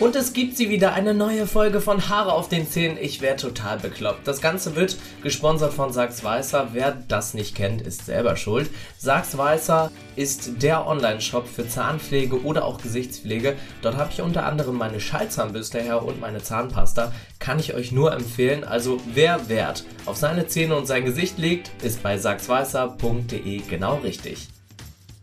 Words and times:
Und 0.00 0.16
es 0.16 0.32
gibt 0.32 0.56
sie 0.56 0.70
wieder, 0.70 0.94
eine 0.94 1.12
neue 1.12 1.46
Folge 1.46 1.82
von 1.82 2.08
Haare 2.08 2.32
auf 2.32 2.48
den 2.48 2.66
Zähnen. 2.66 2.96
Ich 2.98 3.20
werde 3.20 3.42
total 3.42 3.78
bekloppt. 3.78 4.26
Das 4.26 4.40
Ganze 4.40 4.74
wird 4.74 4.96
gesponsert 5.22 5.74
von 5.74 5.92
Sachs 5.92 6.24
Weißer. 6.24 6.70
Wer 6.72 6.92
das 7.08 7.34
nicht 7.34 7.54
kennt, 7.54 7.82
ist 7.82 8.06
selber 8.06 8.38
schuld. 8.38 8.70
Sachs 8.96 9.36
Weißer 9.36 9.90
ist 10.16 10.62
der 10.62 10.86
Online-Shop 10.86 11.46
für 11.46 11.68
Zahnpflege 11.68 12.42
oder 12.44 12.64
auch 12.64 12.80
Gesichtspflege. 12.80 13.56
Dort 13.82 13.98
habe 13.98 14.08
ich 14.10 14.22
unter 14.22 14.46
anderem 14.46 14.78
meine 14.78 15.00
Schallzahnbürste 15.00 15.80
her 15.82 16.02
und 16.02 16.18
meine 16.18 16.42
Zahnpasta. 16.42 17.12
Kann 17.38 17.58
ich 17.58 17.74
euch 17.74 17.92
nur 17.92 18.14
empfehlen. 18.14 18.64
Also 18.64 19.02
wer 19.12 19.50
Wert 19.50 19.84
auf 20.06 20.16
seine 20.16 20.46
Zähne 20.46 20.76
und 20.76 20.86
sein 20.86 21.04
Gesicht 21.04 21.36
legt, 21.36 21.70
ist 21.84 22.02
bei 22.02 22.16
sachsweißer.de 22.16 23.58
genau 23.68 23.96
richtig. 23.96 24.48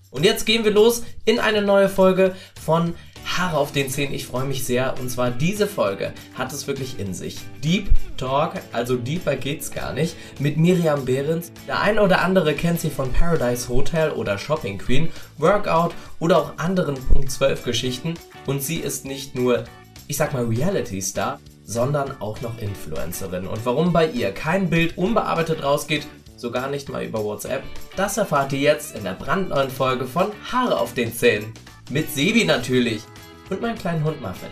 Und 0.09 0.23
jetzt 0.23 0.45
gehen 0.45 0.63
wir 0.63 0.71
los 0.71 1.03
in 1.25 1.39
eine 1.39 1.61
neue 1.61 1.89
Folge 1.89 2.35
von 2.63 2.95
Haare 3.27 3.57
auf 3.57 3.71
den 3.71 3.89
Zähnen. 3.89 4.13
Ich 4.13 4.25
freue 4.25 4.45
mich 4.45 4.65
sehr. 4.65 4.95
Und 4.99 5.09
zwar 5.09 5.31
diese 5.31 5.67
Folge 5.67 6.13
hat 6.35 6.53
es 6.53 6.67
wirklich 6.67 6.99
in 6.99 7.13
sich. 7.13 7.37
Deep 7.63 7.89
Talk, 8.17 8.53
also 8.71 8.95
deeper 8.95 9.35
geht's 9.35 9.71
gar 9.71 9.93
nicht, 9.93 10.15
mit 10.39 10.57
Miriam 10.57 11.05
Behrens. 11.05 11.51
Der 11.67 11.81
ein 11.81 11.99
oder 11.99 12.21
andere 12.21 12.53
kennt 12.53 12.79
sie 12.79 12.89
von 12.89 13.11
Paradise 13.11 13.67
Hotel 13.69 14.11
oder 14.11 14.37
Shopping 14.37 14.77
Queen, 14.77 15.09
Workout 15.37 15.93
oder 16.19 16.37
auch 16.37 16.57
anderen 16.57 16.95
Punkt 16.95 17.31
12 17.31 17.63
Geschichten. 17.63 18.13
Und 18.45 18.63
sie 18.63 18.77
ist 18.77 19.05
nicht 19.05 19.35
nur, 19.35 19.65
ich 20.07 20.17
sag 20.17 20.33
mal, 20.33 20.45
Reality 20.45 21.01
Star, 21.01 21.39
sondern 21.63 22.21
auch 22.21 22.39
noch 22.41 22.57
Influencerin. 22.59 23.45
Und 23.45 23.65
warum 23.65 23.91
bei 23.91 24.07
ihr 24.07 24.31
kein 24.31 24.69
Bild 24.69 24.97
unbearbeitet 24.97 25.63
rausgeht, 25.63 26.07
sogar 26.37 26.69
nicht 26.69 26.89
mal 26.89 27.03
über 27.03 27.23
WhatsApp, 27.23 27.63
das 27.95 28.17
erfahrt 28.17 28.53
ihr 28.53 28.59
jetzt 28.59 28.95
in 28.95 29.03
der 29.03 29.13
brandneuen 29.13 29.69
Folge 29.69 30.05
von 30.05 30.27
Haare 30.51 30.79
auf 30.79 30.93
den 30.93 31.13
Zähnen. 31.13 31.51
Mit 31.89 32.13
Sebi 32.13 32.45
natürlich 32.45 33.01
und 33.49 33.61
meinem 33.61 33.77
kleinen 33.77 34.03
Hund 34.03 34.21
Muffin. 34.21 34.49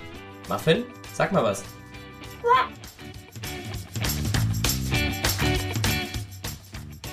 Muffin, 0.50 0.84
sag 1.14 1.32
mal 1.32 1.44
was. 1.44 1.64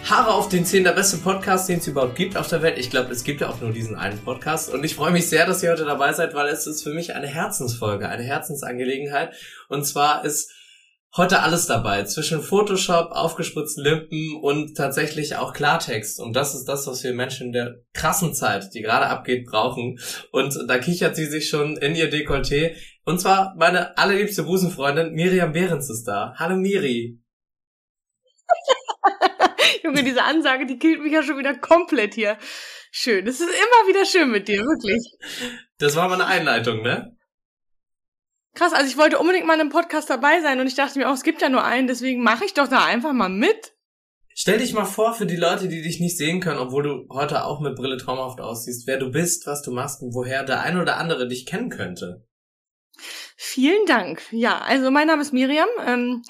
Haare 0.04 0.34
auf 0.34 0.50
den 0.50 0.66
Zähnen, 0.66 0.84
der 0.84 0.92
beste 0.92 1.16
Podcast, 1.16 1.68
den 1.70 1.78
es 1.78 1.86
überhaupt 1.86 2.16
gibt 2.16 2.36
auf 2.36 2.46
der 2.48 2.60
Welt. 2.60 2.76
Ich 2.76 2.90
glaube, 2.90 3.10
es 3.10 3.24
gibt 3.24 3.40
ja 3.40 3.48
auch 3.48 3.60
nur 3.62 3.72
diesen 3.72 3.96
einen 3.96 4.18
Podcast. 4.18 4.72
Und 4.72 4.84
ich 4.84 4.94
freue 4.94 5.10
mich 5.10 5.28
sehr, 5.28 5.46
dass 5.46 5.62
ihr 5.62 5.70
heute 5.70 5.86
dabei 5.86 6.12
seid, 6.12 6.34
weil 6.34 6.48
es 6.48 6.66
ist 6.66 6.82
für 6.82 6.92
mich 6.92 7.14
eine 7.14 7.26
Herzensfolge, 7.26 8.08
eine 8.08 8.22
Herzensangelegenheit. 8.22 9.32
Und 9.68 9.86
zwar 9.86 10.24
ist 10.24 10.52
heute 11.16 11.40
alles 11.40 11.66
dabei. 11.66 12.04
Zwischen 12.04 12.42
Photoshop, 12.42 13.12
aufgespritzten 13.12 13.84
Lippen 13.84 14.36
und 14.40 14.76
tatsächlich 14.76 15.36
auch 15.36 15.52
Klartext. 15.52 16.20
Und 16.20 16.34
das 16.34 16.54
ist 16.54 16.64
das, 16.64 16.86
was 16.86 17.04
wir 17.04 17.12
Menschen 17.12 17.48
in 17.48 17.52
der 17.52 17.74
krassen 17.92 18.34
Zeit, 18.34 18.72
die 18.74 18.80
gerade 18.80 19.06
abgeht, 19.06 19.46
brauchen. 19.46 19.98
Und 20.30 20.56
da 20.66 20.78
kichert 20.78 21.16
sie 21.16 21.26
sich 21.26 21.48
schon 21.48 21.76
in 21.76 21.94
ihr 21.94 22.10
Dekolleté. 22.10 22.76
Und 23.04 23.20
zwar 23.20 23.54
meine 23.56 23.98
allerliebste 23.98 24.44
Busenfreundin 24.44 25.12
Miriam 25.12 25.52
Behrens 25.52 25.90
ist 25.90 26.04
da. 26.04 26.34
Hallo 26.36 26.56
Miri. 26.56 27.18
Junge, 29.84 30.04
diese 30.04 30.22
Ansage, 30.22 30.66
die 30.66 30.78
killt 30.78 31.02
mich 31.02 31.12
ja 31.12 31.22
schon 31.22 31.38
wieder 31.38 31.54
komplett 31.56 32.14
hier. 32.14 32.38
Schön. 32.90 33.26
Es 33.26 33.40
ist 33.40 33.48
immer 33.48 33.88
wieder 33.88 34.04
schön 34.04 34.30
mit 34.30 34.48
dir, 34.48 34.60
wirklich. 34.60 35.02
Das 35.78 35.96
war 35.96 36.08
meine 36.08 36.26
Einleitung, 36.26 36.82
ne? 36.82 37.16
Krass, 38.54 38.72
also 38.72 38.86
ich 38.86 38.98
wollte 38.98 39.18
unbedingt 39.18 39.46
mal 39.46 39.54
in 39.54 39.60
einem 39.60 39.70
Podcast 39.70 40.10
dabei 40.10 40.40
sein 40.42 40.60
und 40.60 40.66
ich 40.66 40.74
dachte 40.74 40.98
mir 40.98 41.08
auch, 41.08 41.14
es 41.14 41.22
gibt 41.22 41.40
ja 41.40 41.48
nur 41.48 41.64
einen, 41.64 41.86
deswegen 41.86 42.22
mache 42.22 42.44
ich 42.44 42.54
doch 42.54 42.68
da 42.68 42.84
einfach 42.84 43.12
mal 43.12 43.30
mit. 43.30 43.72
Stell 44.34 44.58
dich 44.58 44.72
mal 44.72 44.84
vor 44.84 45.14
für 45.14 45.26
die 45.26 45.36
Leute, 45.36 45.68
die 45.68 45.82
dich 45.82 46.00
nicht 46.00 46.16
sehen 46.16 46.40
können, 46.40 46.58
obwohl 46.58 46.82
du 46.82 47.06
heute 47.10 47.44
auch 47.44 47.60
mit 47.60 47.76
Brille 47.76 47.98
traumhaft 47.98 48.40
aussiehst, 48.40 48.86
wer 48.86 48.98
du 48.98 49.10
bist, 49.10 49.46
was 49.46 49.62
du 49.62 49.72
machst 49.72 50.02
und 50.02 50.14
woher 50.14 50.42
der 50.44 50.62
ein 50.62 50.80
oder 50.80 50.96
andere 50.96 51.28
dich 51.28 51.44
kennen 51.44 51.68
könnte. 51.68 52.26
Vielen 53.36 53.86
Dank. 53.86 54.22
Ja, 54.30 54.58
also 54.60 54.90
mein 54.90 55.06
Name 55.06 55.22
ist 55.22 55.32
Miriam. 55.32 55.68
Ähm, 55.86 56.22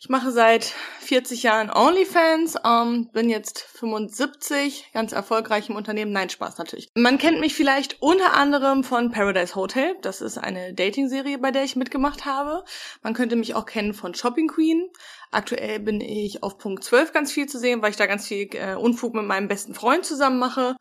ich 0.00 0.08
mache 0.08 0.30
seit 0.30 0.74
40 1.00 1.42
Jahren 1.42 1.70
OnlyFans, 1.70 2.56
ähm, 2.64 3.08
bin 3.12 3.28
jetzt 3.28 3.60
75, 3.60 4.90
ganz 4.92 5.12
erfolgreich 5.12 5.68
im 5.68 5.76
Unternehmen. 5.76 6.12
Nein, 6.12 6.30
Spaß 6.30 6.58
natürlich. 6.58 6.88
Man 6.94 7.18
kennt 7.18 7.40
mich 7.40 7.54
vielleicht 7.54 8.00
unter 8.00 8.34
anderem 8.34 8.84
von 8.84 9.10
Paradise 9.10 9.56
Hotel. 9.56 9.96
Das 10.02 10.20
ist 10.20 10.38
eine 10.38 10.72
Dating-Serie, 10.72 11.38
bei 11.38 11.50
der 11.50 11.64
ich 11.64 11.74
mitgemacht 11.74 12.24
habe. 12.24 12.64
Man 13.02 13.14
könnte 13.14 13.34
mich 13.34 13.54
auch 13.54 13.66
kennen 13.66 13.92
von 13.92 14.14
Shopping 14.14 14.46
Queen. 14.46 14.88
Aktuell 15.32 15.80
bin 15.80 16.00
ich 16.00 16.42
auf 16.44 16.58
Punkt 16.58 16.84
12 16.84 17.12
ganz 17.12 17.32
viel 17.32 17.46
zu 17.46 17.58
sehen, 17.58 17.82
weil 17.82 17.90
ich 17.90 17.96
da 17.96 18.06
ganz 18.06 18.28
viel 18.28 18.48
äh, 18.52 18.76
Unfug 18.76 19.14
mit 19.14 19.24
meinem 19.24 19.48
besten 19.48 19.74
Freund 19.74 20.04
zusammen 20.04 20.38
mache. 20.38 20.76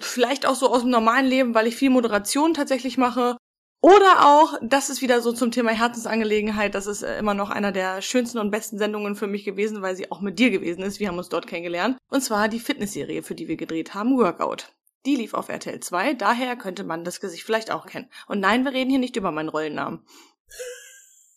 Vielleicht 0.00 0.46
auch 0.46 0.54
so 0.54 0.70
aus 0.70 0.82
dem 0.82 0.90
normalen 0.90 1.26
Leben, 1.26 1.54
weil 1.54 1.66
ich 1.66 1.76
viel 1.76 1.90
Moderation 1.90 2.54
tatsächlich 2.54 2.96
mache. 2.96 3.36
Oder 3.86 4.26
auch, 4.26 4.54
das 4.62 4.90
ist 4.90 5.00
wieder 5.00 5.20
so 5.20 5.30
zum 5.30 5.52
Thema 5.52 5.70
Herzensangelegenheit, 5.70 6.74
das 6.74 6.88
ist 6.88 7.02
äh, 7.02 7.20
immer 7.20 7.34
noch 7.34 7.50
einer 7.50 7.70
der 7.70 8.02
schönsten 8.02 8.38
und 8.38 8.50
besten 8.50 8.78
Sendungen 8.78 9.14
für 9.14 9.28
mich 9.28 9.44
gewesen, 9.44 9.80
weil 9.80 9.94
sie 9.94 10.10
auch 10.10 10.20
mit 10.20 10.40
dir 10.40 10.50
gewesen 10.50 10.82
ist. 10.82 10.98
Wir 10.98 11.06
haben 11.06 11.18
uns 11.18 11.28
dort 11.28 11.46
kennengelernt. 11.46 11.96
Und 12.10 12.20
zwar 12.20 12.48
die 12.48 12.58
Fitnessserie, 12.58 13.22
für 13.22 13.36
die 13.36 13.46
wir 13.46 13.56
gedreht 13.56 13.94
haben, 13.94 14.18
Workout. 14.18 14.74
Die 15.04 15.14
lief 15.14 15.34
auf 15.34 15.48
RTL 15.48 15.78
2, 15.78 16.14
daher 16.14 16.56
könnte 16.56 16.82
man 16.82 17.04
das 17.04 17.20
Gesicht 17.20 17.44
vielleicht 17.44 17.70
auch 17.70 17.86
kennen. 17.86 18.10
Und 18.26 18.40
nein, 18.40 18.64
wir 18.64 18.72
reden 18.72 18.90
hier 18.90 18.98
nicht 18.98 19.14
über 19.14 19.30
meinen 19.30 19.50
Rollennamen. 19.50 20.04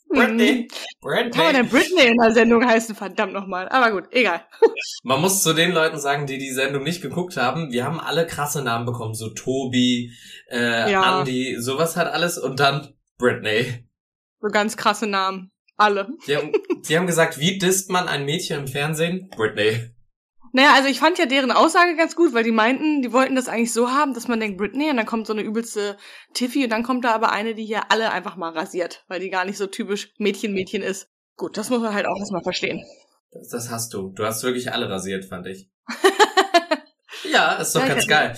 Britney. 0.10 0.68
Britney. 1.02 1.32
Kann 1.32 1.46
man 1.46 1.54
denn 1.54 1.70
Britney 1.70 2.08
in 2.08 2.18
der 2.18 2.32
Sendung 2.32 2.66
heißen? 2.66 2.96
Verdammt 2.96 3.34
nochmal. 3.34 3.70
Aber 3.70 3.92
gut, 3.92 4.06
egal. 4.12 4.42
Man 5.04 5.22
muss 5.22 5.44
zu 5.44 5.54
den 5.54 5.72
Leuten 5.72 6.00
sagen, 6.00 6.26
die 6.26 6.38
die 6.38 6.52
Sendung 6.52 6.84
nicht 6.84 7.02
geguckt 7.02 7.38
haben, 7.38 7.72
wir 7.72 7.86
haben 7.86 8.00
alle 8.00 8.26
krasse 8.26 8.64
Namen 8.64 8.86
bekommen, 8.86 9.14
so 9.14 9.30
Tobi, 9.30 10.12
äh, 10.50 10.92
ja. 10.92 11.20
Andy, 11.20 11.58
sowas 11.60 11.96
hat 11.96 12.12
alles 12.12 12.38
und 12.38 12.60
dann 12.60 12.94
Britney. 13.18 13.86
So 14.42 14.48
ganz 14.48 14.78
krasse 14.78 15.08
Namen. 15.08 15.52
Alle. 15.78 16.10
Die 16.28 16.36
haben, 16.36 16.52
die 16.88 16.98
haben 16.98 17.08
gesagt, 17.08 17.40
wie 17.40 17.58
disst 17.58 17.90
man 17.90 18.08
ein 18.08 18.26
Mädchen 18.26 18.60
im 18.60 18.68
Fernsehen? 18.68 19.30
Britney. 19.36 19.92
Naja, 20.52 20.74
also 20.74 20.90
ich 20.90 21.00
fand 21.00 21.18
ja 21.20 21.26
deren 21.26 21.52
Aussage 21.52 21.96
ganz 21.96 22.16
gut, 22.16 22.34
weil 22.34 22.44
die 22.44 22.52
meinten, 22.52 23.02
die 23.02 23.14
wollten 23.14 23.36
das 23.36 23.48
eigentlich 23.48 23.74
so 23.74 23.92
haben, 23.92 24.14
dass 24.14 24.28
man 24.28 24.40
denkt 24.40 24.58
Britney 24.58 24.90
und 24.90 24.98
dann 24.98 25.06
kommt 25.06 25.28
so 25.28 25.34
eine 25.34 25.42
übelste 25.42 25.98
Tiffy 26.34 26.64
und 26.64 26.70
dann 26.72 26.84
kommt 26.84 27.06
da 27.06 27.14
aber 27.14 27.32
eine, 27.32 27.56
die 27.56 27.66
hier 27.66 27.92
alle 27.92 28.12
einfach 28.12 28.36
mal 28.36 28.52
rasiert, 28.52 29.04
weil 29.08 29.20
die 29.20 29.30
gar 29.30 29.46
nicht 29.46 29.58
so 29.58 29.68
typisch 29.68 30.14
Mädchen-Mädchen 30.18 30.82
ist. 30.82 31.10
Gut, 31.36 31.58
das 31.58 31.70
muss 31.70 31.82
man 31.82 31.94
halt 31.94 32.08
auch 32.08 32.18
erstmal 32.18 32.44
verstehen. 32.44 32.84
Das, 33.32 33.50
das 33.50 33.70
hast 33.70 33.94
du. 33.94 34.10
Du 34.10 34.26
hast 34.26 34.44
wirklich 34.44 34.72
alle 34.72 34.90
rasiert, 34.90 35.26
fand 35.26 35.48
ich. 35.48 35.70
ja, 37.32 37.54
ist 37.54 37.76
doch 37.76 37.82
ja, 37.82 37.88
ganz 37.88 38.08
geil. 38.08 38.36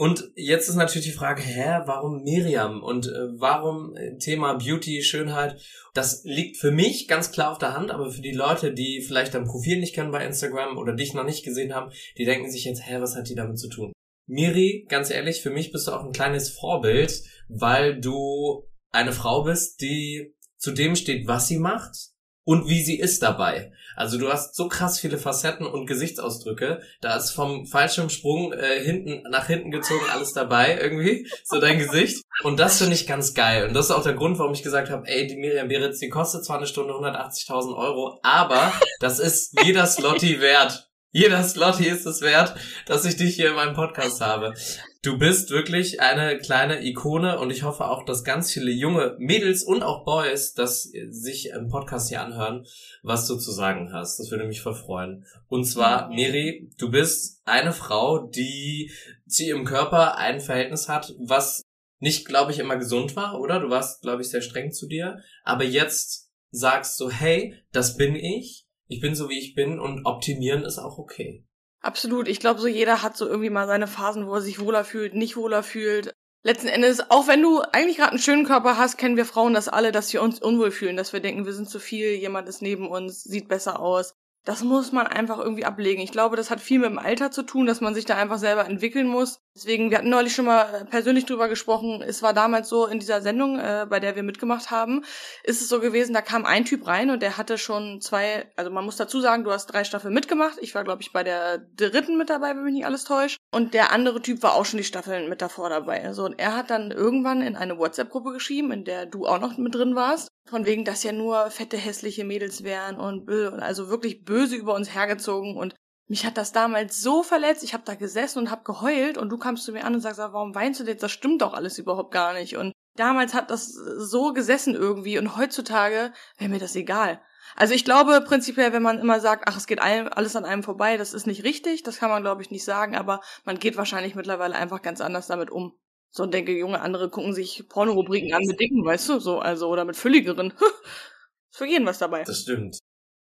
Und 0.00 0.32
jetzt 0.34 0.70
ist 0.70 0.76
natürlich 0.76 1.08
die 1.08 1.12
Frage, 1.12 1.42
hä, 1.42 1.82
warum 1.84 2.22
Miriam 2.22 2.82
und 2.82 3.06
äh, 3.06 3.38
warum 3.38 3.94
äh, 3.96 4.16
Thema 4.16 4.54
Beauty, 4.54 5.02
Schönheit? 5.02 5.60
Das 5.92 6.22
liegt 6.24 6.56
für 6.56 6.70
mich 6.70 7.06
ganz 7.06 7.32
klar 7.32 7.52
auf 7.52 7.58
der 7.58 7.74
Hand, 7.74 7.90
aber 7.90 8.10
für 8.10 8.22
die 8.22 8.32
Leute, 8.32 8.72
die 8.72 9.02
vielleicht 9.06 9.34
dein 9.34 9.44
Profil 9.44 9.78
nicht 9.78 9.94
kennen 9.94 10.10
bei 10.10 10.24
Instagram 10.24 10.78
oder 10.78 10.94
dich 10.94 11.12
noch 11.12 11.24
nicht 11.24 11.44
gesehen 11.44 11.74
haben, 11.74 11.92
die 12.16 12.24
denken 12.24 12.50
sich 12.50 12.64
jetzt, 12.64 12.88
hä, 12.88 12.96
was 13.00 13.14
hat 13.14 13.28
die 13.28 13.34
damit 13.34 13.58
zu 13.58 13.68
tun? 13.68 13.92
Miri, 14.26 14.86
ganz 14.88 15.10
ehrlich, 15.10 15.42
für 15.42 15.50
mich 15.50 15.70
bist 15.70 15.86
du 15.86 15.92
auch 15.92 16.06
ein 16.06 16.12
kleines 16.12 16.48
Vorbild, 16.48 17.22
weil 17.50 18.00
du 18.00 18.66
eine 18.92 19.12
Frau 19.12 19.42
bist, 19.42 19.82
die 19.82 20.34
zu 20.56 20.70
dem 20.70 20.96
steht, 20.96 21.26
was 21.26 21.46
sie 21.46 21.58
macht 21.58 22.09
und 22.50 22.68
wie 22.68 22.82
sie 22.82 22.98
ist 22.98 23.22
dabei. 23.22 23.70
Also 23.94 24.18
du 24.18 24.28
hast 24.28 24.56
so 24.56 24.66
krass 24.66 24.98
viele 24.98 25.18
Facetten 25.18 25.66
und 25.66 25.86
Gesichtsausdrücke. 25.86 26.82
Da 27.00 27.16
ist 27.16 27.30
vom 27.30 27.64
Fallschirmsprung 27.64 28.52
äh, 28.52 28.80
hinten 28.80 29.22
nach 29.30 29.46
hinten 29.46 29.70
gezogen 29.70 30.04
alles 30.12 30.32
dabei 30.32 30.76
irgendwie, 30.82 31.30
so 31.44 31.60
dein 31.60 31.78
Gesicht. 31.78 32.24
Und 32.42 32.58
das 32.58 32.78
finde 32.78 32.94
ich 32.94 33.06
ganz 33.06 33.34
geil. 33.34 33.68
Und 33.68 33.74
das 33.74 33.84
ist 33.84 33.90
auch 33.92 34.02
der 34.02 34.14
Grund, 34.14 34.40
warum 34.40 34.52
ich 34.52 34.64
gesagt 34.64 34.90
habe, 34.90 35.06
ey, 35.06 35.28
die 35.28 35.36
Miriam 35.36 35.68
Beretz, 35.68 36.00
die 36.00 36.08
kostet 36.08 36.44
zwar 36.44 36.56
eine 36.56 36.66
Stunde 36.66 36.92
180.000 36.92 37.76
Euro, 37.76 38.18
aber 38.24 38.72
das 38.98 39.20
ist 39.20 39.56
jeder 39.62 39.86
Slotty 39.86 40.40
wert. 40.40 40.90
Jeder 41.12 41.44
Slotty 41.44 41.86
ist 41.86 42.04
es 42.04 42.20
wert, 42.20 42.56
dass 42.86 43.04
ich 43.04 43.14
dich 43.14 43.36
hier 43.36 43.50
in 43.50 43.54
meinem 43.54 43.76
Podcast 43.76 44.20
habe. 44.20 44.54
Du 45.02 45.18
bist 45.18 45.50
wirklich 45.50 46.00
eine 46.00 46.36
kleine 46.38 46.84
Ikone 46.84 47.38
und 47.38 47.50
ich 47.50 47.62
hoffe 47.62 47.88
auch, 47.88 48.04
dass 48.04 48.22
ganz 48.22 48.52
viele 48.52 48.70
junge 48.70 49.16
Mädels 49.18 49.62
und 49.62 49.82
auch 49.82 50.04
Boys 50.04 50.52
das 50.52 50.82
sich 51.08 51.48
im 51.50 51.68
Podcast 51.68 52.10
hier 52.10 52.20
anhören, 52.20 52.66
was 53.02 53.26
du 53.26 53.36
zu 53.36 53.50
sagen 53.50 53.92
hast. 53.92 54.18
Das 54.18 54.30
würde 54.30 54.44
mich 54.44 54.60
voll 54.60 54.74
freuen. 54.74 55.24
Und 55.48 55.64
zwar, 55.64 56.10
Miri, 56.10 56.70
du 56.78 56.90
bist 56.90 57.40
eine 57.46 57.72
Frau, 57.72 58.26
die 58.26 58.90
zu 59.26 59.44
ihrem 59.44 59.64
Körper 59.64 60.18
ein 60.18 60.40
Verhältnis 60.40 60.88
hat, 60.88 61.14
was 61.18 61.62
nicht, 61.98 62.26
glaube 62.26 62.52
ich, 62.52 62.58
immer 62.58 62.76
gesund 62.76 63.16
war, 63.16 63.40
oder? 63.40 63.60
Du 63.60 63.70
warst, 63.70 64.02
glaube 64.02 64.20
ich, 64.20 64.28
sehr 64.28 64.42
streng 64.42 64.72
zu 64.72 64.86
dir. 64.86 65.22
Aber 65.44 65.64
jetzt 65.64 66.30
sagst 66.50 67.00
du, 67.00 67.10
hey, 67.10 67.54
das 67.72 67.96
bin 67.96 68.16
ich 68.16 68.66
ich 68.90 69.00
bin 69.00 69.14
so 69.14 69.28
wie 69.28 69.38
ich 69.38 69.54
bin 69.54 69.78
und 69.78 70.04
optimieren 70.04 70.64
ist 70.64 70.78
auch 70.78 70.98
okay. 70.98 71.44
Absolut. 71.80 72.28
Ich 72.28 72.40
glaube, 72.40 72.60
so 72.60 72.66
jeder 72.66 73.02
hat 73.02 73.16
so 73.16 73.26
irgendwie 73.26 73.50
mal 73.50 73.66
seine 73.66 73.86
Phasen, 73.86 74.26
wo 74.26 74.34
er 74.34 74.40
sich 74.42 74.60
wohler 74.60 74.84
fühlt, 74.84 75.14
nicht 75.14 75.36
wohler 75.36 75.62
fühlt. 75.62 76.14
Letzten 76.42 76.68
Endes, 76.68 77.10
auch 77.10 77.26
wenn 77.26 77.42
du 77.42 77.60
eigentlich 77.72 77.98
gerade 77.98 78.12
einen 78.12 78.18
schönen 78.18 78.46
Körper 78.46 78.78
hast, 78.78 78.96
kennen 78.96 79.16
wir 79.16 79.26
Frauen 79.26 79.52
das 79.52 79.68
alle, 79.68 79.92
dass 79.92 80.12
wir 80.12 80.22
uns 80.22 80.40
unwohl 80.40 80.70
fühlen, 80.70 80.96
dass 80.96 81.12
wir 81.12 81.20
denken, 81.20 81.44
wir 81.44 81.52
sind 81.52 81.68
zu 81.68 81.78
viel, 81.78 82.12
jemand 82.14 82.48
ist 82.48 82.62
neben 82.62 82.88
uns, 82.88 83.22
sieht 83.24 83.48
besser 83.48 83.80
aus. 83.80 84.14
das 84.44 84.62
muss 84.62 84.92
man 84.92 85.06
einfach 85.06 85.38
irgendwie 85.38 85.66
ablegen. 85.66 86.00
Ich 86.00 86.12
glaube, 86.12 86.36
das 86.36 86.50
hat 86.50 86.60
viel 86.60 86.78
mit 86.78 86.88
dem 86.90 86.98
Alter 86.98 87.30
zu 87.30 87.42
tun, 87.42 87.66
dass 87.66 87.82
man 87.82 87.94
sich 87.94 88.06
da 88.06 88.16
einfach 88.16 88.38
selber 88.38 88.64
entwickeln 88.64 89.06
muss. 89.06 89.40
Deswegen, 89.56 89.90
wir 89.90 89.98
hatten 89.98 90.10
neulich 90.10 90.32
schon 90.32 90.44
mal 90.44 90.86
persönlich 90.90 91.26
drüber 91.26 91.48
gesprochen. 91.48 92.02
Es 92.02 92.22
war 92.22 92.32
damals 92.32 92.68
so 92.68 92.86
in 92.86 93.00
dieser 93.00 93.20
Sendung, 93.20 93.58
äh, 93.58 93.84
bei 93.90 93.98
der 93.98 94.14
wir 94.14 94.22
mitgemacht 94.22 94.70
haben, 94.70 95.04
ist 95.42 95.60
es 95.60 95.68
so 95.68 95.80
gewesen, 95.80 96.14
da 96.14 96.22
kam 96.22 96.46
ein 96.46 96.64
Typ 96.64 96.86
rein 96.86 97.10
und 97.10 97.20
der 97.20 97.36
hatte 97.36 97.58
schon 97.58 98.00
zwei, 98.00 98.48
also 98.54 98.70
man 98.70 98.84
muss 98.84 98.96
dazu 98.96 99.20
sagen, 99.20 99.42
du 99.42 99.50
hast 99.50 99.66
drei 99.66 99.82
Staffeln 99.82 100.14
mitgemacht. 100.14 100.58
Ich 100.60 100.76
war, 100.76 100.84
glaube 100.84 101.02
ich, 101.02 101.12
bei 101.12 101.24
der 101.24 101.58
dritten 101.58 102.16
mit 102.16 102.30
dabei, 102.30 102.50
wenn 102.50 102.62
mich 102.62 102.74
nicht 102.74 102.86
alles 102.86 103.02
täuscht. 103.02 103.38
Und 103.50 103.74
der 103.74 103.90
andere 103.90 104.22
Typ 104.22 104.40
war 104.44 104.54
auch 104.54 104.64
schon 104.64 104.78
die 104.78 104.84
Staffeln 104.84 105.28
mit 105.28 105.42
davor 105.42 105.68
dabei. 105.68 106.04
Also, 106.04 106.24
und 106.24 106.38
er 106.38 106.56
hat 106.56 106.70
dann 106.70 106.92
irgendwann 106.92 107.42
in 107.42 107.56
eine 107.56 107.76
WhatsApp-Gruppe 107.76 108.32
geschrieben, 108.32 108.70
in 108.70 108.84
der 108.84 109.06
du 109.06 109.26
auch 109.26 109.40
noch 109.40 109.58
mit 109.58 109.74
drin 109.74 109.96
warst. 109.96 110.28
Von 110.48 110.64
wegen, 110.64 110.84
dass 110.84 111.02
ja 111.02 111.10
nur 111.10 111.50
fette, 111.50 111.76
hässliche 111.76 112.24
Mädels 112.24 112.62
wären 112.62 113.00
und, 113.00 113.28
und 113.28 113.60
also 113.60 113.88
wirklich 113.88 114.24
böse 114.24 114.54
über 114.54 114.74
uns 114.74 114.94
hergezogen 114.94 115.56
und 115.56 115.74
mich 116.10 116.26
hat 116.26 116.36
das 116.36 116.50
damals 116.50 117.00
so 117.00 117.22
verletzt. 117.22 117.62
Ich 117.62 117.72
habe 117.72 117.84
da 117.86 117.94
gesessen 117.94 118.40
und 118.40 118.50
habe 118.50 118.64
geheult 118.64 119.16
und 119.16 119.28
du 119.28 119.38
kamst 119.38 119.64
zu 119.64 119.70
mir 119.70 119.84
an 119.84 119.94
und 119.94 120.00
sagst, 120.00 120.18
warum 120.18 120.56
weinst 120.56 120.80
du 120.80 120.84
jetzt? 120.84 121.04
Das 121.04 121.12
stimmt 121.12 121.40
doch 121.40 121.54
alles 121.54 121.78
überhaupt 121.78 122.10
gar 122.10 122.32
nicht. 122.32 122.56
Und 122.56 122.72
damals 122.96 123.32
hat 123.32 123.52
das 123.52 123.66
so 123.68 124.32
gesessen 124.32 124.74
irgendwie 124.74 125.18
und 125.18 125.36
heutzutage 125.36 126.12
wäre 126.36 126.50
mir 126.50 126.58
das 126.58 126.74
egal. 126.74 127.22
Also 127.54 127.74
ich 127.74 127.84
glaube 127.84 128.20
prinzipiell, 128.22 128.72
wenn 128.72 128.82
man 128.82 128.98
immer 128.98 129.20
sagt, 129.20 129.44
ach, 129.46 129.56
es 129.56 129.68
geht 129.68 129.80
alles 129.80 130.34
an 130.34 130.44
einem 130.44 130.64
vorbei, 130.64 130.96
das 130.96 131.14
ist 131.14 131.28
nicht 131.28 131.44
richtig, 131.44 131.84
das 131.84 131.98
kann 131.98 132.10
man 132.10 132.22
glaube 132.22 132.42
ich 132.42 132.50
nicht 132.50 132.64
sagen, 132.64 132.96
aber 132.96 133.20
man 133.44 133.60
geht 133.60 133.76
wahrscheinlich 133.76 134.16
mittlerweile 134.16 134.56
einfach 134.56 134.82
ganz 134.82 135.00
anders 135.00 135.28
damit 135.28 135.50
um. 135.52 135.78
So 136.10 136.24
und 136.24 136.34
denke, 136.34 136.50
junge 136.58 136.80
andere 136.80 137.08
gucken 137.08 137.34
sich 137.34 137.68
Pornorubriken 137.68 138.34
an 138.34 138.42
mit 138.44 138.58
Dicken, 138.58 138.84
weißt 138.84 139.08
du, 139.10 139.20
so, 139.20 139.38
also, 139.38 139.68
oder 139.68 139.84
mit 139.84 139.96
fülligeren. 139.96 140.52
ist 141.52 141.56
für 141.56 141.66
jeden 141.66 141.86
was 141.86 141.98
dabei. 141.98 142.24
Das 142.24 142.40
stimmt. 142.40 142.80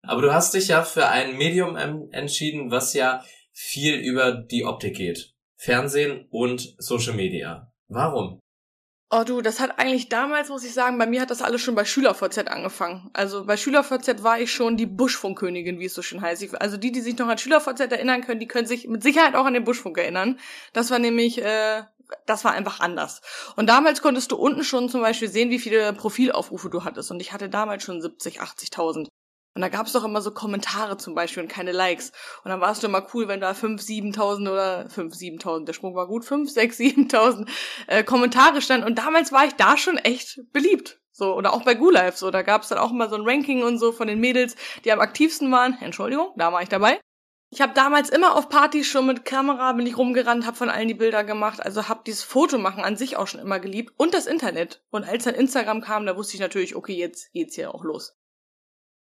Aber 0.06 0.22
du 0.22 0.34
hast 0.34 0.54
dich 0.54 0.68
ja 0.68 0.84
für 0.84 1.08
ein 1.08 1.38
Medium 1.38 1.76
entschieden, 2.12 2.72
was 2.72 2.94
ja 2.94 3.24
viel 3.52 3.96
über 3.96 4.32
die 4.32 4.66
Optik 4.66 4.96
geht. 4.96 5.34
Fernsehen 5.56 6.28
und 6.30 6.76
Social 6.78 7.14
Media. 7.14 7.72
Warum? 7.88 8.40
Oh 9.16 9.24
du, 9.24 9.42
das 9.42 9.60
hat 9.60 9.78
eigentlich 9.78 10.10
damals, 10.10 10.50
muss 10.50 10.66
ich 10.66 10.74
sagen, 10.74 10.98
bei 10.98 11.06
mir 11.06 11.22
hat 11.22 11.30
das 11.30 11.44
alles 11.44 11.62
schon 11.62 11.76
bei 11.76 11.86
SchülerVZ 11.86 12.48
angefangen. 12.48 13.12
Also 13.14 13.46
bei 13.46 13.58
SchülerVZ 13.58 14.24
war 14.24 14.40
ich 14.40 14.52
schon 14.52 14.76
die 14.76 14.88
Buschfunkkönigin, 14.88 15.80
wie 15.80 15.86
es 15.86 15.94
so 15.94 16.02
schön 16.02 16.20
heißt. 16.20 16.60
Also 16.60 16.78
die, 16.78 16.92
die 16.92 17.02
sich 17.02 17.18
noch 17.18 17.28
an 17.28 17.38
SchülerVZ 17.38 17.80
erinnern 17.92 18.22
können, 18.22 18.40
die 18.40 18.48
können 18.48 18.66
sich 18.66 18.88
mit 18.88 19.04
Sicherheit 19.04 19.36
auch 19.36 19.46
an 19.46 19.54
den 19.54 19.66
Buschfunk 19.66 20.00
erinnern. 20.00 20.40
Das 20.74 20.90
war 20.90 20.98
nämlich 20.98 21.40
äh, 21.40 21.84
das 22.26 22.44
war 22.44 22.54
einfach 22.54 22.80
anders. 22.80 23.22
Und 23.56 23.68
damals 23.68 24.02
konntest 24.02 24.32
du 24.32 24.36
unten 24.36 24.64
schon 24.64 24.90
zum 24.90 25.02
Beispiel 25.02 25.30
sehen, 25.30 25.50
wie 25.50 25.60
viele 25.60 25.94
Profilaufrufe 25.94 26.70
du 26.70 26.84
hattest. 26.84 27.12
Und 27.12 27.22
ich 27.22 27.34
hatte 27.34 27.50
damals 27.50 27.84
schon 27.84 28.02
70, 28.02 28.42
80.000. 28.42 29.08
Und 29.56 29.62
da 29.62 29.70
gab 29.70 29.86
es 29.86 29.94
doch 29.94 30.04
immer 30.04 30.22
so 30.22 30.32
Kommentare 30.32 30.98
zum 30.98 31.14
Beispiel 31.14 31.44
und 31.44 31.50
keine 31.50 31.72
Likes. 31.72 32.12
Und 32.44 32.50
dann 32.50 32.60
war 32.60 32.72
es 32.72 32.84
immer 32.84 33.06
cool, 33.14 33.28
wenn 33.28 33.40
da 33.40 33.54
5, 33.54 33.82
7.000 33.82 34.52
oder 34.52 34.90
5, 34.90 35.14
7.000, 35.14 35.66
der 35.66 35.74
Sprung 35.74 35.96
war 35.96 36.08
gut, 36.08 36.26
5, 36.26 36.50
6, 36.50 36.80
7.000 36.80 37.48
äh, 37.88 38.04
Kommentare 38.04 38.62
standen. 38.62 38.88
Und 38.88 38.98
damals 38.98 39.32
war 39.32 39.46
ich 39.46 39.54
da 39.54 39.78
schon 39.78 39.98
echt 39.98 40.42
beliebt. 40.52 41.00
So, 41.12 41.36
oder 41.36 41.54
auch 41.54 41.64
bei 41.64 41.76
GuLive, 41.76 42.18
so, 42.18 42.32
da 42.32 42.42
gab 42.42 42.64
es 42.64 42.70
dann 42.70 42.80
auch 42.80 42.90
immer 42.90 43.08
so 43.08 43.16
ein 43.16 43.30
Ranking 43.30 43.62
und 43.62 43.78
so 43.78 43.92
von 43.92 44.08
den 44.08 44.20
Mädels, 44.20 44.56
die 44.84 44.92
am 44.92 45.00
aktivsten 45.00 45.52
waren. 45.52 45.78
Entschuldigung, 45.80 46.34
da 46.38 46.52
war 46.52 46.64
ich 46.64 46.70
dabei. 46.70 47.00
Ich 47.52 47.62
habe 47.62 47.76
damals 47.76 48.10
immer 48.10 48.36
auf 48.36 48.50
Partys 48.50 48.88
schon 48.88 49.06
mit 49.06 49.26
Kamera 49.26 49.74
bin 49.74 49.86
ich 49.86 49.96
rumgerannt, 49.96 50.48
habe 50.48 50.58
von 50.58 50.72
allen 50.72 50.88
die 50.88 50.96
Bilder 50.96 51.24
gemacht, 51.24 51.64
also 51.64 51.88
habe 51.88 52.02
dieses 52.04 52.24
Fotomachen 52.24 52.84
an 52.84 52.98
sich 52.98 53.16
auch 53.16 53.28
schon 53.28 53.42
immer 53.42 53.60
geliebt 53.60 53.94
und 53.96 54.16
das 54.16 54.26
Internet. 54.26 54.82
Und 54.90 55.04
als 55.04 55.26
dann 55.26 55.36
Instagram 55.36 55.82
kam, 55.82 56.08
da 56.08 56.18
wusste 56.18 56.34
ich 56.34 56.40
natürlich, 56.40 56.76
okay, 56.76 56.96
jetzt 56.96 57.32
geht's 57.32 57.54
hier 57.54 57.76
auch 57.76 57.84
los. 57.84 58.18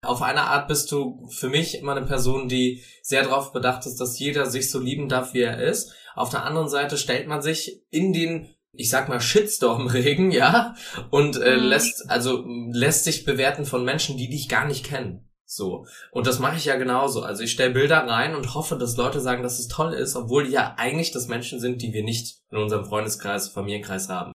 Auf 0.02 0.22
eine 0.22 0.44
Art 0.44 0.68
bist 0.68 0.92
du 0.92 1.28
für 1.30 1.50
mich 1.50 1.78
immer 1.78 1.96
eine 1.96 2.06
Person, 2.06 2.48
die 2.48 2.84
sehr 3.02 3.24
darauf 3.24 3.52
bedacht 3.52 3.86
ist, 3.86 4.00
dass 4.00 4.20
jeder 4.20 4.46
sich 4.46 4.72
so 4.72 4.80
lieben 4.80 5.10
darf, 5.10 5.34
wie 5.34 5.42
er 5.42 5.62
ist. 5.62 5.94
Auf 6.16 6.30
der 6.30 6.46
anderen 6.46 6.70
Seite 6.70 6.98
stellt 6.98 7.28
man 7.28 7.42
sich 7.42 7.84
in 7.90 8.14
den 8.14 8.50
ich 8.72 8.90
sag 8.90 9.10
mal 9.10 9.20
Shitstorm-Regen, 9.20 10.32
ja, 10.32 10.76
und 11.10 11.42
äh, 11.42 11.58
mhm. 11.58 11.64
lässt 11.64 12.10
also 12.10 12.46
lässt 12.72 13.04
sich 13.04 13.26
bewerten 13.26 13.66
von 13.66 13.84
Menschen, 13.84 14.18
die 14.18 14.30
dich 14.30 14.48
gar 14.48 14.66
nicht 14.66 14.86
kennen. 14.86 15.28
So. 15.46 15.88
Und 16.12 16.28
das 16.28 16.38
mache 16.38 16.58
ich 16.58 16.66
ja 16.66 16.76
genauso. 16.76 17.24
Also 17.24 17.42
ich 17.42 17.52
stelle 17.52 17.74
Bilder 17.74 17.98
rein 17.98 18.36
und 18.36 18.54
hoffe, 18.54 18.78
dass 18.78 18.98
Leute 18.98 19.20
sagen, 19.20 19.42
dass 19.42 19.58
es 19.58 19.68
toll 19.68 19.94
ist, 19.94 20.16
obwohl 20.16 20.46
die 20.46 20.52
ja 20.52 20.76
eigentlich 20.78 21.12
das 21.12 21.28
Menschen 21.28 21.60
sind, 21.60 21.82
die 21.82 21.92
wir 21.92 22.04
nicht 22.04 22.38
in 22.52 22.60
unserem 22.60 22.86
Freundeskreis, 22.86 23.50
Familienkreis 23.50 24.10
haben. 24.10 24.32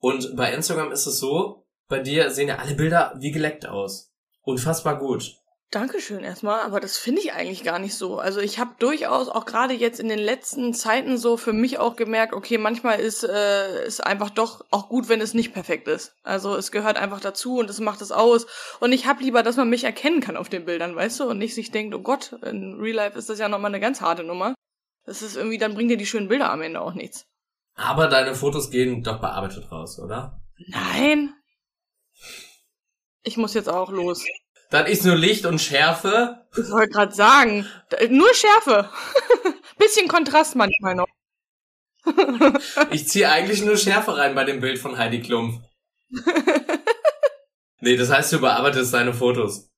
Und 0.00 0.34
bei 0.34 0.52
Instagram 0.52 0.90
ist 0.90 1.06
es 1.06 1.20
so, 1.20 1.68
bei 1.88 2.00
dir 2.00 2.30
sehen 2.30 2.48
ja 2.48 2.56
alle 2.56 2.74
Bilder 2.74 3.14
wie 3.20 3.30
geleckt 3.30 3.66
aus. 3.66 4.12
Unfassbar 4.46 4.96
gut. 4.96 5.34
Dankeschön 5.72 6.22
erstmal, 6.22 6.60
aber 6.60 6.78
das 6.78 6.96
finde 6.96 7.20
ich 7.20 7.32
eigentlich 7.32 7.64
gar 7.64 7.80
nicht 7.80 7.96
so. 7.96 8.20
Also 8.20 8.38
ich 8.38 8.60
habe 8.60 8.76
durchaus 8.78 9.28
auch 9.28 9.44
gerade 9.44 9.74
jetzt 9.74 9.98
in 9.98 10.08
den 10.08 10.20
letzten 10.20 10.72
Zeiten 10.72 11.18
so 11.18 11.36
für 11.36 11.52
mich 11.52 11.80
auch 11.80 11.96
gemerkt, 11.96 12.32
okay, 12.32 12.56
manchmal 12.56 13.00
ist 13.00 13.24
äh, 13.24 13.84
ist 13.84 14.06
einfach 14.06 14.30
doch 14.30 14.64
auch 14.70 14.88
gut, 14.88 15.08
wenn 15.08 15.20
es 15.20 15.34
nicht 15.34 15.52
perfekt 15.52 15.88
ist. 15.88 16.14
Also 16.22 16.54
es 16.54 16.70
gehört 16.70 16.96
einfach 16.96 17.18
dazu 17.18 17.58
und 17.58 17.68
es 17.68 17.80
macht 17.80 18.00
es 18.02 18.12
aus. 18.12 18.46
Und 18.78 18.92
ich 18.92 19.06
habe 19.06 19.24
lieber, 19.24 19.42
dass 19.42 19.56
man 19.56 19.68
mich 19.68 19.82
erkennen 19.82 20.20
kann 20.20 20.36
auf 20.36 20.48
den 20.48 20.64
Bildern, 20.64 20.94
weißt 20.94 21.18
du, 21.18 21.24
und 21.24 21.38
nicht 21.38 21.56
sich 21.56 21.72
denkt, 21.72 21.92
oh 21.92 22.02
Gott, 22.02 22.36
in 22.44 22.78
Real 22.78 22.94
Life 22.94 23.18
ist 23.18 23.28
das 23.28 23.40
ja 23.40 23.48
nochmal 23.48 23.72
eine 23.72 23.80
ganz 23.80 24.00
harte 24.00 24.22
Nummer. 24.22 24.54
Das 25.04 25.22
ist 25.22 25.36
irgendwie, 25.36 25.58
dann 25.58 25.74
bringt 25.74 25.90
dir 25.90 25.96
die 25.96 26.06
schönen 26.06 26.28
Bilder 26.28 26.52
am 26.52 26.62
Ende 26.62 26.80
auch 26.80 26.94
nichts. 26.94 27.26
Aber 27.74 28.06
deine 28.06 28.36
Fotos 28.36 28.70
gehen 28.70 29.02
doch 29.02 29.20
bearbeitet 29.20 29.72
raus, 29.72 29.98
oder? 29.98 30.40
Nein. 30.68 31.34
Ich 33.26 33.36
muss 33.36 33.54
jetzt 33.54 33.68
auch 33.68 33.90
los. 33.90 34.24
Dann 34.70 34.86
ist 34.86 35.04
nur 35.04 35.16
Licht 35.16 35.46
und 35.46 35.60
Schärfe. 35.60 36.46
Ich 36.56 36.70
wollte 36.70 36.92
gerade 36.92 37.12
sagen, 37.12 37.66
nur 38.08 38.32
Schärfe. 38.34 38.88
Bisschen 39.78 40.06
Kontrast 40.06 40.54
manchmal 40.54 40.94
noch. 40.94 41.08
ich 42.92 43.08
ziehe 43.08 43.28
eigentlich 43.28 43.62
nur 43.62 43.76
Schärfe 43.76 44.16
rein 44.16 44.36
bei 44.36 44.44
dem 44.44 44.60
Bild 44.60 44.78
von 44.78 44.96
Heidi 44.96 45.22
Klum. 45.22 45.64
nee, 47.80 47.96
das 47.96 48.10
heißt, 48.10 48.32
du 48.32 48.40
bearbeitest 48.40 48.94
deine 48.94 49.12
Fotos. 49.12 49.70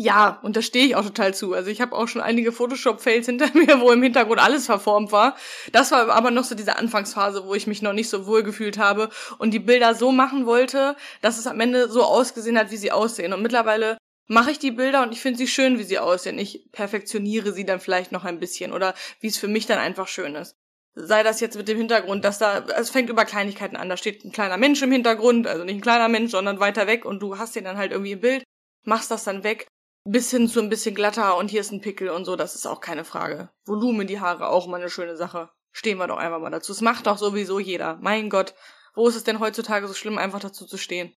Ja, 0.00 0.38
und 0.42 0.56
da 0.56 0.62
stehe 0.62 0.86
ich 0.86 0.94
auch 0.94 1.02
total 1.02 1.34
zu. 1.34 1.54
Also 1.54 1.70
ich 1.70 1.80
habe 1.80 1.96
auch 1.96 2.06
schon 2.06 2.22
einige 2.22 2.52
Photoshop-Fails 2.52 3.26
hinter 3.26 3.48
mir, 3.54 3.80
wo 3.80 3.90
im 3.90 4.00
Hintergrund 4.00 4.40
alles 4.40 4.66
verformt 4.66 5.10
war. 5.10 5.36
Das 5.72 5.90
war 5.90 6.08
aber 6.10 6.30
noch 6.30 6.44
so 6.44 6.54
diese 6.54 6.76
Anfangsphase, 6.76 7.44
wo 7.44 7.54
ich 7.56 7.66
mich 7.66 7.82
noch 7.82 7.92
nicht 7.92 8.08
so 8.08 8.24
wohl 8.24 8.44
gefühlt 8.44 8.78
habe 8.78 9.10
und 9.38 9.50
die 9.50 9.58
Bilder 9.58 9.96
so 9.96 10.12
machen 10.12 10.46
wollte, 10.46 10.94
dass 11.20 11.36
es 11.36 11.48
am 11.48 11.58
Ende 11.58 11.88
so 11.88 12.04
ausgesehen 12.04 12.56
hat, 12.56 12.70
wie 12.70 12.76
sie 12.76 12.92
aussehen. 12.92 13.32
Und 13.32 13.42
mittlerweile 13.42 13.98
mache 14.28 14.52
ich 14.52 14.60
die 14.60 14.70
Bilder 14.70 15.02
und 15.02 15.10
ich 15.10 15.20
finde 15.20 15.38
sie 15.38 15.48
schön, 15.48 15.80
wie 15.80 15.82
sie 15.82 15.98
aussehen. 15.98 16.38
Ich 16.38 16.70
perfektioniere 16.70 17.50
sie 17.52 17.64
dann 17.64 17.80
vielleicht 17.80 18.12
noch 18.12 18.24
ein 18.24 18.38
bisschen 18.38 18.72
oder 18.72 18.94
wie 19.18 19.26
es 19.26 19.38
für 19.38 19.48
mich 19.48 19.66
dann 19.66 19.80
einfach 19.80 20.06
schön 20.06 20.36
ist. 20.36 20.54
Sei 20.94 21.24
das 21.24 21.40
jetzt 21.40 21.56
mit 21.56 21.66
dem 21.66 21.78
Hintergrund, 21.78 22.24
dass 22.24 22.38
da, 22.38 22.64
es 22.76 22.90
fängt 22.90 23.10
über 23.10 23.24
Kleinigkeiten 23.24 23.76
an, 23.76 23.88
da 23.88 23.96
steht 23.96 24.24
ein 24.24 24.30
kleiner 24.30 24.58
Mensch 24.58 24.80
im 24.80 24.92
Hintergrund, 24.92 25.48
also 25.48 25.64
nicht 25.64 25.76
ein 25.76 25.80
kleiner 25.80 26.08
Mensch, 26.08 26.30
sondern 26.30 26.60
weiter 26.60 26.86
weg 26.86 27.04
und 27.04 27.20
du 27.20 27.36
hast 27.36 27.56
den 27.56 27.64
dann 27.64 27.78
halt 27.78 27.90
irgendwie 27.90 28.12
im 28.12 28.20
Bild, 28.20 28.44
machst 28.84 29.10
das 29.10 29.24
dann 29.24 29.42
weg, 29.42 29.66
bis 30.10 30.30
hin 30.30 30.48
zu 30.48 30.60
ein 30.60 30.68
bisschen 30.68 30.94
glatter 30.94 31.36
und 31.36 31.50
hier 31.50 31.60
ist 31.60 31.72
ein 31.72 31.80
Pickel 31.80 32.08
und 32.10 32.24
so, 32.24 32.36
das 32.36 32.54
ist 32.54 32.66
auch 32.66 32.80
keine 32.80 33.04
Frage. 33.04 33.50
Volumen 33.66 34.06
die 34.06 34.20
Haare, 34.20 34.48
auch 34.48 34.66
mal 34.66 34.80
eine 34.80 34.90
schöne 34.90 35.16
Sache. 35.16 35.50
Stehen 35.72 35.98
wir 35.98 36.06
doch 36.06 36.16
einfach 36.16 36.40
mal 36.40 36.50
dazu. 36.50 36.72
Es 36.72 36.80
macht 36.80 37.06
doch 37.06 37.18
sowieso 37.18 37.58
jeder. 37.58 37.98
Mein 38.00 38.30
Gott, 38.30 38.54
wo 38.94 39.06
ist 39.06 39.16
es 39.16 39.24
denn 39.24 39.38
heutzutage 39.38 39.86
so 39.86 39.94
schlimm, 39.94 40.18
einfach 40.18 40.40
dazu 40.40 40.66
zu 40.66 40.78
stehen? 40.78 41.14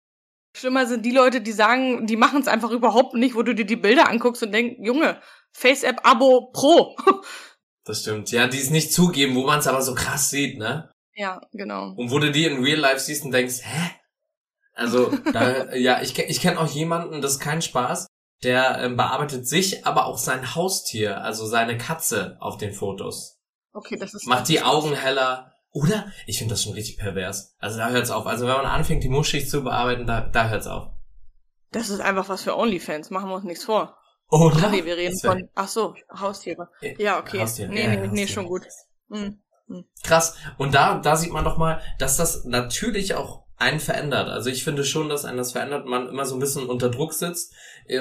Schlimmer 0.54 0.86
sind 0.86 1.06
die 1.06 1.12
Leute, 1.12 1.40
die 1.40 1.54
sagen, 1.54 2.06
die 2.06 2.18
machen 2.18 2.42
es 2.42 2.48
einfach 2.48 2.72
überhaupt 2.72 3.14
nicht, 3.14 3.36
wo 3.36 3.44
du 3.44 3.56
dir 3.56 3.66
die 3.66 3.78
Bilder 3.78 4.10
anguckst 4.10 4.44
und 4.44 4.52
denkst, 4.52 4.76
Junge, 4.82 5.22
FaceApp-Abo 5.54 6.52
Pro. 6.52 6.98
das 7.86 8.02
stimmt. 8.02 8.32
Ja, 8.32 8.48
die 8.48 8.60
es 8.60 8.70
nicht 8.70 8.92
zugeben, 8.92 9.36
wo 9.36 9.46
man 9.46 9.60
es 9.60 9.68
aber 9.68 9.82
so 9.82 9.96
krass 9.96 10.30
sieht, 10.30 10.58
ne? 10.58 10.92
Ja, 11.14 11.40
genau. 11.54 11.94
Und 11.96 12.12
wo 12.12 12.20
du 12.20 12.32
die 12.32 12.46
in 12.46 12.64
Real 12.64 12.80
Life 12.80 13.00
siehst 13.00 13.24
und 13.24 13.32
denkst, 13.32 13.62
hä? 13.64 13.92
Also, 14.74 15.12
da, 15.32 15.74
ja, 15.76 16.02
ich, 16.02 16.18
ich 16.20 16.42
kenne 16.42 16.60
auch 16.60 16.70
jemanden, 16.70 17.22
das 17.22 17.34
ist 17.34 17.40
kein 17.40 17.62
Spaß, 17.62 18.08
der 18.44 18.80
ähm, 18.80 18.98
bearbeitet 18.98 19.48
sich, 19.48 19.86
aber 19.86 20.06
auch 20.06 20.18
sein 20.18 20.56
Haustier, 20.56 21.22
also 21.22 21.46
seine 21.46 21.78
Katze 21.78 22.38
auf 22.40 22.58
den 22.58 22.74
Fotos. 22.74 23.40
Okay, 23.74 23.98
das 23.98 24.14
ist. 24.14 24.28
Macht 24.28 24.48
die 24.48 24.62
Augen 24.62 24.94
heller, 24.94 25.54
oder? 25.72 26.12
Ich 26.26 26.38
finde 26.38 26.54
das 26.54 26.64
schon 26.64 26.74
richtig 26.74 26.98
pervers. 26.98 27.56
Also 27.60 27.78
da 27.78 27.90
hört's 27.90 28.12
auf. 28.12 28.26
Also 28.26 28.48
wenn 28.48 28.56
man 28.56 28.66
anfängt, 28.66 29.04
die 29.04 29.10
Muschig 29.10 29.50
zu 29.50 29.64
bearbeiten, 29.64 30.08
da, 30.08 30.22
da 30.22 30.50
hört's 30.50 30.68
auf. 30.68 30.90
Das 31.72 31.90
ist 31.90 32.02
einfach 32.02 32.28
was 32.28 32.44
für 32.44 32.58
Onlyfans. 32.58 33.12
Machen 33.12 33.30
wir 33.30 33.36
uns 33.36 33.46
nichts 33.46 33.64
vor. 33.64 33.98
Oder? 34.30 34.70
Nee, 34.70 34.86
wir 34.86 34.98
reden 34.98 35.20
von, 35.20 35.50
ach 35.56 35.68
so, 35.68 35.96
Haustiere. 36.18 36.70
Ja, 36.98 37.20
okay. 37.20 37.42
Haustiere. 37.42 37.70
Nee, 37.70 37.84
ja, 37.84 37.96
nee, 37.96 38.08
nee, 38.08 38.28
schon 38.28 38.46
gut. 38.46 38.64
Mhm. 39.10 39.42
Krass. 40.04 40.36
Und 40.58 40.74
da, 40.74 41.00
da 41.00 41.16
sieht 41.16 41.32
man 41.32 41.46
doch 41.46 41.58
mal, 41.58 41.82
dass 42.00 42.18
das 42.18 42.46
natürlich 42.46 43.16
auch 43.16 43.41
einen 43.62 43.80
verändert. 43.80 44.28
Also 44.28 44.50
ich 44.50 44.64
finde 44.64 44.84
schon, 44.84 45.08
dass 45.08 45.24
einen 45.24 45.38
das 45.38 45.52
verändert, 45.52 45.86
man 45.86 46.10
immer 46.10 46.26
so 46.26 46.36
ein 46.36 46.40
bisschen 46.40 46.68
unter 46.68 46.90
Druck 46.90 47.14
sitzt. 47.14 47.54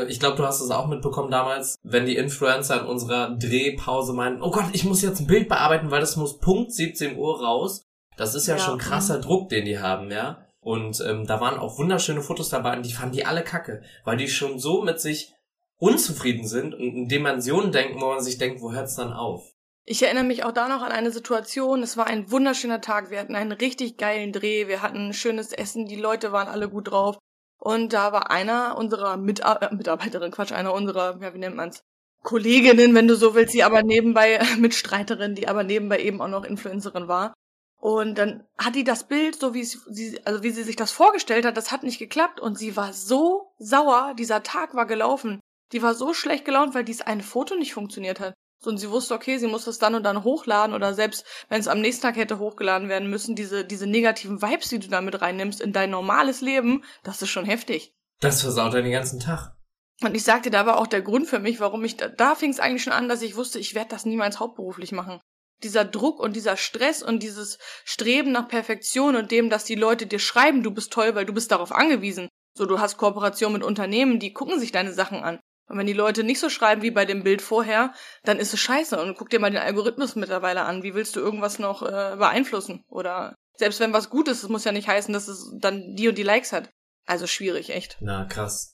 Ich 0.09 0.19
glaube, 0.19 0.37
du 0.37 0.45
hast 0.45 0.61
es 0.61 0.71
auch 0.71 0.87
mitbekommen 0.87 1.31
damals, 1.31 1.77
wenn 1.83 2.07
die 2.07 2.17
Influencer 2.17 2.81
in 2.81 2.87
unserer 2.87 3.37
Drehpause 3.37 4.13
meinen, 4.13 4.43
oh 4.43 4.51
Gott, 4.51 4.67
ich 4.73 4.85
muss 4.85 5.03
jetzt 5.03 5.21
ein 5.21 5.27
Bild 5.27 5.49
bearbeiten, 5.49 5.91
weil 5.91 6.01
das 6.01 6.17
muss 6.17 6.39
Punkt 6.39 6.73
17 6.73 7.17
Uhr 7.17 7.41
raus. 7.41 7.85
Das 8.17 8.35
ist 8.35 8.47
ja, 8.47 8.57
ja. 8.57 8.61
schon 8.61 8.79
krasser 8.79 9.19
mhm. 9.19 9.23
Druck, 9.23 9.49
den 9.51 9.65
die 9.65 9.79
haben, 9.79 10.11
ja. 10.11 10.47
Und 10.61 11.01
ähm, 11.07 11.27
da 11.27 11.41
waren 11.41 11.59
auch 11.59 11.79
wunderschöne 11.79 12.21
Fotos 12.21 12.51
dabei 12.51 12.77
und 12.77 12.85
die 12.85 12.93
fanden 12.93 13.15
die 13.15 13.25
alle 13.25 13.43
kacke, 13.43 13.83
weil 14.05 14.17
die 14.17 14.29
schon 14.29 14.59
so 14.59 14.83
mit 14.83 15.01
sich 15.01 15.33
unzufrieden 15.79 16.47
sind 16.47 16.75
und 16.75 16.81
in 16.81 17.09
Dimensionen 17.09 17.73
denken, 17.73 18.01
wo 18.01 18.09
man 18.09 18.21
sich 18.21 18.37
denkt, 18.37 18.61
wo 18.61 18.73
hört's 18.73 18.97
dann 18.97 19.13
auf? 19.13 19.55
Ich 19.91 20.05
erinnere 20.05 20.23
mich 20.23 20.45
auch 20.45 20.53
da 20.53 20.69
noch 20.69 20.83
an 20.83 20.93
eine 20.93 21.11
Situation. 21.11 21.83
Es 21.83 21.97
war 21.97 22.07
ein 22.07 22.31
wunderschöner 22.31 22.81
Tag. 22.81 23.11
Wir 23.11 23.19
hatten 23.19 23.35
einen 23.35 23.51
richtig 23.51 23.97
geilen 23.97 24.33
Dreh. 24.33 24.69
Wir 24.69 24.83
hatten 24.83 25.13
schönes 25.13 25.53
Essen. 25.53 25.87
Die 25.87 25.97
Leute 25.97 26.31
waren 26.31 26.47
alle 26.47 26.69
gut 26.69 26.93
drauf. 26.93 27.19
Und 27.59 27.93
da 27.93 28.13
war 28.13 28.31
einer 28.31 28.79
unserer 28.79 29.17
Mitar 29.17 29.61
äh, 29.61 29.75
Mitarbeiterin, 29.75 30.31
Quatsch, 30.31 30.53
einer 30.53 30.75
unserer, 30.75 31.19
ja, 31.21 31.35
wie 31.35 31.39
nennt 31.39 31.57
man's? 31.57 31.83
Kolleginnen, 32.23 32.95
wenn 32.95 33.09
du 33.09 33.17
so 33.17 33.35
willst, 33.35 33.53
die 33.53 33.65
aber 33.65 33.83
nebenbei 33.83 34.41
Mitstreiterin, 34.59 35.35
die 35.35 35.49
aber 35.49 35.65
nebenbei 35.65 35.99
eben 35.99 36.21
auch 36.21 36.29
noch 36.29 36.45
Influencerin 36.45 37.09
war. 37.09 37.35
Und 37.81 38.17
dann 38.17 38.47
hat 38.59 38.77
die 38.77 38.85
das 38.85 39.09
Bild, 39.09 39.41
so 39.41 39.55
wie 39.55 39.65
sie, 39.65 40.25
also 40.25 40.45
wie 40.45 40.53
sie 40.53 40.63
sich 40.63 40.77
das 40.77 40.93
vorgestellt 40.93 41.45
hat, 41.45 41.57
das 41.57 41.73
hat 41.73 41.83
nicht 41.83 41.99
geklappt 41.99 42.39
und 42.39 42.57
sie 42.57 42.77
war 42.77 42.93
so 42.93 43.51
sauer, 43.59 44.15
dieser 44.17 44.45
Tag 44.45 44.77
war 44.77 44.87
gelaufen. 44.87 45.41
Die 45.73 45.83
war 45.83 45.95
so 45.95 46.15
schlecht 46.15 46.45
gelaunt, 46.45 46.77
weil 46.77 46.85
dieses 46.85 47.03
eine 47.05 47.25
Foto 47.25 47.57
nicht 47.57 47.75
funktioniert 47.75 48.21
hat. 48.21 48.35
So, 48.63 48.71
und 48.71 48.79
sie 48.79 48.91
wusste, 48.91 49.15
okay, 49.15 49.39
sie 49.39 49.47
muss 49.47 49.65
das 49.65 49.79
dann 49.79 49.95
und 49.95 50.03
dann 50.03 50.23
hochladen 50.23 50.75
oder 50.75 50.93
selbst 50.95 51.25
wenn 51.49 51.61
es 51.61 51.69
am 51.69 51.81
nächsten 51.81 52.03
Tag 52.03 52.17
hätte 52.17 52.39
hochgeladen 52.39 52.89
werden 52.89 53.09
müssen, 53.09 53.35
diese, 53.35 53.65
diese 53.65 53.87
negativen 53.87 54.43
Vibes, 54.43 54.69
die 54.69 54.79
du 54.79 54.89
damit 54.89 55.21
reinnimmst 55.23 55.61
in 55.61 55.73
dein 55.73 55.91
normales 55.91 56.43
Leben, 56.43 56.85
das 57.03 57.23
ist 57.23 57.31
schon 57.31 57.47
heftig. 57.47 57.95
Das 58.21 58.43
versaut 58.43 58.75
deinen 58.75 58.93
ganzen 58.93 59.19
Tag. 59.19 59.57
Und 60.03 60.15
ich 60.15 60.25
sagte, 60.25 60.51
da 60.51 60.67
war 60.67 60.79
auch 60.79 60.87
der 60.87 61.03
Grund 61.03 61.27
für 61.27 61.39
mich, 61.39 61.61
warum 61.61 61.85
ich, 61.85 61.97
da, 61.97 62.09
da 62.09 62.35
fing 62.35 62.51
es 62.51 62.61
eigentlich 62.61 62.83
schon 62.83 62.93
an, 62.93 63.09
dass 63.09 63.23
ich 63.23 63.37
wusste, 63.37 63.59
ich 63.59 63.75
werde 63.75 63.91
das 63.91 64.05
niemals 64.05 64.41
hauptberuflich 64.41 64.93
machen 64.93 65.21
dieser 65.63 65.85
Druck 65.85 66.21
und 66.21 66.37
dieser 66.37 66.57
Stress 66.57 67.03
und 67.03 67.23
dieses 67.23 67.59
Streben 67.85 68.33
nach 68.33 68.49
Perfektion 68.49 69.17
und 69.17 69.31
dem, 69.31 69.51
dass 69.51 69.65
die 69.65 69.75
Leute 69.75 70.07
dir 70.07 70.19
schreiben, 70.19 70.63
du 70.63 70.71
bist 70.71 70.93
toll, 70.93 71.15
weil 71.15 71.27
du 71.27 71.33
bist 71.33 71.51
darauf 71.51 71.73
angewiesen. 71.73 72.29
So, 72.57 72.67
du 72.67 72.81
hast 72.81 72.97
Kooperation 72.97 73.53
mit 73.53 73.63
Unternehmen, 73.63 74.19
die 74.19 74.33
gucken 74.33 74.59
sich 74.59 74.73
deine 74.73 74.93
Sachen 74.93 75.23
an. 75.23 75.41
Und 75.71 75.79
wenn 75.79 75.87
die 75.87 75.93
Leute 75.93 76.25
nicht 76.25 76.41
so 76.41 76.49
schreiben 76.49 76.83
wie 76.83 76.91
bei 76.91 77.05
dem 77.05 77.23
Bild 77.23 77.41
vorher, 77.41 77.95
dann 78.25 78.39
ist 78.41 78.53
es 78.53 78.59
scheiße. 78.59 79.01
Und 79.01 79.17
guck 79.17 79.31
dir 79.31 79.39
mal 79.39 79.51
den 79.51 79.63
Algorithmus 79.63 80.17
mittlerweile 80.17 80.63
an. 80.63 80.83
Wie 80.83 80.95
willst 80.95 81.15
du 81.15 81.21
irgendwas 81.21 81.61
noch 81.61 81.83
äh, 81.83 82.17
beeinflussen? 82.17 82.83
Oder 82.89 83.37
selbst 83.57 83.79
wenn 83.79 83.93
was 83.93 84.11
gut 84.11 84.27
ist, 84.27 84.43
es 84.43 84.49
muss 84.49 84.65
ja 84.65 84.73
nicht 84.73 84.89
heißen, 84.89 85.15
dass 85.15 85.29
es 85.29 85.49
dann 85.61 85.95
die 85.95 86.09
und 86.09 86.19
die 86.19 86.25
Likes 86.25 86.53
hat. 86.53 86.71
Also 87.07 87.29
schwierig, 87.29 87.71
echt. 87.71 87.99
Na, 88.01 88.25
krass. 88.25 88.73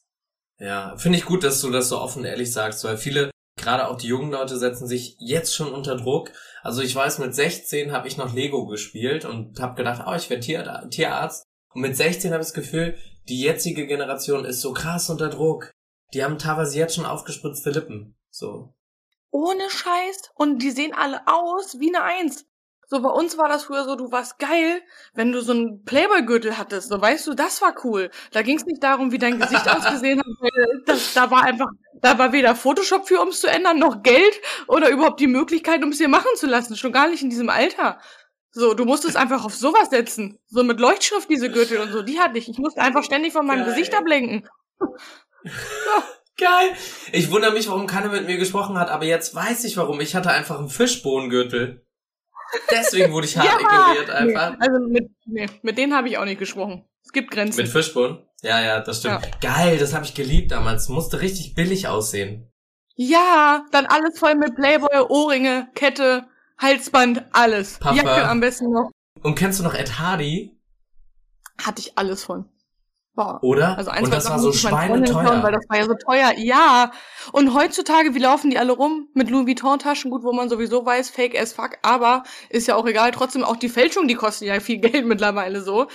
Ja, 0.59 0.97
finde 0.97 1.19
ich 1.19 1.27
gut, 1.27 1.45
dass 1.45 1.61
du 1.61 1.71
das 1.71 1.91
so 1.91 2.01
offen 2.01 2.25
ehrlich 2.25 2.51
sagst, 2.51 2.83
weil 2.85 2.97
viele, 2.97 3.31
gerade 3.61 3.89
auch 3.89 3.99
die 3.99 4.09
jungen 4.09 4.31
Leute, 4.31 4.57
setzen 4.57 4.87
sich 4.87 5.17
jetzt 5.19 5.55
schon 5.55 5.75
unter 5.75 5.97
Druck, 5.97 6.33
also 6.63 6.81
ich 6.81 6.97
weiß, 6.97 7.19
mit 7.19 7.35
16 7.35 7.93
habe 7.93 8.09
ich 8.09 8.17
noch 8.17 8.35
Lego 8.35 8.67
gespielt 8.67 9.25
und 9.25 9.61
habe 9.61 9.75
gedacht, 9.75 10.03
oh, 10.07 10.15
ich 10.15 10.31
werde 10.31 10.43
Tier 10.43 10.89
Tierarzt. 10.91 11.45
Und 11.75 11.83
mit 11.83 11.97
16 11.97 12.33
habe 12.33 12.41
ich 12.41 12.49
das 12.49 12.55
Gefühl, 12.55 12.97
die 13.29 13.41
jetzige 13.41 13.87
Generation 13.87 14.45
ist 14.45 14.63
so 14.63 14.73
krass 14.73 15.11
unter 15.11 15.29
Druck. 15.29 15.71
Die 16.15 16.25
haben 16.25 16.39
teilweise 16.39 16.79
jetzt 16.79 16.95
schon 16.95 17.07
aufgespritzte 17.07 17.71
Lippen. 17.71 18.17
So. 18.31 18.75
Ohne 19.31 19.69
Scheiß. 19.71 20.31
Und 20.35 20.63
die 20.63 20.71
sehen 20.71 20.95
alle 20.95 21.27
aus 21.27 21.79
wie 21.79 21.95
eine 21.95 22.03
Eins. 22.05 22.47
So, 22.89 23.03
bei 23.03 23.11
uns 23.11 23.37
war 23.37 23.49
das 23.49 23.65
früher 23.65 23.85
so, 23.85 23.97
du 23.97 24.13
warst 24.13 24.39
geil, 24.39 24.81
wenn 25.13 25.33
du 25.33 25.41
so 25.41 25.51
einen 25.53 25.83
Playboy-Gürtel 25.85 26.57
hattest. 26.57 26.89
So, 26.89 27.01
weißt 27.01 27.27
du, 27.27 27.35
das 27.35 27.61
war 27.61 27.75
cool. 27.85 28.11
Da 28.31 28.43
ging 28.43 28.57
es 28.57 28.65
nicht 28.65 28.81
darum, 28.81 29.11
wie 29.11 29.19
dein 29.19 29.41
Gesicht 29.41 29.69
ausgesehen 29.77 30.21
hat. 30.21 30.27
Das, 30.87 31.13
da 31.13 31.29
war 31.33 31.43
einfach, 31.43 31.67
da 32.01 32.17
war 32.17 32.33
weder 32.33 32.55
Photoshop 32.55 33.09
für, 33.09 33.21
um 33.21 33.29
es 33.29 33.41
zu 33.41 33.49
ändern, 33.49 33.81
noch 33.81 34.05
Geld 34.05 34.41
oder 34.69 34.89
überhaupt 34.91 35.19
die 35.19 35.27
Möglichkeit, 35.27 35.83
um 35.83 35.91
es 35.91 35.99
dir 35.99 36.09
machen 36.09 36.31
zu 36.37 36.47
lassen. 36.47 36.77
Schon 36.77 36.93
gar 36.93 37.09
nicht 37.09 37.25
in 37.25 37.31
diesem 37.31 37.51
Alter. 37.51 37.99
So, 38.53 38.73
du 38.73 38.85
musstest 38.85 39.17
einfach 39.17 39.45
auf 39.45 39.55
sowas 39.55 39.91
setzen. 39.91 40.39
So 40.47 40.63
mit 40.63 40.79
Leuchtschrift 40.79 41.29
diese 41.29 41.51
Gürtel 41.51 41.81
und 41.81 41.91
so. 41.91 42.03
Die 42.03 42.21
hatte 42.21 42.39
ich. 42.39 42.49
Ich 42.49 42.59
musste 42.59 42.83
einfach 42.83 43.03
ständig 43.03 43.33
von 43.33 43.47
meinem 43.47 43.65
geil. 43.65 43.75
Gesicht 43.75 43.95
ablenken. 43.97 44.49
Geil. 46.39 46.73
Ich 47.13 47.31
wundere 47.31 47.53
mich, 47.53 47.69
warum 47.69 47.87
keiner 47.87 48.09
mit 48.09 48.27
mir 48.27 48.37
gesprochen 48.37 48.79
hat, 48.79 48.91
aber 48.91 49.05
jetzt 49.05 49.35
weiß 49.35 49.65
ich 49.65 49.77
warum. 49.79 50.01
Ich 50.01 50.15
hatte 50.15 50.31
einfach 50.31 50.59
einen 50.59 50.69
Fischbohnengürtel. 50.69 51.87
Deswegen 52.71 53.13
wurde 53.13 53.27
ich 53.27 53.37
hart 53.37 53.47
ja, 53.47 53.59
ignoriert 53.59 54.11
einfach. 54.11 54.51
Nee, 54.51 54.57
also 54.61 54.87
mit, 54.87 55.11
nee, 55.25 55.47
mit 55.63 55.79
denen 55.79 55.95
habe 55.95 56.09
ich 56.09 56.19
auch 56.19 56.25
nicht 56.25 56.39
gesprochen. 56.39 56.85
Es 57.05 57.13
gibt 57.13 57.31
Grenzen. 57.31 57.63
Mit 57.63 57.71
Fischbohnen? 57.71 58.19
Ja, 58.43 58.61
ja, 58.61 58.81
das 58.81 59.01
stimmt. 59.01 59.25
Ja. 59.25 59.31
Geil, 59.41 59.79
das 59.79 59.95
habe 59.95 60.05
ich 60.05 60.15
geliebt 60.15 60.53
damals. 60.53 60.89
Musste 60.89 61.23
richtig 61.23 61.55
billig 61.55 61.89
aussehen. 61.89 62.51
Ja, 62.95 63.65
dann 63.73 63.87
alles 63.87 64.19
voll 64.19 64.35
mit 64.35 64.55
Playboy, 64.57 65.07
Ohrringe, 65.09 65.69
Kette, 65.75 66.27
Halsband, 66.59 67.25
alles. 67.33 67.79
Papa. 67.79 67.97
Jacke 67.97 68.29
am 68.29 68.41
besten 68.41 68.71
noch. 68.71 68.91
Und 69.23 69.35
kennst 69.35 69.61
du 69.61 69.65
noch 69.65 69.75
Ed 69.75 69.99
Hardy? 69.99 70.59
Hatte 71.63 71.81
ich 71.81 71.97
alles 71.97 72.25
von. 72.25 72.49
Boah. 73.17 73.39
Oder? 73.43 73.79
Also 73.79 73.91
eins, 73.91 74.05
und 74.05 74.13
das 74.13 74.29
war 74.29 74.39
so 74.39 74.53
schweineteuer. 74.53 75.43
Weil 75.43 75.53
das 75.53 75.65
war 75.71 75.79
ja 75.79 75.87
so 75.87 75.95
teuer. 75.95 76.35
Ja. 76.37 76.93
Und 77.33 77.55
heutzutage, 77.55 78.15
wie 78.15 78.19
laufen 78.19 78.51
die 78.51 78.59
alle 78.59 78.73
rum? 78.73 79.09
Mit 79.15 79.31
Louis 79.31 79.47
Vuitton-Taschen, 79.47 80.11
gut, 80.11 80.23
wo 80.23 80.33
man 80.35 80.51
sowieso 80.51 80.85
weiß, 80.85 81.09
fake 81.09 81.35
as 81.35 81.55
fuck, 81.55 81.79
aber 81.81 82.25
ist 82.51 82.69
ja 82.69 82.77
auch 82.77 82.87
egal. 82.87 83.13
Trotzdem 83.13 83.43
auch 83.43 83.57
die 83.57 83.71
Fälschung, 83.71 84.07
die 84.07 84.17
kosten 84.17 84.45
ja 84.45 84.61
viel 84.61 84.79
Geld 84.81 85.07
mittlerweile 85.07 85.63
so. 85.63 85.87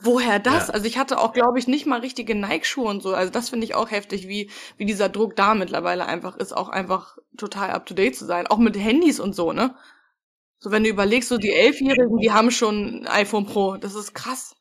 Woher 0.00 0.40
das? 0.40 0.66
Ja. 0.66 0.74
Also 0.74 0.86
ich 0.86 0.98
hatte 0.98 1.20
auch, 1.20 1.32
glaube 1.32 1.60
ich, 1.60 1.68
nicht 1.68 1.86
mal 1.86 2.00
richtige 2.00 2.34
Nike-Schuhe 2.34 2.88
und 2.88 3.04
so. 3.04 3.14
Also 3.14 3.30
das 3.30 3.50
finde 3.50 3.66
ich 3.66 3.76
auch 3.76 3.92
heftig, 3.92 4.26
wie, 4.26 4.50
wie 4.76 4.84
dieser 4.84 5.08
Druck 5.08 5.36
da 5.36 5.54
mittlerweile 5.54 6.06
einfach 6.06 6.36
ist, 6.36 6.52
auch 6.52 6.68
einfach 6.68 7.16
total 7.36 7.70
up-to-date 7.70 8.16
zu 8.16 8.24
sein. 8.24 8.48
Auch 8.48 8.58
mit 8.58 8.76
Handys 8.76 9.20
und 9.20 9.36
so, 9.36 9.52
ne? 9.52 9.76
So, 10.58 10.72
wenn 10.72 10.82
du 10.82 10.90
überlegst, 10.90 11.28
so 11.28 11.38
die 11.38 11.52
Elfjährigen, 11.52 12.18
die 12.18 12.32
haben 12.32 12.50
schon 12.50 13.02
ein 13.02 13.06
iPhone 13.06 13.46
Pro. 13.46 13.76
Das 13.76 13.94
ist 13.94 14.12
krass. 14.12 14.56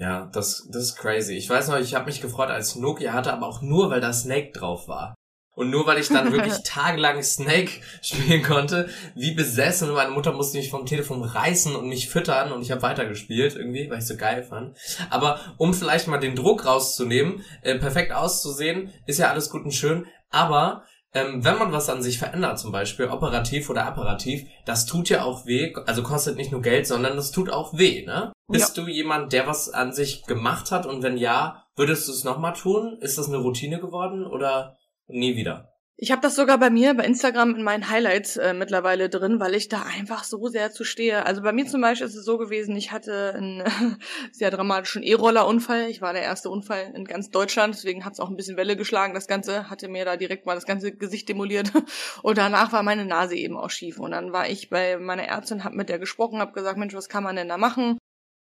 Ja, 0.00 0.30
das, 0.32 0.66
das 0.70 0.84
ist 0.84 0.96
crazy. 0.96 1.34
Ich 1.34 1.48
weiß 1.48 1.68
noch, 1.68 1.78
ich 1.78 1.94
habe 1.94 2.06
mich 2.06 2.22
gefreut, 2.22 2.48
als 2.48 2.74
Nokia 2.74 3.12
hatte, 3.12 3.34
aber 3.34 3.46
auch 3.46 3.60
nur, 3.60 3.90
weil 3.90 4.00
da 4.00 4.14
Snake 4.14 4.50
drauf 4.52 4.88
war. 4.88 5.14
Und 5.54 5.68
nur 5.68 5.86
weil 5.86 5.98
ich 5.98 6.08
dann 6.08 6.32
wirklich 6.32 6.54
tagelang 6.64 7.22
Snake 7.22 7.70
spielen 8.02 8.42
konnte, 8.42 8.88
wie 9.14 9.34
besessen. 9.34 9.90
Und 9.90 9.96
meine 9.96 10.12
Mutter 10.12 10.32
musste 10.32 10.56
mich 10.56 10.70
vom 10.70 10.86
Telefon 10.86 11.22
reißen 11.22 11.76
und 11.76 11.86
mich 11.86 12.08
füttern 12.08 12.50
und 12.50 12.62
ich 12.62 12.70
habe 12.70 12.80
weitergespielt 12.80 13.56
irgendwie, 13.56 13.90
weil 13.90 13.98
ich 13.98 14.06
so 14.06 14.16
geil 14.16 14.42
fand. 14.42 14.74
Aber 15.10 15.38
um 15.58 15.74
vielleicht 15.74 16.08
mal 16.08 16.18
den 16.18 16.34
Druck 16.34 16.64
rauszunehmen, 16.64 17.44
äh, 17.60 17.78
perfekt 17.78 18.12
auszusehen, 18.12 18.94
ist 19.04 19.18
ja 19.18 19.28
alles 19.28 19.50
gut 19.50 19.64
und 19.64 19.74
schön. 19.74 20.06
Aber 20.30 20.84
ähm, 21.12 21.44
wenn 21.44 21.58
man 21.58 21.72
was 21.72 21.88
an 21.88 22.02
sich 22.02 22.18
verändert, 22.18 22.58
zum 22.58 22.70
Beispiel 22.70 23.06
operativ 23.06 23.68
oder 23.68 23.84
apparativ, 23.84 24.46
das 24.64 24.86
tut 24.86 25.08
ja 25.08 25.24
auch 25.24 25.46
weh, 25.46 25.74
also 25.86 26.02
kostet 26.02 26.36
nicht 26.36 26.52
nur 26.52 26.62
Geld, 26.62 26.86
sondern 26.86 27.16
das 27.16 27.32
tut 27.32 27.50
auch 27.50 27.76
weh, 27.76 28.04
ne? 28.06 28.32
Bist 28.48 28.76
ja. 28.76 28.84
du 28.84 28.90
jemand, 28.90 29.32
der 29.32 29.46
was 29.46 29.68
an 29.68 29.92
sich 29.92 30.24
gemacht 30.24 30.70
hat 30.70 30.86
und 30.86 31.02
wenn 31.02 31.16
ja, 31.16 31.64
würdest 31.76 32.08
du 32.08 32.12
es 32.12 32.24
nochmal 32.24 32.52
tun? 32.52 32.98
Ist 33.00 33.18
das 33.18 33.28
eine 33.28 33.38
Routine 33.38 33.80
geworden 33.80 34.26
oder 34.26 34.76
nie 35.06 35.36
wieder? 35.36 35.69
Ich 36.02 36.10
habe 36.10 36.22
das 36.22 36.34
sogar 36.34 36.56
bei 36.56 36.70
mir 36.70 36.94
bei 36.94 37.04
Instagram 37.04 37.56
in 37.56 37.62
meinen 37.62 37.90
Highlights 37.90 38.38
äh, 38.38 38.54
mittlerweile 38.54 39.10
drin, 39.10 39.38
weil 39.38 39.54
ich 39.54 39.68
da 39.68 39.82
einfach 39.82 40.24
so 40.24 40.48
sehr 40.48 40.72
zu 40.72 40.82
stehe. 40.82 41.26
Also 41.26 41.42
bei 41.42 41.52
mir 41.52 41.66
zum 41.66 41.82
Beispiel 41.82 42.06
ist 42.06 42.14
es 42.14 42.24
so 42.24 42.38
gewesen, 42.38 42.74
ich 42.74 42.90
hatte 42.90 43.34
einen 43.34 43.64
sehr 44.32 44.50
dramatischen 44.50 45.02
E-Roller-Unfall. 45.02 45.90
Ich 45.90 46.00
war 46.00 46.14
der 46.14 46.22
erste 46.22 46.48
Unfall 46.48 46.90
in 46.94 47.04
ganz 47.04 47.28
Deutschland, 47.28 47.74
deswegen 47.74 48.06
hat 48.06 48.14
es 48.14 48.20
auch 48.20 48.30
ein 48.30 48.36
bisschen 48.36 48.56
Welle 48.56 48.78
geschlagen. 48.78 49.12
Das 49.12 49.28
Ganze 49.28 49.68
hatte 49.68 49.88
mir 49.88 50.06
da 50.06 50.16
direkt 50.16 50.46
mal 50.46 50.54
das 50.54 50.64
ganze 50.64 50.90
Gesicht 50.90 51.28
demoliert. 51.28 51.70
Und 52.22 52.38
danach 52.38 52.72
war 52.72 52.82
meine 52.82 53.04
Nase 53.04 53.36
eben 53.36 53.58
auch 53.58 53.68
schief. 53.68 53.98
Und 53.98 54.12
dann 54.12 54.32
war 54.32 54.48
ich 54.48 54.70
bei 54.70 54.96
meiner 54.96 55.24
Ärztin, 55.24 55.64
hab 55.64 55.74
mit 55.74 55.90
der 55.90 55.98
gesprochen, 55.98 56.40
hab 56.40 56.54
gesagt, 56.54 56.78
Mensch, 56.78 56.94
was 56.94 57.10
kann 57.10 57.24
man 57.24 57.36
denn 57.36 57.48
da 57.50 57.58
machen? 57.58 57.98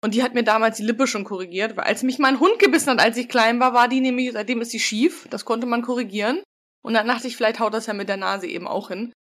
Und 0.04 0.16
die 0.16 0.24
hat 0.24 0.34
mir 0.34 0.44
damals 0.44 0.78
die 0.78 0.84
Lippe 0.84 1.06
schon 1.06 1.24
korrigiert, 1.24 1.78
weil 1.78 1.86
als 1.86 2.02
mich 2.02 2.18
mein 2.18 2.40
Hund 2.40 2.58
gebissen 2.58 2.90
hat, 2.90 3.00
als 3.00 3.16
ich 3.16 3.30
klein 3.30 3.60
war, 3.60 3.76
war 3.76 3.88
die 3.88 4.02
nämlich, 4.02 4.32
seitdem 4.32 4.60
ist 4.62 4.72
sie 4.72 4.80
schief. 4.80 5.28
Das 5.30 5.46
konnte 5.46 5.68
man 5.68 5.84
korrigieren. 5.84 6.42
Und 6.84 6.94
dann 6.94 7.08
dachte 7.08 7.28
ich, 7.28 7.36
vielleicht 7.36 7.60
haut 7.60 7.74
das 7.74 7.88
ja 7.88 7.94
mit 7.94 8.10
der 8.10 8.18
Nase 8.18 8.48
eben 8.48 8.68
auch 8.68 8.90
hin. 8.90 9.14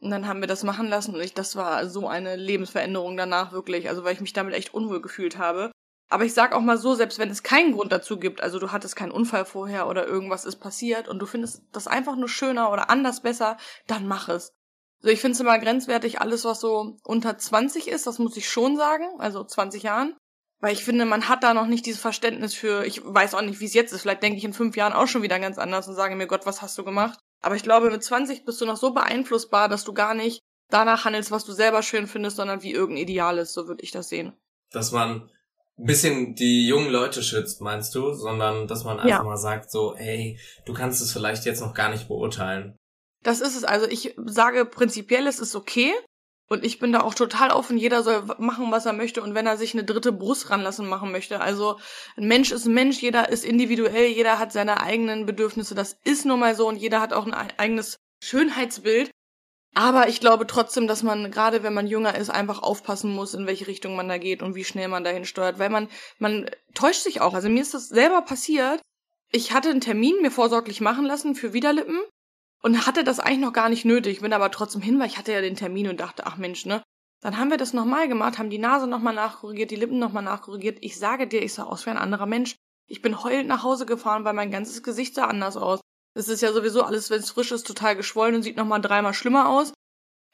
Und 0.00 0.10
dann 0.10 0.26
haben 0.26 0.40
wir 0.40 0.46
das 0.46 0.62
machen 0.62 0.88
lassen 0.88 1.14
und 1.14 1.20
ich, 1.20 1.34
das 1.34 1.56
war 1.56 1.88
so 1.88 2.06
eine 2.06 2.36
Lebensveränderung 2.36 3.16
danach 3.16 3.50
wirklich, 3.50 3.88
also 3.88 4.04
weil 4.04 4.14
ich 4.14 4.20
mich 4.20 4.32
damit 4.32 4.54
echt 4.54 4.72
unwohl 4.72 5.02
gefühlt 5.02 5.38
habe. 5.38 5.72
Aber 6.08 6.24
ich 6.24 6.32
sag 6.32 6.54
auch 6.54 6.60
mal 6.60 6.78
so, 6.78 6.94
selbst 6.94 7.18
wenn 7.18 7.30
es 7.30 7.42
keinen 7.42 7.72
Grund 7.72 7.90
dazu 7.90 8.18
gibt, 8.18 8.40
also 8.40 8.60
du 8.60 8.70
hattest 8.70 8.94
keinen 8.94 9.10
Unfall 9.10 9.44
vorher 9.44 9.88
oder 9.88 10.06
irgendwas 10.06 10.44
ist 10.44 10.56
passiert 10.56 11.08
und 11.08 11.18
du 11.18 11.26
findest 11.26 11.62
das 11.72 11.88
einfach 11.88 12.16
nur 12.16 12.28
schöner 12.28 12.70
oder 12.72 12.88
anders 12.90 13.20
besser, 13.22 13.56
dann 13.88 14.06
mach 14.06 14.28
es. 14.28 14.52
Also 15.00 15.12
ich 15.12 15.20
finde 15.20 15.34
es 15.34 15.40
immer 15.40 15.58
grenzwertig, 15.58 16.20
alles 16.20 16.44
was 16.44 16.60
so 16.60 16.96
unter 17.04 17.36
20 17.36 17.88
ist, 17.88 18.06
das 18.06 18.18
muss 18.18 18.36
ich 18.36 18.48
schon 18.48 18.76
sagen, 18.76 19.04
also 19.18 19.44
20 19.44 19.82
Jahren. 19.82 20.16
Weil 20.60 20.72
ich 20.72 20.84
finde, 20.84 21.04
man 21.04 21.28
hat 21.28 21.44
da 21.44 21.54
noch 21.54 21.66
nicht 21.66 21.86
dieses 21.86 22.00
Verständnis 22.00 22.54
für, 22.54 22.84
ich 22.84 23.00
weiß 23.04 23.34
auch 23.34 23.42
nicht, 23.42 23.60
wie 23.60 23.66
es 23.66 23.74
jetzt 23.74 23.92
ist. 23.92 24.02
Vielleicht 24.02 24.22
denke 24.22 24.38
ich 24.38 24.44
in 24.44 24.52
fünf 24.52 24.76
Jahren 24.76 24.92
auch 24.92 25.06
schon 25.06 25.22
wieder 25.22 25.38
ganz 25.38 25.56
anders 25.56 25.86
und 25.86 25.94
sage 25.94 26.16
mir, 26.16 26.26
Gott, 26.26 26.46
was 26.46 26.62
hast 26.62 26.76
du 26.78 26.84
gemacht? 26.84 27.18
Aber 27.40 27.54
ich 27.54 27.62
glaube, 27.62 27.90
mit 27.90 28.02
20 28.02 28.44
bist 28.44 28.60
du 28.60 28.66
noch 28.66 28.76
so 28.76 28.92
beeinflussbar, 28.92 29.68
dass 29.68 29.84
du 29.84 29.92
gar 29.92 30.14
nicht 30.14 30.40
danach 30.68 31.04
handelst, 31.04 31.30
was 31.30 31.44
du 31.44 31.52
selber 31.52 31.82
schön 31.82 32.08
findest, 32.08 32.36
sondern 32.36 32.62
wie 32.62 32.72
irgendein 32.72 33.04
Ideal 33.04 33.38
ist. 33.38 33.54
So 33.54 33.68
würde 33.68 33.84
ich 33.84 33.92
das 33.92 34.08
sehen. 34.08 34.32
Dass 34.72 34.90
man 34.90 35.30
ein 35.78 35.86
bisschen 35.86 36.34
die 36.34 36.66
jungen 36.66 36.90
Leute 36.90 37.22
schützt, 37.22 37.60
meinst 37.60 37.94
du? 37.94 38.12
Sondern, 38.12 38.66
dass 38.66 38.82
man 38.82 38.98
einfach 38.98 39.08
ja. 39.08 39.22
mal 39.22 39.36
sagt 39.36 39.70
so, 39.70 39.94
hey, 39.96 40.40
du 40.66 40.74
kannst 40.74 41.00
es 41.00 41.12
vielleicht 41.12 41.44
jetzt 41.44 41.60
noch 41.60 41.74
gar 41.74 41.88
nicht 41.88 42.08
beurteilen. 42.08 42.76
Das 43.22 43.40
ist 43.40 43.56
es. 43.56 43.64
Also 43.64 43.86
ich 43.86 44.14
sage 44.26 44.64
prinzipiell, 44.64 45.26
es 45.26 45.38
ist 45.38 45.54
okay, 45.54 45.92
Und 46.48 46.64
ich 46.64 46.78
bin 46.78 46.92
da 46.92 47.02
auch 47.02 47.14
total 47.14 47.50
offen. 47.50 47.76
Jeder 47.76 48.02
soll 48.02 48.22
machen, 48.38 48.70
was 48.70 48.86
er 48.86 48.94
möchte. 48.94 49.22
Und 49.22 49.34
wenn 49.34 49.46
er 49.46 49.58
sich 49.58 49.74
eine 49.74 49.84
dritte 49.84 50.12
Brust 50.12 50.50
ranlassen 50.50 50.88
machen 50.88 51.12
möchte. 51.12 51.40
Also 51.40 51.78
ein 52.16 52.26
Mensch 52.26 52.52
ist 52.52 52.64
ein 52.64 52.74
Mensch, 52.74 53.00
jeder 53.00 53.28
ist 53.28 53.44
individuell, 53.44 54.06
jeder 54.06 54.38
hat 54.38 54.52
seine 54.52 54.80
eigenen 54.80 55.26
Bedürfnisse. 55.26 55.74
Das 55.74 55.98
ist 56.04 56.24
nun 56.24 56.40
mal 56.40 56.54
so 56.54 56.66
und 56.66 56.76
jeder 56.76 57.00
hat 57.00 57.12
auch 57.12 57.26
ein 57.26 57.34
eigenes 57.34 57.98
Schönheitsbild. 58.22 59.10
Aber 59.74 60.08
ich 60.08 60.20
glaube 60.20 60.46
trotzdem, 60.46 60.88
dass 60.88 61.02
man, 61.02 61.30
gerade 61.30 61.62
wenn 61.62 61.74
man 61.74 61.86
jünger 61.86 62.16
ist, 62.16 62.30
einfach 62.30 62.62
aufpassen 62.62 63.14
muss, 63.14 63.34
in 63.34 63.46
welche 63.46 63.66
Richtung 63.66 63.94
man 63.94 64.08
da 64.08 64.16
geht 64.16 64.42
und 64.42 64.54
wie 64.54 64.64
schnell 64.64 64.88
man 64.88 65.04
dahin 65.04 65.26
steuert. 65.26 65.58
Weil 65.58 65.70
man, 65.70 65.88
man 66.18 66.50
täuscht 66.74 67.02
sich 67.02 67.20
auch. 67.20 67.34
Also 67.34 67.50
mir 67.50 67.60
ist 67.60 67.74
das 67.74 67.88
selber 67.88 68.22
passiert. 68.22 68.80
Ich 69.30 69.52
hatte 69.52 69.68
einen 69.68 69.82
Termin 69.82 70.22
mir 70.22 70.30
vorsorglich 70.30 70.80
machen 70.80 71.04
lassen 71.04 71.34
für 71.34 71.52
Widerlippen 71.52 72.00
und 72.62 72.86
hatte 72.86 73.04
das 73.04 73.20
eigentlich 73.20 73.40
noch 73.40 73.52
gar 73.52 73.68
nicht 73.68 73.84
nötig, 73.84 74.20
bin 74.20 74.32
aber 74.32 74.50
trotzdem 74.50 74.82
hin, 74.82 74.98
weil 74.98 75.06
ich 75.06 75.18
hatte 75.18 75.32
ja 75.32 75.40
den 75.40 75.56
Termin 75.56 75.88
und 75.88 76.00
dachte, 76.00 76.26
ach 76.26 76.36
Mensch, 76.36 76.66
ne? 76.66 76.82
Dann 77.20 77.36
haben 77.36 77.50
wir 77.50 77.56
das 77.56 77.72
nochmal 77.72 78.08
gemacht, 78.08 78.38
haben 78.38 78.50
die 78.50 78.58
Nase 78.58 78.86
nochmal 78.86 79.14
nachkorrigiert, 79.14 79.70
die 79.70 79.76
Lippen 79.76 79.98
nochmal 79.98 80.22
nachkorrigiert. 80.22 80.78
Ich 80.82 80.98
sage 80.98 81.26
dir, 81.26 81.42
ich 81.42 81.52
sah 81.52 81.64
aus 81.64 81.84
wie 81.84 81.90
ein 81.90 81.98
anderer 81.98 82.26
Mensch. 82.26 82.54
Ich 82.86 83.02
bin 83.02 83.22
heulend 83.22 83.48
nach 83.48 83.64
Hause 83.64 83.86
gefahren, 83.86 84.24
weil 84.24 84.34
mein 84.34 84.52
ganzes 84.52 84.82
Gesicht 84.82 85.14
sah 85.14 85.24
anders 85.24 85.56
aus. 85.56 85.80
Es 86.14 86.28
ist 86.28 86.42
ja 86.42 86.52
sowieso 86.52 86.82
alles, 86.82 87.10
wenn 87.10 87.18
es 87.18 87.30
frisch 87.30 87.52
ist, 87.52 87.66
total 87.66 87.96
geschwollen 87.96 88.36
und 88.36 88.42
sieht 88.42 88.56
nochmal 88.56 88.80
dreimal 88.80 89.14
schlimmer 89.14 89.48
aus. 89.48 89.72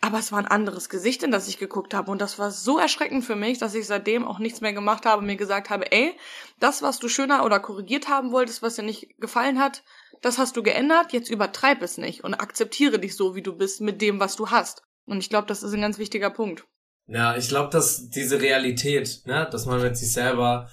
Aber 0.00 0.18
es 0.18 0.32
war 0.32 0.38
ein 0.38 0.46
anderes 0.46 0.90
Gesicht, 0.90 1.22
in 1.22 1.30
das 1.30 1.48
ich 1.48 1.56
geguckt 1.56 1.94
habe. 1.94 2.10
Und 2.10 2.20
das 2.20 2.38
war 2.38 2.50
so 2.50 2.78
erschreckend 2.78 3.24
für 3.24 3.36
mich, 3.36 3.56
dass 3.56 3.74
ich 3.74 3.86
seitdem 3.86 4.26
auch 4.26 4.38
nichts 4.38 4.60
mehr 4.60 4.74
gemacht 4.74 5.06
habe 5.06 5.22
mir 5.22 5.36
gesagt 5.36 5.70
habe, 5.70 5.90
ey, 5.92 6.14
das, 6.60 6.82
was 6.82 6.98
du 6.98 7.08
schöner 7.08 7.44
oder 7.44 7.58
korrigiert 7.58 8.08
haben 8.08 8.30
wolltest, 8.30 8.60
was 8.60 8.76
dir 8.76 8.82
nicht 8.82 9.18
gefallen 9.18 9.58
hat, 9.58 9.82
das 10.22 10.38
hast 10.38 10.56
du 10.56 10.62
geändert, 10.62 11.12
jetzt 11.12 11.30
übertreib 11.30 11.82
es 11.82 11.98
nicht 11.98 12.24
und 12.24 12.34
akzeptiere 12.34 12.98
dich 12.98 13.16
so, 13.16 13.34
wie 13.34 13.42
du 13.42 13.56
bist, 13.56 13.80
mit 13.80 14.00
dem, 14.00 14.20
was 14.20 14.36
du 14.36 14.50
hast. 14.50 14.82
Und 15.06 15.18
ich 15.18 15.28
glaube, 15.28 15.46
das 15.46 15.62
ist 15.62 15.74
ein 15.74 15.80
ganz 15.80 15.98
wichtiger 15.98 16.30
Punkt. 16.30 16.64
Ja, 17.06 17.36
ich 17.36 17.48
glaube, 17.48 17.70
dass 17.70 18.08
diese 18.08 18.40
Realität, 18.40 19.22
ne, 19.26 19.46
dass 19.50 19.66
man 19.66 19.82
mit 19.82 19.96
sich 19.96 20.12
selber 20.12 20.70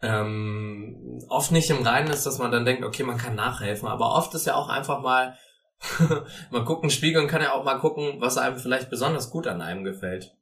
ähm, 0.00 1.22
oft 1.28 1.52
nicht 1.52 1.70
im 1.70 1.82
Reinen 1.82 2.10
ist, 2.10 2.24
dass 2.24 2.38
man 2.38 2.50
dann 2.50 2.64
denkt, 2.64 2.84
okay, 2.84 3.02
man 3.02 3.18
kann 3.18 3.34
nachhelfen, 3.34 3.88
aber 3.88 4.14
oft 4.14 4.34
ist 4.34 4.46
ja 4.46 4.54
auch 4.54 4.68
einfach 4.68 5.00
mal, 5.00 5.36
man 6.50 6.64
guckt 6.64 6.82
in 6.82 6.88
den 6.88 6.94
Spiegel 6.94 7.22
und 7.22 7.28
kann 7.28 7.42
ja 7.42 7.52
auch 7.52 7.64
mal 7.64 7.78
gucken, 7.78 8.20
was 8.20 8.38
einem 8.38 8.58
vielleicht 8.58 8.88
besonders 8.88 9.30
gut 9.30 9.46
an 9.46 9.60
einem 9.60 9.84
gefällt. 9.84 10.34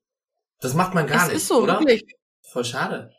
Das 0.60 0.74
macht 0.74 0.94
man 0.94 1.06
gar 1.06 1.22
es 1.22 1.28
nicht, 1.28 1.36
ist 1.36 1.48
so, 1.48 1.62
oder? 1.62 1.80
Wirklich. 1.80 2.04
Voll 2.42 2.64
schade. 2.64 3.10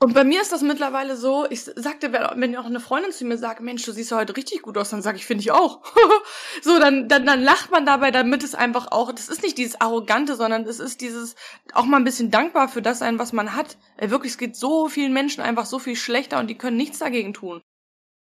Und 0.00 0.14
bei 0.14 0.22
mir 0.22 0.40
ist 0.40 0.52
das 0.52 0.62
mittlerweile 0.62 1.16
so, 1.16 1.44
ich 1.50 1.64
sagte, 1.64 2.12
wenn 2.12 2.56
auch 2.56 2.66
eine 2.66 2.78
Freundin 2.78 3.10
zu 3.10 3.24
mir 3.24 3.36
sagt, 3.36 3.60
Mensch, 3.60 3.82
du 3.82 3.90
siehst 3.90 4.12
heute 4.12 4.36
richtig 4.36 4.62
gut 4.62 4.78
aus, 4.78 4.90
dann 4.90 5.02
sage 5.02 5.16
ich, 5.16 5.26
finde 5.26 5.42
ich 5.42 5.50
auch. 5.50 5.82
so, 6.62 6.78
dann, 6.78 7.08
dann, 7.08 7.26
dann 7.26 7.42
lacht 7.42 7.72
man 7.72 7.84
dabei, 7.84 8.12
damit 8.12 8.44
es 8.44 8.54
einfach 8.54 8.92
auch, 8.92 9.10
das 9.10 9.28
ist 9.28 9.42
nicht 9.42 9.58
dieses 9.58 9.80
Arrogante, 9.80 10.36
sondern 10.36 10.64
es 10.66 10.78
ist 10.78 11.00
dieses, 11.00 11.34
auch 11.72 11.84
mal 11.84 11.96
ein 11.96 12.04
bisschen 12.04 12.30
dankbar 12.30 12.68
für 12.68 12.80
das 12.80 13.00
sein, 13.00 13.18
was 13.18 13.32
man 13.32 13.56
hat. 13.56 13.76
Ey, 13.96 14.10
wirklich, 14.10 14.32
es 14.32 14.38
geht 14.38 14.54
so 14.54 14.88
vielen 14.88 15.12
Menschen 15.12 15.40
einfach 15.40 15.66
so 15.66 15.80
viel 15.80 15.96
schlechter 15.96 16.38
und 16.38 16.46
die 16.46 16.58
können 16.58 16.76
nichts 16.76 17.00
dagegen 17.00 17.34
tun. 17.34 17.60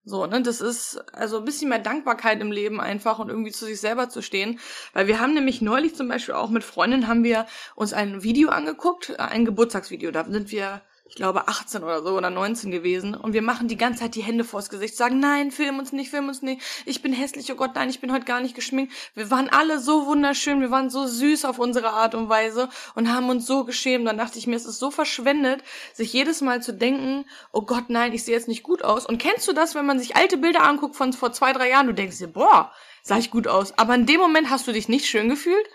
So, 0.05 0.27
ne, 0.27 0.43
das 0.43 0.61
ist 0.61 0.99
also 1.13 1.39
ein 1.39 1.45
bisschen 1.45 1.71
mehr 1.71 1.79
Dankbarkeit 1.81 2.41
im 2.41 2.53
Leben 2.53 2.81
einfach 2.81 3.19
und 3.19 3.31
irgendwie 3.31 3.51
zu 3.51 3.65
sich 3.65 3.81
selber 3.81 4.09
zu 4.11 4.23
stehen. 4.23 4.61
Weil 4.93 5.09
wir 5.09 5.19
haben 5.19 5.35
nämlich 5.35 5.61
neulich 5.61 5.97
zum 5.97 6.07
Beispiel 6.07 6.35
auch 6.35 6.51
mit 6.51 6.63
Freundinnen 6.63 7.09
haben 7.09 7.25
wir 7.25 7.47
uns 7.75 7.95
ein 7.95 8.23
Video 8.23 8.51
angeguckt, 8.51 9.19
ein 9.19 9.45
Geburtstagsvideo. 9.45 10.13
Da 10.13 10.25
sind 10.25 10.53
wir 10.53 10.83
ich 11.07 11.17
glaube 11.17 11.49
18 11.49 11.85
oder 11.85 12.03
so 12.03 12.17
oder 12.17 12.31
19 12.31 12.71
gewesen 12.71 13.15
und 13.15 13.35
wir 13.35 13.43
machen 13.43 13.69
die 13.69 13.77
ganze 13.77 14.01
Zeit 14.01 14.15
die 14.15 14.23
Hände 14.23 14.43
vors 14.43 14.71
Gesicht, 14.71 14.97
sagen 14.97 15.21
nein, 15.21 15.51
film 15.51 15.79
uns 15.79 15.93
nicht, 15.93 16.11
film 16.11 16.29
uns 16.29 16.41
nicht, 16.41 16.63
ich 16.87 17.03
bin 17.03 17.13
hässlich, 17.13 17.53
oh 17.53 17.57
Gott, 17.57 17.75
nein, 17.75 17.91
ich 17.91 18.01
bin 18.01 18.11
heute 18.11 18.25
gar 18.25 18.41
nicht 18.41 18.55
geschminkt. 18.55 18.93
Wir 19.15 19.31
waren 19.31 19.51
alle 19.51 19.79
so 19.79 20.07
wunderschön, 20.07 20.61
wir 20.61 20.71
waren 20.71 20.89
so 20.89 21.07
süß 21.07 21.45
auf 21.45 21.59
unsere 21.59 21.91
Art 21.91 22.15
und 22.15 22.31
Weise 22.31 22.71
und 22.95 23.13
haben 23.13 23.29
uns 23.29 23.47
so 23.47 23.65
geschämt. 23.65 24.07
Dann 24.07 24.17
dachte 24.17 24.39
ich 24.39 24.47
mir, 24.47 24.57
es 24.57 24.65
ist 24.65 24.79
so 24.79 24.91
verschwendet, 24.91 25.63
sich 25.93 26.13
jedes 26.13 26.41
Mal 26.41 26.63
zu 26.63 26.73
denken, 26.73 27.27
oh 27.53 27.63
Gott, 27.63 27.91
nein, 27.91 28.13
ich 28.13 28.25
sehe 28.25 28.35
jetzt 28.35 28.49
nicht 28.49 28.63
gut 28.63 28.83
aus. 28.83 29.05
Und 29.05 29.19
kennst 29.19 29.47
du 29.47 29.53
das, 29.53 29.75
wenn 29.75 29.87
man 29.87 29.99
sich 29.99 30.17
alte 30.17 30.39
Bilder 30.39 30.63
anguckt 30.63 30.97
von 30.97 31.13
vor 31.13 31.33
zwei, 31.33 31.53
drei 31.53 31.69
Jahren, 31.69 31.87
du 31.87 31.95
denkst 31.95 32.19
dir, 32.19 32.29
boah, 32.29 32.73
sah 33.03 33.19
ich 33.19 33.31
gut 33.31 33.47
aus. 33.47 33.77
Aber 33.79 33.95
in 33.95 34.07
dem 34.07 34.21
Moment 34.21 34.49
hast 34.49 34.67
du 34.67 34.73
dich 34.73 34.89
nicht 34.89 35.07
schön 35.07 35.29
gefühlt? 35.29 35.67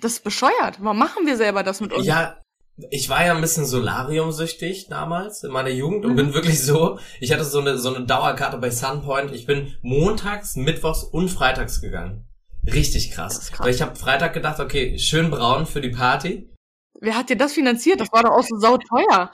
Das 0.00 0.12
ist 0.12 0.24
bescheuert. 0.24 0.78
Warum 0.78 0.98
machen 0.98 1.26
wir 1.26 1.36
selber 1.36 1.62
das 1.62 1.80
mit 1.80 1.92
uns? 1.92 2.06
Ja, 2.06 2.43
ich 2.90 3.08
war 3.08 3.24
ja 3.24 3.34
ein 3.34 3.40
bisschen 3.40 3.64
solariumsüchtig 3.64 4.88
damals 4.88 5.44
in 5.44 5.52
meiner 5.52 5.70
Jugend 5.70 6.04
und 6.04 6.12
mhm. 6.12 6.16
bin 6.16 6.34
wirklich 6.34 6.62
so, 6.62 6.98
ich 7.20 7.32
hatte 7.32 7.44
so 7.44 7.60
eine, 7.60 7.78
so 7.78 7.94
eine 7.94 8.04
Dauerkarte 8.04 8.58
bei 8.58 8.70
Sunpoint. 8.70 9.32
Ich 9.32 9.46
bin 9.46 9.76
montags, 9.82 10.56
mittwochs 10.56 11.04
und 11.04 11.28
freitags 11.28 11.80
gegangen. 11.80 12.26
Richtig 12.66 13.12
krass. 13.12 13.52
krass. 13.52 13.66
Weil 13.66 13.74
ich 13.74 13.82
habe 13.82 13.94
Freitag 13.94 14.32
gedacht, 14.32 14.58
okay, 14.58 14.98
schön 14.98 15.30
braun 15.30 15.66
für 15.66 15.80
die 15.80 15.90
Party. 15.90 16.50
Wer 17.00 17.16
hat 17.16 17.28
dir 17.28 17.36
das 17.36 17.52
finanziert? 17.52 18.00
Das 18.00 18.10
war 18.12 18.22
doch 18.22 18.30
auch 18.30 18.42
so 18.42 18.56
sauteuer. 18.56 19.30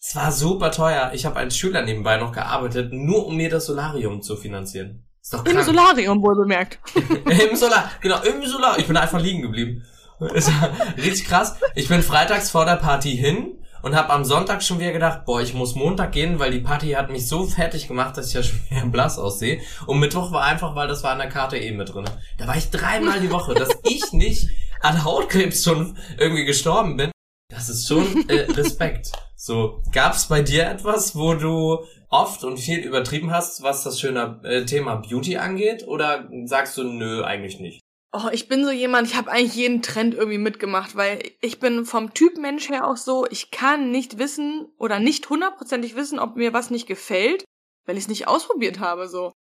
Es 0.00 0.16
war 0.16 0.32
super 0.32 0.70
teuer. 0.70 1.12
Ich 1.12 1.26
habe 1.26 1.36
als 1.36 1.56
Schüler 1.56 1.82
nebenbei 1.82 2.16
noch 2.16 2.32
gearbeitet, 2.32 2.92
nur 2.92 3.26
um 3.26 3.36
mir 3.36 3.50
das 3.50 3.66
Solarium 3.66 4.22
zu 4.22 4.36
finanzieren. 4.36 5.06
Ist 5.20 5.34
doch 5.34 5.44
krank. 5.44 5.58
Im 5.58 5.64
Solarium 5.64 6.22
wohl 6.22 6.36
bemerkt. 6.36 6.78
Im 7.50 7.56
Solar, 7.56 7.90
genau, 8.00 8.22
im 8.22 8.44
Solar. 8.46 8.78
Ich 8.78 8.86
bin 8.86 8.96
einfach 8.96 9.20
liegen 9.20 9.42
geblieben. 9.42 9.84
Ist 10.20 10.50
richtig 10.96 11.26
krass. 11.26 11.56
Ich 11.74 11.88
bin 11.88 12.02
freitags 12.02 12.50
vor 12.50 12.64
der 12.64 12.76
Party 12.76 13.16
hin 13.16 13.58
und 13.82 13.94
habe 13.94 14.10
am 14.10 14.24
Sonntag 14.24 14.62
schon 14.62 14.80
wieder 14.80 14.92
gedacht, 14.92 15.24
boah, 15.24 15.40
ich 15.40 15.54
muss 15.54 15.74
Montag 15.74 16.12
gehen, 16.12 16.38
weil 16.38 16.50
die 16.50 16.60
Party 16.60 16.90
hat 16.90 17.10
mich 17.10 17.28
so 17.28 17.46
fertig 17.46 17.86
gemacht, 17.86 18.16
dass 18.16 18.28
ich 18.28 18.34
ja 18.34 18.42
schon 18.42 18.58
wieder 18.68 18.86
blass 18.86 19.18
aussehe. 19.18 19.60
Und 19.86 20.00
Mittwoch 20.00 20.32
war 20.32 20.44
einfach, 20.44 20.74
weil 20.74 20.88
das 20.88 21.04
war 21.04 21.12
in 21.12 21.18
der 21.18 21.28
Karte 21.28 21.56
eh 21.56 21.70
mit 21.70 21.94
drin. 21.94 22.04
Da 22.38 22.46
war 22.46 22.56
ich 22.56 22.70
dreimal 22.70 23.20
die 23.20 23.30
Woche, 23.30 23.54
dass 23.54 23.70
ich 23.84 24.12
nicht 24.12 24.48
an 24.80 25.04
Hautkrebs 25.04 25.62
schon 25.64 25.96
irgendwie 26.18 26.44
gestorben 26.44 26.96
bin. 26.96 27.10
Das 27.48 27.68
ist 27.68 27.86
schon 27.86 28.28
äh, 28.28 28.40
Respekt. 28.52 29.12
So, 29.36 29.82
gab's 29.92 30.26
bei 30.26 30.42
dir 30.42 30.68
etwas, 30.68 31.14
wo 31.14 31.34
du 31.34 31.84
oft 32.10 32.42
und 32.44 32.58
viel 32.58 32.78
übertrieben 32.80 33.30
hast, 33.30 33.62
was 33.62 33.84
das 33.84 34.00
schöne 34.00 34.40
äh, 34.42 34.64
Thema 34.64 34.96
Beauty 34.96 35.36
angeht? 35.36 35.86
Oder 35.86 36.28
sagst 36.44 36.76
du, 36.76 36.84
nö, 36.84 37.22
eigentlich 37.22 37.60
nicht? 37.60 37.80
Oh, 38.12 38.28
ich 38.32 38.48
bin 38.48 38.64
so 38.64 38.70
jemand, 38.70 39.06
ich 39.06 39.16
habe 39.16 39.30
eigentlich 39.30 39.54
jeden 39.54 39.82
Trend 39.82 40.14
irgendwie 40.14 40.38
mitgemacht, 40.38 40.96
weil 40.96 41.20
ich 41.42 41.60
bin 41.60 41.84
vom 41.84 42.14
Typ 42.14 42.38
Mensch 42.38 42.70
her 42.70 42.86
auch 42.86 42.96
so, 42.96 43.26
ich 43.30 43.50
kann 43.50 43.90
nicht 43.90 44.18
wissen 44.18 44.66
oder 44.78 44.98
nicht 44.98 45.28
hundertprozentig 45.28 45.94
wissen, 45.94 46.18
ob 46.18 46.36
mir 46.36 46.54
was 46.54 46.70
nicht 46.70 46.86
gefällt, 46.86 47.44
weil 47.84 47.96
ich 47.98 48.04
es 48.04 48.08
nicht 48.08 48.26
ausprobiert 48.26 48.78
habe, 48.78 49.08
so. 49.08 49.32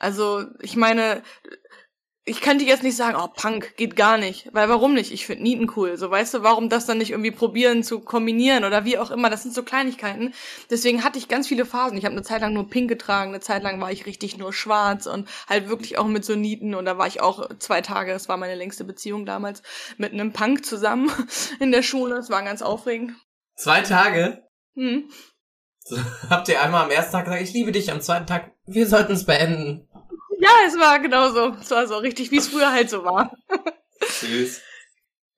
Also, 0.00 0.46
ich 0.60 0.76
meine, 0.76 1.22
ich 2.28 2.40
könnte 2.40 2.64
jetzt 2.64 2.82
nicht 2.82 2.96
sagen, 2.96 3.16
oh, 3.20 3.28
Punk 3.28 3.76
geht 3.76 3.96
gar 3.96 4.18
nicht. 4.18 4.48
Weil 4.52 4.68
warum 4.68 4.94
nicht? 4.94 5.12
Ich 5.12 5.26
finde 5.26 5.42
Nieten 5.42 5.70
cool. 5.76 5.96
So, 5.96 6.10
weißt 6.10 6.34
du, 6.34 6.42
warum 6.42 6.68
das 6.68 6.86
dann 6.86 6.98
nicht 6.98 7.10
irgendwie 7.10 7.30
probieren 7.30 7.82
zu 7.82 8.00
kombinieren 8.00 8.64
oder 8.64 8.84
wie 8.84 8.98
auch 8.98 9.10
immer. 9.10 9.30
Das 9.30 9.42
sind 9.42 9.54
so 9.54 9.62
Kleinigkeiten. 9.62 10.34
Deswegen 10.70 11.02
hatte 11.02 11.18
ich 11.18 11.28
ganz 11.28 11.48
viele 11.48 11.64
Phasen. 11.64 11.96
Ich 11.96 12.04
habe 12.04 12.12
eine 12.12 12.22
Zeit 12.22 12.42
lang 12.42 12.52
nur 12.52 12.68
Pink 12.68 12.88
getragen, 12.88 13.30
eine 13.30 13.40
Zeit 13.40 13.62
lang 13.62 13.80
war 13.80 13.90
ich 13.90 14.06
richtig 14.06 14.36
nur 14.36 14.52
schwarz 14.52 15.06
und 15.06 15.28
halt 15.48 15.68
wirklich 15.68 15.98
auch 15.98 16.06
mit 16.06 16.24
so 16.24 16.36
Nieten. 16.36 16.74
Und 16.74 16.84
da 16.84 16.98
war 16.98 17.06
ich 17.06 17.20
auch 17.20 17.48
zwei 17.58 17.80
Tage, 17.80 18.12
das 18.12 18.28
war 18.28 18.36
meine 18.36 18.54
längste 18.54 18.84
Beziehung 18.84 19.24
damals, 19.24 19.62
mit 19.96 20.12
einem 20.12 20.32
Punk 20.32 20.64
zusammen 20.64 21.10
in 21.60 21.72
der 21.72 21.82
Schule. 21.82 22.16
Das 22.16 22.30
war 22.30 22.42
ganz 22.42 22.62
aufregend. 22.62 23.12
Zwei 23.56 23.80
Tage? 23.80 24.42
Hm. 24.74 25.10
So, 25.88 25.96
habt 26.30 26.48
ihr 26.48 26.60
einmal 26.62 26.84
am 26.84 26.90
ersten 26.90 27.12
Tag 27.12 27.24
gesagt, 27.24 27.42
ich 27.42 27.54
liebe 27.54 27.72
dich, 27.72 27.90
am 27.90 28.02
zweiten 28.02 28.26
Tag, 28.26 28.52
wir 28.66 28.86
sollten 28.86 29.12
es 29.12 29.24
beenden. 29.24 29.87
Ja, 30.38 30.50
es 30.66 30.78
war 30.78 30.98
genau 31.00 31.30
so. 31.30 31.56
Es 31.60 31.70
war 31.70 31.86
so 31.86 31.98
richtig, 31.98 32.30
wie 32.30 32.38
es 32.38 32.48
früher 32.48 32.72
halt 32.72 32.90
so 32.90 33.04
war. 33.04 33.32
Süß. 34.06 34.62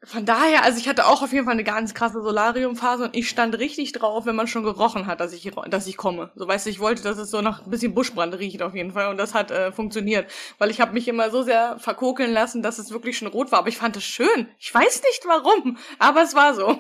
Von 0.03 0.25
daher, 0.25 0.63
also 0.65 0.79
ich 0.79 0.89
hatte 0.89 1.07
auch 1.07 1.21
auf 1.21 1.31
jeden 1.33 1.45
Fall 1.45 1.53
eine 1.53 1.65
ganz 1.65 1.93
krasse 1.93 2.23
Solariumphase 2.23 3.05
und 3.05 3.15
ich 3.15 3.29
stand 3.29 3.59
richtig 3.59 3.93
drauf, 3.93 4.25
wenn 4.25 4.35
man 4.35 4.47
schon 4.47 4.63
gerochen 4.63 5.07
hat, 5.07 5.21
dass 5.21 5.35
ich, 5.35 5.51
dass 5.69 5.87
ich 5.87 5.99
komme. 5.99 6.31
So 6.37 6.49
weißt 6.49 6.65
du, 6.65 6.71
ich 6.71 6.81
wollte, 6.81 7.03
dass 7.03 7.19
es 7.19 7.31
so 7.31 7.43
nach 7.43 7.63
ein 7.67 7.71
bisschen 7.71 7.95
Buschbrand 7.95 8.39
riecht 8.39 8.63
auf 8.63 8.75
jeden 8.75 8.93
Fall 8.93 9.09
und 9.09 9.19
das 9.19 9.35
hat 9.35 9.51
äh, 9.51 9.73
funktioniert, 9.73 10.31
weil 10.57 10.71
ich 10.71 10.81
habe 10.81 10.95
mich 10.95 11.07
immer 11.07 11.31
so 11.31 11.43
sehr 11.43 11.79
verkokeln 11.79 12.33
lassen, 12.33 12.63
dass 12.63 12.79
es 12.79 12.93
wirklich 12.93 13.19
schon 13.19 13.29
rot 13.29 13.53
war. 13.53 13.59
Aber 13.59 13.69
ich 13.69 13.77
fand 13.77 13.95
es 13.99 14.05
schön. 14.05 14.49
Ich 14.59 14.73
weiß 14.75 15.03
nicht 15.03 15.23
warum, 15.27 15.77
aber 15.99 16.23
es 16.23 16.35
war 16.35 16.55
so. 16.55 16.79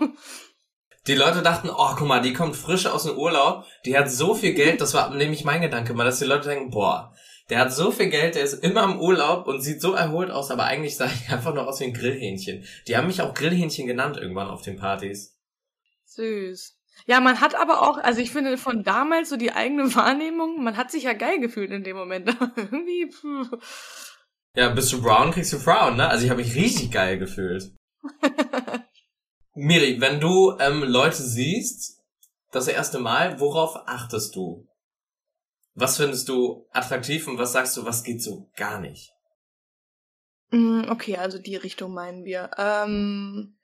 Die 1.06 1.14
Leute 1.14 1.42
dachten, 1.42 1.68
oh, 1.68 1.94
guck 1.98 2.09
mal, 2.09 2.22
die 2.22 2.33
kommt 2.33 2.56
frisch 2.56 2.87
aus 2.87 3.04
dem 3.04 3.18
Urlaub, 3.18 3.64
die 3.85 3.98
hat 3.98 4.11
so 4.11 4.35
viel 4.35 4.54
Geld, 4.54 4.80
das 4.80 4.94
war 4.94 5.11
nämlich 5.11 5.44
mein 5.44 5.61
Gedanke 5.61 5.92
mal, 5.92 6.04
dass 6.04 6.20
die 6.20 6.26
Leute 6.26 6.48
denken, 6.48 6.70
boah, 6.70 7.12
der 7.50 7.58
hat 7.58 7.72
so 7.72 7.90
viel 7.90 8.08
Geld, 8.08 8.36
der 8.36 8.44
ist 8.44 8.64
immer 8.64 8.84
im 8.84 9.00
Urlaub 9.00 9.46
und 9.46 9.60
sieht 9.60 9.82
so 9.82 9.92
erholt 9.92 10.30
aus, 10.30 10.50
aber 10.50 10.64
eigentlich 10.64 10.96
sah 10.96 11.06
ich 11.06 11.30
einfach 11.30 11.52
nur 11.52 11.66
aus 11.66 11.80
wie 11.80 11.84
ein 11.84 11.92
Grillhähnchen. 11.92 12.64
Die 12.86 12.96
haben 12.96 13.08
mich 13.08 13.20
auch 13.20 13.34
Grillhähnchen 13.34 13.86
genannt 13.86 14.16
irgendwann 14.16 14.48
auf 14.48 14.62
den 14.62 14.76
Partys. 14.76 15.36
Süß. 16.06 16.76
Ja, 17.06 17.20
man 17.20 17.40
hat 17.40 17.54
aber 17.54 17.82
auch, 17.82 17.98
also 17.98 18.20
ich 18.20 18.30
finde 18.30 18.58
von 18.58 18.82
damals 18.84 19.30
so 19.30 19.36
die 19.36 19.52
eigene 19.52 19.94
Wahrnehmung, 19.94 20.62
man 20.62 20.76
hat 20.76 20.90
sich 20.90 21.04
ja 21.04 21.12
geil 21.12 21.40
gefühlt 21.40 21.70
in 21.70 21.82
dem 21.82 21.96
Moment. 21.96 22.28
Irgendwie. 22.56 23.10
Pff. 23.10 24.16
Ja, 24.54 24.68
bist 24.70 24.92
du 24.92 25.00
brown, 25.00 25.30
kriegst 25.30 25.52
du 25.52 25.58
Frauen, 25.58 25.96
ne? 25.96 26.08
Also 26.08 26.24
ich 26.24 26.30
habe 26.30 26.42
mich 26.42 26.54
richtig 26.54 26.90
geil 26.90 27.18
gefühlt. 27.18 27.72
Miri, 29.54 30.00
wenn 30.00 30.20
du 30.20 30.56
ähm, 30.58 30.82
Leute 30.82 31.22
siehst, 31.22 32.00
das 32.50 32.66
erste 32.66 32.98
Mal, 32.98 33.38
worauf 33.40 33.76
achtest 33.86 34.34
du? 34.34 34.66
Was 35.80 35.96
findest 35.96 36.28
du 36.28 36.66
attraktiv 36.72 37.26
und 37.26 37.38
was 37.38 37.52
sagst 37.52 37.74
du, 37.78 37.86
was 37.86 38.04
geht 38.04 38.22
so 38.22 38.50
gar 38.54 38.78
nicht? 38.80 39.14
Mm, 40.50 40.82
okay, 40.90 41.16
also 41.16 41.38
die 41.38 41.56
Richtung 41.56 41.94
meinen 41.94 42.26
wir. 42.26 42.50
Ähm, 42.58 43.56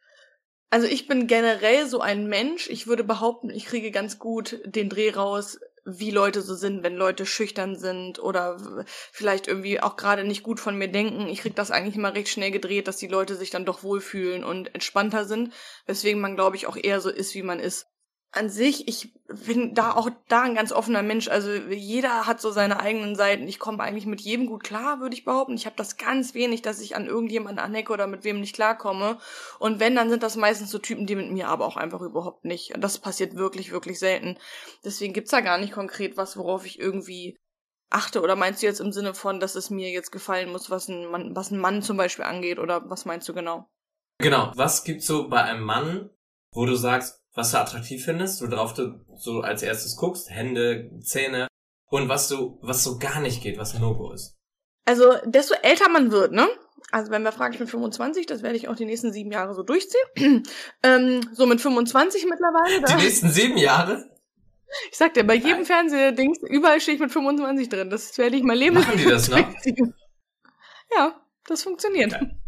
also 0.70 0.86
ich 0.86 1.08
bin 1.08 1.26
generell 1.26 1.86
so 1.86 2.00
ein 2.00 2.26
Mensch. 2.26 2.70
Ich 2.70 2.86
würde 2.86 3.04
behaupten, 3.04 3.50
ich 3.50 3.66
kriege 3.66 3.90
ganz 3.90 4.18
gut 4.18 4.58
den 4.64 4.88
Dreh 4.88 5.10
raus, 5.10 5.60
wie 5.84 6.10
Leute 6.10 6.40
so 6.40 6.54
sind, 6.54 6.82
wenn 6.82 6.96
Leute 6.96 7.26
schüchtern 7.26 7.76
sind 7.76 8.18
oder 8.18 8.84
vielleicht 9.12 9.46
irgendwie 9.46 9.82
auch 9.82 9.96
gerade 9.96 10.24
nicht 10.24 10.42
gut 10.42 10.58
von 10.58 10.74
mir 10.74 10.88
denken. 10.88 11.28
Ich 11.28 11.42
krieg 11.42 11.54
das 11.54 11.70
eigentlich 11.70 11.96
immer 11.96 12.14
recht 12.14 12.28
schnell 12.28 12.50
gedreht, 12.50 12.88
dass 12.88 12.96
die 12.96 13.08
Leute 13.08 13.36
sich 13.36 13.50
dann 13.50 13.66
doch 13.66 13.82
wohlfühlen 13.82 14.42
und 14.42 14.74
entspannter 14.74 15.26
sind, 15.26 15.52
weswegen 15.84 16.22
man, 16.22 16.34
glaube 16.34 16.56
ich, 16.56 16.66
auch 16.66 16.78
eher 16.78 17.02
so 17.02 17.10
ist, 17.10 17.34
wie 17.34 17.42
man 17.42 17.60
ist 17.60 17.86
an 18.36 18.50
sich, 18.50 18.86
ich 18.86 19.12
bin 19.46 19.74
da 19.74 19.92
auch 19.92 20.08
da 20.28 20.42
ein 20.42 20.54
ganz 20.54 20.72
offener 20.72 21.02
Mensch. 21.02 21.28
Also 21.28 21.52
jeder 21.52 22.26
hat 22.26 22.40
so 22.40 22.50
seine 22.50 22.80
eigenen 22.80 23.16
Seiten. 23.16 23.48
Ich 23.48 23.58
komme 23.58 23.82
eigentlich 23.82 24.06
mit 24.06 24.20
jedem 24.20 24.46
gut 24.46 24.62
klar, 24.62 25.00
würde 25.00 25.14
ich 25.14 25.24
behaupten. 25.24 25.54
Ich 25.54 25.66
habe 25.66 25.76
das 25.76 25.96
ganz 25.96 26.34
wenig, 26.34 26.62
dass 26.62 26.80
ich 26.80 26.94
an 26.94 27.06
irgendjemanden 27.06 27.58
anecke 27.58 27.92
oder 27.92 28.06
mit 28.06 28.24
wem 28.24 28.40
nicht 28.40 28.54
klarkomme. 28.54 29.18
Und 29.58 29.80
wenn, 29.80 29.96
dann 29.96 30.10
sind 30.10 30.22
das 30.22 30.36
meistens 30.36 30.70
so 30.70 30.78
Typen, 30.78 31.06
die 31.06 31.16
mit 31.16 31.30
mir 31.30 31.48
aber 31.48 31.66
auch 31.66 31.76
einfach 31.76 32.00
überhaupt 32.00 32.44
nicht. 32.44 32.74
Und 32.74 32.82
das 32.82 32.98
passiert 32.98 33.34
wirklich, 33.34 33.72
wirklich 33.72 33.98
selten. 33.98 34.38
Deswegen 34.84 35.12
gibt's 35.12 35.30
da 35.30 35.40
gar 35.40 35.58
nicht 35.58 35.72
konkret 35.72 36.16
was, 36.16 36.36
worauf 36.36 36.66
ich 36.66 36.78
irgendwie 36.78 37.36
achte. 37.90 38.22
Oder 38.22 38.36
meinst 38.36 38.62
du 38.62 38.66
jetzt 38.66 38.80
im 38.80 38.92
Sinne 38.92 39.14
von, 39.14 39.40
dass 39.40 39.54
es 39.54 39.70
mir 39.70 39.90
jetzt 39.90 40.12
gefallen 40.12 40.50
muss, 40.50 40.70
was 40.70 40.88
ein 40.88 41.06
Mann, 41.06 41.34
was 41.34 41.50
ein 41.50 41.58
Mann 41.58 41.82
zum 41.82 41.96
Beispiel 41.96 42.24
angeht? 42.24 42.58
Oder 42.58 42.88
was 42.88 43.04
meinst 43.04 43.28
du 43.28 43.34
genau? 43.34 43.68
Genau. 44.18 44.52
Was 44.54 44.84
gibt's 44.84 45.06
so 45.06 45.28
bei 45.28 45.42
einem 45.42 45.62
Mann, 45.62 46.10
wo 46.52 46.64
du 46.64 46.74
sagst, 46.74 47.25
was 47.36 47.52
du 47.52 47.58
attraktiv 47.58 48.04
findest, 48.04 48.42
worauf 48.42 48.74
du 48.74 49.04
so 49.14 49.42
als 49.42 49.62
erstes 49.62 49.96
guckst, 49.96 50.30
Hände, 50.30 50.90
Zähne 51.02 51.46
und 51.88 52.08
was 52.08 52.28
du, 52.28 52.58
was 52.62 52.82
so 52.82 52.98
gar 52.98 53.20
nicht 53.20 53.42
geht, 53.42 53.58
was 53.58 53.74
ein 53.74 53.82
No-Go 53.82 54.12
ist. 54.12 54.34
Also, 54.86 55.14
desto 55.24 55.54
älter 55.62 55.88
man 55.88 56.10
wird, 56.10 56.32
ne? 56.32 56.48
Also, 56.90 57.10
wenn 57.10 57.22
wir 57.22 57.32
fragen, 57.32 57.52
ich 57.52 57.58
bin 57.58 57.68
25, 57.68 58.26
das 58.26 58.42
werde 58.42 58.56
ich 58.56 58.68
auch 58.68 58.76
die 58.76 58.86
nächsten 58.86 59.12
sieben 59.12 59.30
Jahre 59.30 59.54
so 59.54 59.62
durchziehen. 59.62 60.44
ähm, 60.82 61.28
so 61.32 61.46
mit 61.46 61.60
25 61.60 62.24
mittlerweile. 62.24 62.80
Da. 62.80 62.96
Die 62.96 63.04
nächsten 63.04 63.28
sieben 63.28 63.58
Jahre? 63.58 64.08
Ich 64.90 64.96
sag 64.96 65.14
dir, 65.14 65.24
bei 65.24 65.34
jedem 65.34 65.64
Fernsehdings, 65.64 66.38
überall 66.42 66.80
stehe 66.80 66.94
ich 66.94 67.00
mit 67.00 67.12
25 67.12 67.68
drin. 67.68 67.90
Das 67.90 68.16
werde 68.18 68.36
ich 68.36 68.42
mein 68.42 68.58
Leben 68.58 68.76
Machen 68.76 68.96
die 68.96 69.04
das 69.04 69.28
noch? 69.28 69.38
Ja, 70.94 71.20
das 71.46 71.64
funktioniert. 71.64 72.12
Geil. 72.12 72.38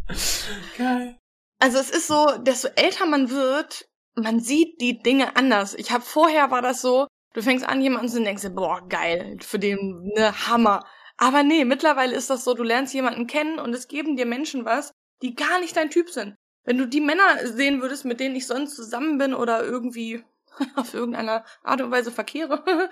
Geil. 0.78 1.18
Also 1.58 1.78
es 1.78 1.90
ist 1.90 2.06
so, 2.06 2.38
desto 2.38 2.68
älter 2.76 3.04
man 3.06 3.30
wird, 3.30 3.87
man 4.24 4.40
sieht 4.40 4.80
die 4.80 5.02
Dinge 5.02 5.36
anders. 5.36 5.74
Ich 5.74 5.90
habe 5.90 6.04
vorher 6.04 6.50
war 6.50 6.62
das 6.62 6.80
so, 6.80 7.06
du 7.34 7.42
fängst 7.42 7.66
an, 7.66 7.80
jemanden 7.80 8.08
zu 8.08 8.22
denken, 8.22 8.54
boah, 8.54 8.86
geil, 8.88 9.38
für 9.40 9.58
den, 9.58 10.12
ne, 10.14 10.48
Hammer. 10.48 10.84
Aber 11.16 11.42
nee, 11.42 11.64
mittlerweile 11.64 12.14
ist 12.14 12.30
das 12.30 12.44
so, 12.44 12.54
du 12.54 12.62
lernst 12.62 12.94
jemanden 12.94 13.26
kennen 13.26 13.58
und 13.58 13.74
es 13.74 13.88
geben 13.88 14.16
dir 14.16 14.26
Menschen 14.26 14.64
was, 14.64 14.92
die 15.22 15.34
gar 15.34 15.60
nicht 15.60 15.76
dein 15.76 15.90
Typ 15.90 16.10
sind. 16.10 16.36
Wenn 16.64 16.78
du 16.78 16.86
die 16.86 17.00
Männer 17.00 17.46
sehen 17.46 17.82
würdest, 17.82 18.04
mit 18.04 18.20
denen 18.20 18.36
ich 18.36 18.46
sonst 18.46 18.76
zusammen 18.76 19.18
bin 19.18 19.34
oder 19.34 19.64
irgendwie 19.64 20.22
auf 20.76 20.94
irgendeiner 20.94 21.44
Art 21.62 21.80
und 21.80 21.90
Weise 21.90 22.12
verkehre, 22.12 22.62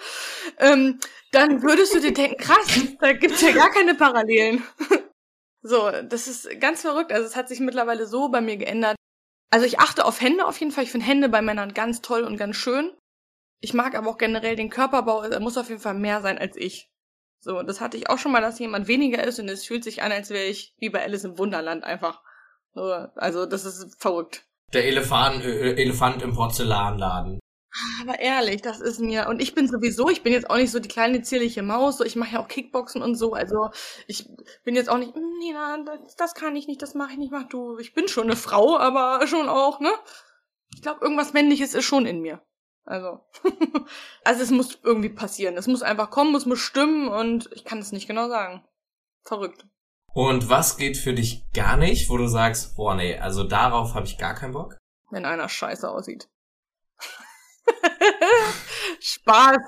ähm, 0.59 0.99
dann 1.31 1.63
würdest 1.63 1.95
du 1.95 2.01
dir 2.01 2.13
denken, 2.13 2.37
krass, 2.39 2.67
da 3.01 3.13
gibt's 3.13 3.43
ja 3.43 3.53
gar 3.53 3.71
keine 3.71 3.95
Parallelen. 3.95 4.65
so, 5.63 5.91
das 5.91 6.27
ist 6.27 6.49
ganz 6.61 6.83
verrückt. 6.83 7.13
Also 7.13 7.27
es 7.27 7.37
hat 7.37 7.49
sich 7.49 7.61
mittlerweile 7.61 8.07
so 8.07 8.29
bei 8.29 8.41
mir 8.41 8.57
geändert, 8.57 8.97
also 9.51 9.67
ich 9.67 9.79
achte 9.79 10.05
auf 10.05 10.21
Hände 10.21 10.47
auf 10.47 10.59
jeden 10.59 10.73
Fall. 10.73 10.85
Ich 10.85 10.91
finde 10.91 11.07
Hände 11.07 11.29
bei 11.29 11.43
Männern 11.43 11.75
ganz 11.75 12.03
toll 12.03 12.23
und 12.23 12.37
ganz 12.37 12.57
schön. 12.57 12.93
Ich 13.61 13.75
mag 13.75 13.95
aber 13.95 14.11
auch 14.11 14.19
generell 14.19 14.57
den 14.57 14.71
Körperbau. 14.71 15.23
Er 15.23 15.41
muss 15.41 15.57
auf 15.57 15.69
jeden 15.69 15.81
Fall 15.81 15.95
mehr 15.95 16.21
sein 16.21 16.39
als 16.39 16.57
ich. 16.57 16.91
So, 17.41 17.63
das 17.63 17.81
hatte 17.81 17.97
ich 17.97 18.11
auch 18.11 18.19
schon 18.19 18.33
mal, 18.33 18.41
dass 18.41 18.59
jemand 18.59 18.89
weniger 18.89 19.23
ist 19.23 19.39
und 19.39 19.49
es 19.49 19.65
fühlt 19.65 19.85
sich 19.85 20.03
an, 20.03 20.13
als 20.13 20.31
wäre 20.31 20.47
ich 20.47 20.75
wie 20.79 20.91
bei 20.91 21.03
Alice 21.03 21.25
im 21.25 21.39
Wunderland 21.39 21.85
einfach. 21.85 22.23
So, 22.75 22.83
also 22.83 23.47
das 23.47 23.65
ist 23.65 24.01
verrückt. 24.01 24.45
Der 24.73 24.85
Elefant, 24.85 25.45
Elefant 25.45 26.23
im 26.23 26.35
Porzellanladen. 26.35 27.39
Aber 28.01 28.19
ehrlich, 28.19 28.63
das 28.63 28.81
ist 28.81 29.01
mir. 29.01 29.29
Und 29.29 29.41
ich 29.41 29.55
bin 29.55 29.69
sowieso, 29.69 30.09
ich 30.09 30.23
bin 30.23 30.33
jetzt 30.33 30.49
auch 30.49 30.57
nicht 30.57 30.71
so 30.71 30.79
die 30.79 30.89
kleine 30.89 31.23
zierliche 31.23 31.63
Maus, 31.63 31.99
so 31.99 32.05
ich 32.05 32.17
mache 32.17 32.35
ja 32.35 32.41
auch 32.41 32.49
Kickboxen 32.49 33.03
und 33.03 33.17
so. 33.17 33.35
Also 33.35 33.71
ich 34.07 34.29
bin 34.65 34.75
jetzt 34.75 34.89
auch 34.89 34.99
nicht, 34.99 35.15
hm, 35.15 35.39
nee, 35.39 35.53
na, 35.53 35.83
das, 35.85 36.17
das 36.17 36.35
kann 36.35 36.57
ich 36.57 36.67
nicht, 36.67 36.81
das 36.83 36.95
mache 36.95 37.13
ich 37.13 37.19
nicht, 37.19 37.33
mach 37.33 37.49
du. 37.49 37.79
Ich 37.79 37.93
bin 37.93 38.09
schon 38.09 38.25
eine 38.25 38.37
Frau, 38.37 38.79
aber 38.79 39.27
schon 39.27 39.49
auch, 39.49 39.81
ne? 39.81 39.91
Ich 40.75 40.83
glaube, 40.83 41.01
irgendwas 41.03 41.33
Männliches 41.33 41.75
ist 41.75 41.85
schon 41.85 42.07
in 42.07 42.21
mir. 42.21 42.43
Also. 42.85 43.21
also 44.25 44.43
es 44.43 44.51
muss 44.51 44.79
irgendwie 44.83 45.09
passieren. 45.09 45.57
Es 45.57 45.67
muss 45.67 45.83
einfach 45.83 46.11
kommen, 46.11 46.35
es 46.35 46.47
muss 46.47 46.61
stimmen 46.61 47.09
und 47.09 47.51
ich 47.53 47.65
kann 47.65 47.79
es 47.79 47.93
nicht 47.93 48.07
genau 48.07 48.29
sagen. 48.29 48.65
Verrückt. 49.25 49.67
Und 50.15 50.49
was 50.49 50.79
geht 50.79 50.97
für 50.97 51.13
dich 51.13 51.45
gar 51.53 51.77
nicht, 51.77 52.09
wo 52.09 52.17
du 52.17 52.27
sagst, 52.27 52.77
boah, 52.77 52.95
nee, 52.95 53.19
also 53.19 53.45
darauf 53.45 53.95
habe 53.95 54.07
ich 54.07 54.17
gar 54.17 54.35
keinen 54.35 54.55
Bock? 54.55 54.79
Wenn 55.11 55.27
einer 55.27 55.49
scheiße 55.49 55.91
aussieht. 55.91 56.29
Spaß. 59.01 59.59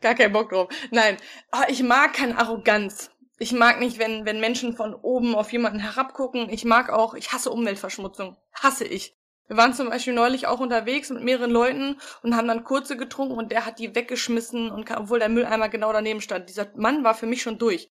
Gar 0.00 0.14
kein 0.14 0.32
Bock 0.32 0.50
drauf. 0.50 0.68
Nein, 0.90 1.16
oh, 1.52 1.64
ich 1.68 1.82
mag 1.82 2.14
keine 2.14 2.38
Arroganz. 2.38 3.10
Ich 3.38 3.52
mag 3.52 3.80
nicht, 3.80 3.98
wenn, 3.98 4.24
wenn 4.24 4.40
Menschen 4.40 4.76
von 4.76 4.94
oben 4.94 5.34
auf 5.34 5.52
jemanden 5.52 5.80
herabgucken. 5.80 6.48
Ich 6.50 6.64
mag 6.64 6.90
auch, 6.90 7.14
ich 7.14 7.32
hasse 7.32 7.50
Umweltverschmutzung. 7.50 8.36
Hasse 8.52 8.84
ich. 8.84 9.16
Wir 9.48 9.56
waren 9.56 9.74
zum 9.74 9.90
Beispiel 9.90 10.14
neulich 10.14 10.46
auch 10.46 10.60
unterwegs 10.60 11.10
mit 11.10 11.22
mehreren 11.22 11.50
Leuten 11.50 11.98
und 12.22 12.36
haben 12.36 12.48
dann 12.48 12.64
kurze 12.64 12.96
getrunken 12.96 13.36
und 13.36 13.52
der 13.52 13.66
hat 13.66 13.78
die 13.78 13.94
weggeschmissen 13.94 14.70
und 14.70 14.90
obwohl 14.90 15.18
der 15.18 15.28
Mülleimer 15.28 15.68
genau 15.68 15.92
daneben 15.92 16.22
stand. 16.22 16.48
Dieser 16.48 16.70
Mann 16.76 17.04
war 17.04 17.14
für 17.14 17.26
mich 17.26 17.42
schon 17.42 17.58
durch. 17.58 17.90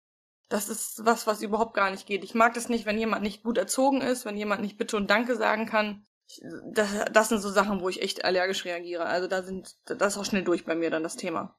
Das 0.48 0.70
ist 0.70 1.06
was, 1.06 1.28
was 1.28 1.42
überhaupt 1.42 1.74
gar 1.74 1.92
nicht 1.92 2.06
geht. 2.06 2.24
Ich 2.24 2.36
mag 2.36 2.54
das 2.54 2.70
nicht, 2.70 2.86
wenn 2.86 2.98
jemand 2.98 3.24
nicht 3.24 3.44
gut 3.44 3.58
erzogen 3.58 4.02
ist, 4.02 4.26
wenn 4.26 4.38
jemand 4.38 4.62
nicht 4.62 4.78
Bitte 4.78 4.96
und 4.96 5.10
Danke 5.10 5.36
sagen 5.36 5.66
kann 5.66 6.06
das, 6.72 6.90
das 7.12 7.30
sind 7.30 7.42
so 7.42 7.50
Sachen, 7.50 7.82
wo 7.82 7.90
ich 7.90 8.02
echt 8.02 8.26
allergisch 8.26 8.66
reagiere. 8.66 9.06
Also 9.06 9.28
da 9.28 9.44
sind, 9.44 9.76
das 9.86 10.14
ist 10.14 10.20
auch 10.20 10.26
schnell 10.26 10.44
durch 10.44 10.66
bei 10.66 10.76
mir 10.76 10.90
dann 10.90 11.04
das 11.04 11.16
Thema. 11.16 11.56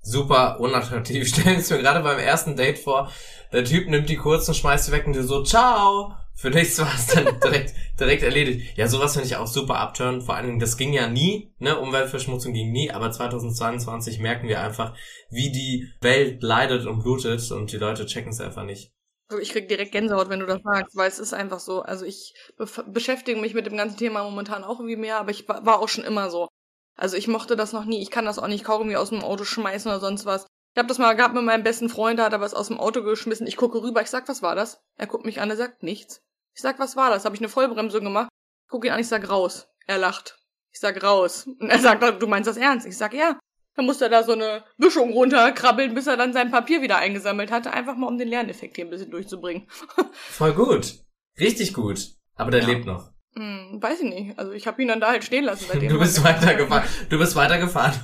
Super 0.00 0.58
unattraktiv. 0.60 1.28
Stellen 1.34 1.60
Sie 1.60 1.74
mir 1.74 1.80
gerade 1.80 2.00
beim 2.00 2.18
ersten 2.18 2.56
Date 2.56 2.78
vor, 2.78 3.10
der 3.52 3.64
Typ 3.64 3.88
nimmt 3.88 4.08
die 4.08 4.16
kurzen, 4.16 4.54
schmeißt 4.54 4.86
sie 4.86 4.92
weg 4.92 5.06
und 5.06 5.14
du 5.14 5.22
so, 5.22 5.42
ciao. 5.42 6.14
Für 6.34 6.50
dich 6.50 6.76
war 6.78 6.92
es 6.94 7.06
dann 7.08 7.38
direkt, 7.44 7.74
direkt 8.00 8.22
erledigt. 8.22 8.76
Ja, 8.76 8.88
sowas 8.88 9.12
finde 9.12 9.28
ich 9.28 9.36
auch 9.36 9.46
super 9.46 9.76
abturn. 9.76 10.22
Vor 10.22 10.34
allen 10.34 10.46
Dingen, 10.46 10.58
das 10.58 10.76
ging 10.76 10.92
ja 10.92 11.06
nie, 11.06 11.54
ne? 11.58 11.78
Umweltverschmutzung 11.78 12.52
ging 12.52 12.72
nie, 12.72 12.90
aber 12.90 13.12
2022 13.12 14.18
merken 14.18 14.48
wir 14.48 14.60
einfach, 14.60 14.96
wie 15.30 15.52
die 15.52 15.88
Welt 16.00 16.42
leidet 16.42 16.86
und 16.86 17.02
blutet 17.02 17.50
und 17.52 17.70
die 17.70 17.76
Leute 17.76 18.06
checken 18.06 18.32
es 18.32 18.40
einfach 18.40 18.64
nicht. 18.64 18.92
Ich 19.38 19.50
krieg 19.50 19.68
direkt 19.68 19.92
Gänsehaut, 19.92 20.28
wenn 20.28 20.40
du 20.40 20.46
das 20.46 20.62
sagst, 20.62 20.96
weil 20.96 21.08
es 21.08 21.18
ist 21.18 21.32
einfach 21.32 21.60
so. 21.60 21.82
Also 21.82 22.04
ich 22.04 22.34
be 22.56 22.66
beschäftige 22.86 23.40
mich 23.40 23.54
mit 23.54 23.66
dem 23.66 23.76
ganzen 23.76 23.96
Thema 23.96 24.24
momentan 24.24 24.64
auch 24.64 24.80
irgendwie 24.80 24.96
mehr, 24.96 25.18
aber 25.18 25.30
ich 25.30 25.48
war 25.48 25.80
auch 25.80 25.88
schon 25.88 26.04
immer 26.04 26.30
so. 26.30 26.48
Also 26.96 27.16
ich 27.16 27.28
mochte 27.28 27.56
das 27.56 27.72
noch 27.72 27.84
nie. 27.84 28.02
Ich 28.02 28.10
kann 28.10 28.24
das 28.24 28.38
auch 28.38 28.48
nicht 28.48 28.64
Kaugummi 28.64 28.96
aus 28.96 29.10
dem 29.10 29.22
Auto 29.22 29.44
schmeißen 29.44 29.90
oder 29.90 30.00
sonst 30.00 30.26
was. 30.26 30.46
Ich 30.74 30.78
habe 30.78 30.88
das 30.88 30.98
mal 30.98 31.14
gehabt 31.14 31.34
mit 31.34 31.44
meinem 31.44 31.64
besten 31.64 31.90
Freund, 31.90 32.18
da 32.18 32.24
hat 32.24 32.32
er 32.32 32.40
was 32.40 32.54
aus 32.54 32.68
dem 32.68 32.80
Auto 32.80 33.02
geschmissen. 33.02 33.46
Ich 33.46 33.56
gucke 33.56 33.82
rüber, 33.82 34.00
ich 34.00 34.08
sag, 34.08 34.26
was 34.28 34.42
war 34.42 34.54
das? 34.54 34.80
Er 34.96 35.06
guckt 35.06 35.26
mich 35.26 35.40
an, 35.40 35.50
er 35.50 35.56
sagt 35.56 35.82
nichts. 35.82 36.22
Ich 36.54 36.62
sag, 36.62 36.78
was 36.78 36.96
war 36.96 37.10
das? 37.10 37.24
Habe 37.24 37.34
ich 37.34 37.40
eine 37.40 37.50
Vollbremsung 37.50 38.04
gemacht? 38.04 38.28
Guck 38.68 38.86
ihn 38.86 38.92
an, 38.92 39.00
ich 39.00 39.08
sag 39.08 39.28
raus. 39.28 39.68
Er 39.86 39.98
lacht. 39.98 40.38
Ich 40.70 40.80
sag 40.80 41.02
raus. 41.02 41.46
Und 41.46 41.68
er 41.68 41.78
sagt, 41.78 42.22
du 42.22 42.26
meinst 42.26 42.48
das 42.48 42.56
ernst? 42.56 42.86
Ich 42.86 42.96
sag, 42.96 43.12
ja. 43.12 43.38
Dann 43.74 43.86
musste 43.86 44.04
er 44.04 44.10
da 44.10 44.22
so 44.22 44.32
eine 44.32 44.64
Mischung 44.76 45.12
runterkrabbeln, 45.12 45.94
bis 45.94 46.06
er 46.06 46.16
dann 46.16 46.32
sein 46.32 46.50
Papier 46.50 46.82
wieder 46.82 46.96
eingesammelt 46.96 47.50
hatte, 47.50 47.72
einfach 47.72 47.96
mal 47.96 48.06
um 48.06 48.18
den 48.18 48.28
Lerneffekt 48.28 48.76
hier 48.76 48.84
ein 48.84 48.90
bisschen 48.90 49.10
durchzubringen. 49.10 49.66
Voll 50.12 50.52
gut. 50.52 50.94
Richtig 51.40 51.72
gut. 51.72 52.10
Aber 52.34 52.50
der 52.50 52.60
ja. 52.60 52.66
lebt 52.66 52.86
noch. 52.86 53.10
Hm, 53.34 53.78
weiß 53.80 54.00
ich 54.00 54.08
nicht. 54.08 54.38
Also 54.38 54.52
ich 54.52 54.66
habe 54.66 54.82
ihn 54.82 54.88
dann 54.88 55.00
da 55.00 55.08
halt 55.08 55.24
stehen 55.24 55.44
lassen. 55.44 55.64
Seitdem 55.68 55.88
du 55.88 55.98
bist 55.98 56.22
weitergefahren. 56.22 56.86
Du 57.08 57.18
bist 57.18 57.34
weitergefahren. 57.34 57.94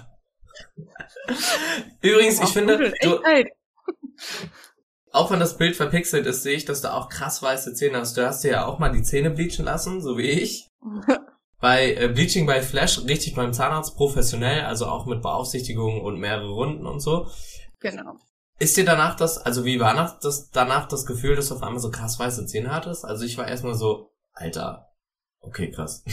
Übrigens, 2.01 2.41
ich 2.41 2.49
finde, 2.49 2.93
du, 3.03 3.21
auch 5.13 5.31
wenn 5.31 5.41
das 5.41 5.59
Bild 5.59 5.77
verpixelt 5.77 6.27
ist, 6.27 6.43
sehe 6.43 6.57
ich, 6.57 6.65
dass 6.65 6.81
du 6.81 6.93
auch 6.93 7.11
krass 7.11 7.43
weiße 7.43 7.75
Zähne 7.75 7.99
hast. 7.99 8.17
Du 8.17 8.27
hast 8.27 8.43
dir 8.43 8.53
ja 8.53 8.65
auch 8.65 8.79
mal 8.79 8.91
die 8.91 9.03
Zähne 9.03 9.31
bleachen 9.31 9.67
lassen, 9.67 10.01
so 10.01 10.17
wie 10.17 10.31
ich. 10.31 10.71
Bei 11.61 11.95
äh, 11.95 12.09
Bleaching 12.09 12.47
by 12.47 12.61
Flash 12.61 13.05
richtig 13.05 13.35
beim 13.35 13.53
Zahnarzt 13.53 13.97
professionell, 13.97 14.63
also 14.63 14.87
auch 14.87 15.07
mit 15.07 15.23
Beaufsichtigung 15.23 16.01
und 16.03 16.19
mehrere 16.19 16.51
Runden 16.51 16.87
und 16.87 17.01
so. 17.01 17.29
Genau. 17.81 18.17
Ist 18.61 18.77
dir 18.77 18.85
danach 18.85 19.17
das, 19.17 19.39
also 19.39 19.65
wie 19.65 19.79
war 19.79 20.19
das 20.21 20.51
danach 20.51 20.89
das 20.89 21.07
Gefühl, 21.07 21.37
dass 21.37 21.49
du 21.49 21.55
auf 21.55 21.63
einmal 21.63 21.81
so 21.81 21.91
krass 21.91 22.19
weiße 22.19 22.47
Zähne 22.47 22.73
hattest? 22.75 23.05
Also 23.05 23.25
ich 23.25 23.39
war 23.39 23.47
erstmal 23.47 23.75
so, 23.75 24.13
Alter, 24.33 24.89
okay, 25.41 25.71
krass. 25.71 26.05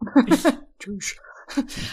Tschüss. 0.78 1.16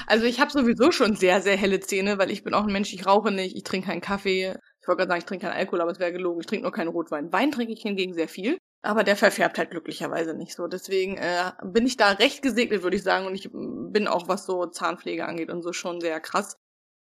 Also 0.08 0.26
ich 0.26 0.42
habe 0.42 0.52
sowieso 0.52 0.92
schon 0.92 1.16
sehr, 1.16 1.42
sehr 1.42 1.56
helle 1.56 1.80
Zähne, 1.80 2.18
weil 2.18 2.32
ich 2.32 2.44
bin 2.44 2.54
auch 2.54 2.64
ein 2.64 2.74
Mensch, 2.74 2.92
ich 2.94 3.06
rauche 3.06 3.32
nicht, 3.32 3.56
ich 3.56 3.64
trinke 3.64 3.88
keinen 3.88 4.02
Kaffee. 4.02 4.56
Ich 4.82 4.88
wollte 4.88 4.98
gerade 4.98 5.10
sagen, 5.10 5.20
ich 5.20 5.26
trinke 5.26 5.46
keinen 5.46 5.58
Alkohol, 5.58 5.82
aber 5.82 5.92
es 5.92 6.00
wäre 6.00 6.12
gelogen. 6.12 6.42
Ich 6.42 6.48
trinke 6.48 6.64
nur 6.64 6.72
keinen 6.72 6.90
Rotwein. 6.90 7.32
Wein 7.32 7.52
trinke 7.52 7.72
ich 7.72 7.84
hingegen 7.84 8.14
sehr 8.14 8.28
viel. 8.28 8.58
Aber 8.86 9.06
der 9.06 9.16
verfärbt 9.16 9.58
halt 9.58 9.72
glücklicherweise 9.72 10.34
nicht 10.34 10.54
so. 10.54 10.68
Deswegen 10.68 11.18
äh, 11.18 11.52
bin 11.64 11.88
ich 11.88 11.96
da 11.96 12.12
recht 12.12 12.42
gesegnet, 12.42 12.84
würde 12.84 12.98
ich 12.98 13.04
sagen. 13.04 13.26
Und 13.26 13.34
ich 13.34 13.50
bin 13.52 14.08
auch, 14.08 14.28
was 14.28 14.46
so 14.46 14.66
Zahnpflege 14.66 15.26
angeht 15.26 15.50
und 15.50 15.62
so, 15.62 15.72
schon 15.72 16.02
sehr 16.02 16.20
krass. 16.20 16.58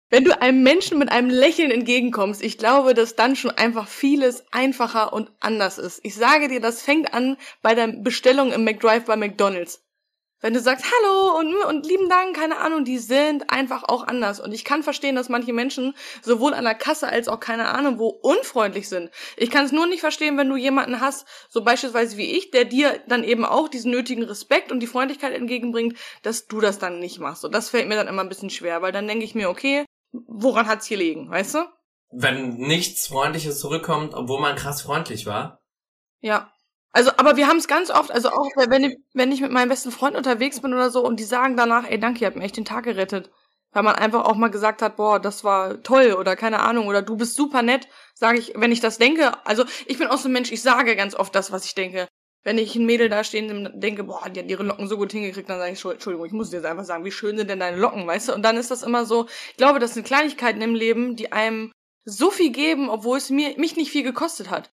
Wenn 0.09 0.25
du 0.25 0.41
einem 0.41 0.63
Menschen 0.63 0.99
mit 0.99 1.11
einem 1.11 1.29
Lächeln 1.29 1.71
entgegenkommst, 1.71 2.43
ich 2.43 2.59
glaube, 2.59 2.95
dass 2.95 3.17
dann 3.17 3.37
schon 3.37 3.51
einfach 3.51 3.89
vieles 3.89 4.45
einfacher 4.53 5.13
und 5.13 5.33
anders 5.41 5.79
ist. 5.79 6.01
Ich 6.03 6.15
sage 6.15 6.49
dir, 6.49 6.61
das 6.61 6.81
fängt 6.81 7.13
an 7.13 7.37
bei 7.61 7.75
der 7.75 7.89
Bestellung 7.89 8.53
im 8.53 8.65
McDrive 8.65 9.05
bei 9.05 9.17
McDonald's. 9.17 9.86
Wenn 10.41 10.53
du 10.53 10.61
sagst 10.61 10.85
Hallo 10.85 11.39
und, 11.39 11.55
und 11.65 11.87
lieben 11.87 12.11
Dank, 12.11 12.37
keine 12.37 12.59
Ahnung, 12.59 12.85
die 12.85 12.99
sind 12.99 13.51
einfach 13.51 13.85
auch 13.85 14.07
anders. 14.07 14.39
Und 14.39 14.53
ich 14.53 14.65
kann 14.65 14.83
verstehen, 14.83 15.17
dass 15.17 15.31
manche 15.31 15.55
Menschen 15.55 15.95
sowohl 16.23 16.53
an 16.53 16.65
der 16.65 16.75
Kasse 16.75 17.09
als 17.09 17.27
auch 17.29 17.41
keine 17.41 17.69
Ahnung 17.69 17.99
wo 17.99 18.09
unfreundlich 18.09 18.89
sind. 18.89 19.11
Ich 19.39 19.51
kann 19.51 19.65
es 19.65 19.73
nur 19.73 19.87
nicht 19.87 20.01
verstehen, 20.01 20.37
wenn 20.37 20.51
du 20.51 20.57
jemanden 20.57 21.01
hast, 21.01 21.27
so 21.49 21.65
beispielsweise 21.65 22.19
wie 22.19 22.37
ich, 22.37 22.51
der 22.51 22.67
dir 22.67 23.01
dann 23.09 23.25
eben 23.25 23.47
auch 23.47 23.69
diesen 23.69 23.91
nötigen 23.91 24.25
Respekt 24.25 24.71
und 24.71 24.81
die 24.81 24.87
Freundlichkeit 24.87 25.33
entgegenbringt, 25.33 25.97
dass 26.23 26.47
du 26.47 26.61
das 26.61 26.79
dann 26.79 26.99
nicht 26.99 27.19
machst. 27.19 27.45
Und 27.45 27.55
das 27.55 27.71
fällt 27.71 27.89
mir 27.89 27.97
dann 27.97 28.09
immer 28.09 28.23
ein 28.23 28.29
bisschen 28.29 28.51
schwer, 28.51 28.83
weil 28.83 28.93
dann 28.93 29.09
denke 29.09 29.25
ich 29.25 29.35
mir, 29.35 29.49
okay, 29.49 29.87
woran 30.13 30.67
hat's 30.67 30.87
hier 30.87 30.99
liegen, 30.99 31.31
weißt 31.31 31.55
du? 31.55 31.59
Wenn 32.11 32.57
nichts 32.57 33.07
Freundliches 33.07 33.59
zurückkommt, 33.59 34.15
obwohl 34.15 34.41
man 34.41 34.55
krass 34.55 34.83
freundlich 34.83 35.25
war. 35.27 35.61
Ja. 36.21 36.53
Also, 36.97 37.11
aber 37.19 37.37
wir 37.37 37.47
haben 37.47 37.59
es 37.59 37.69
ganz 37.69 37.91
oft, 37.91 38.11
also 38.11 38.31
auch 38.31 38.49
wenn 38.57 38.85
ich, 38.85 38.97
wenn 39.13 39.31
ich 39.31 39.43
mit 39.43 39.53
meinem 39.53 39.69
besten 39.69 39.91
Freund 39.91 40.17
unterwegs 40.17 40.61
bin 40.61 40.73
oder 40.73 40.89
so 40.91 41.05
und 41.05 41.21
die 41.21 41.25
sagen 41.25 41.55
danach, 41.55 41.85
ey, 41.87 42.01
danke, 42.01 42.21
ihr 42.21 42.27
habt 42.27 42.39
mir 42.39 42.45
echt 42.45 42.57
den 42.57 42.65
Tag 42.65 42.85
gerettet. 42.85 43.31
Weil 43.73 43.83
man 43.83 43.97
einfach 43.97 44.25
auch 44.25 44.37
mal 44.37 44.49
gesagt 44.49 44.81
hat, 44.81 44.97
boah, 44.97 45.21
das 45.21 45.45
war 45.45 45.83
toll 45.83 46.15
oder 46.19 46.37
keine 46.37 46.61
Ahnung 46.61 46.87
oder 46.87 47.03
du 47.03 47.19
bist 47.19 47.35
super 47.35 47.61
nett, 47.61 47.87
sage 48.15 48.39
ich, 48.39 48.55
wenn 48.57 48.73
ich 48.73 48.81
das 48.81 48.97
denke. 48.97 49.33
Also 49.47 49.65
ich 49.85 49.99
bin 49.99 50.07
auch 50.09 50.17
so 50.17 50.31
ein 50.31 50.33
Mensch, 50.33 50.51
ich 50.51 50.63
sage 50.63 50.97
ganz 50.97 51.15
oft 51.15 51.35
das, 51.35 51.53
was 51.53 51.67
ich 51.67 51.75
denke. 51.75 52.09
Wenn 52.45 52.57
ich 52.57 52.75
ein 52.77 52.87
Mädel 52.87 53.11
da 53.11 53.25
stehen 53.25 53.71
denke, 53.75 54.05
boah, 54.05 54.31
die 54.31 54.41
hat 54.41 54.49
ihre 54.49 54.63
Locken 54.63 54.89
so 54.89 54.97
gut 54.97 55.13
hingekriegt, 55.13 55.51
dann 55.51 55.59
sage 55.59 55.73
ich, 55.73 55.85
Entschuldigung, 55.85 56.25
ich 56.25 56.33
muss 56.33 56.49
dir 56.49 56.57
jetzt 56.57 56.67
einfach 56.67 56.85
sagen, 56.85 57.05
wie 57.05 57.13
schön 57.13 57.37
sind 57.37 57.51
denn 57.51 57.61
deine 57.61 57.77
Locken, 57.77 58.07
weißt 58.07 58.29
du? 58.29 58.33
Und 58.33 58.43
dann 58.43 58.57
ist 58.57 58.71
das 58.71 58.83
immer 58.83 59.05
so, 59.05 59.27
ich 59.51 59.59
glaube, 59.59 59.81
das 59.81 59.93
sind 59.93 60.07
Kleinigkeiten 60.07 60.63
im 60.63 60.75
Leben, 60.75 61.15
die 61.15 61.31
einem 61.31 61.73
so 62.07 62.31
viel 62.31 62.53
geben, 62.53 62.89
obwohl 62.89 63.19
es 63.19 63.29
mir, 63.29 63.59
mich 63.59 63.77
nicht 63.77 63.91
viel 63.91 64.03
gekostet 64.03 64.49
hat. 64.49 64.73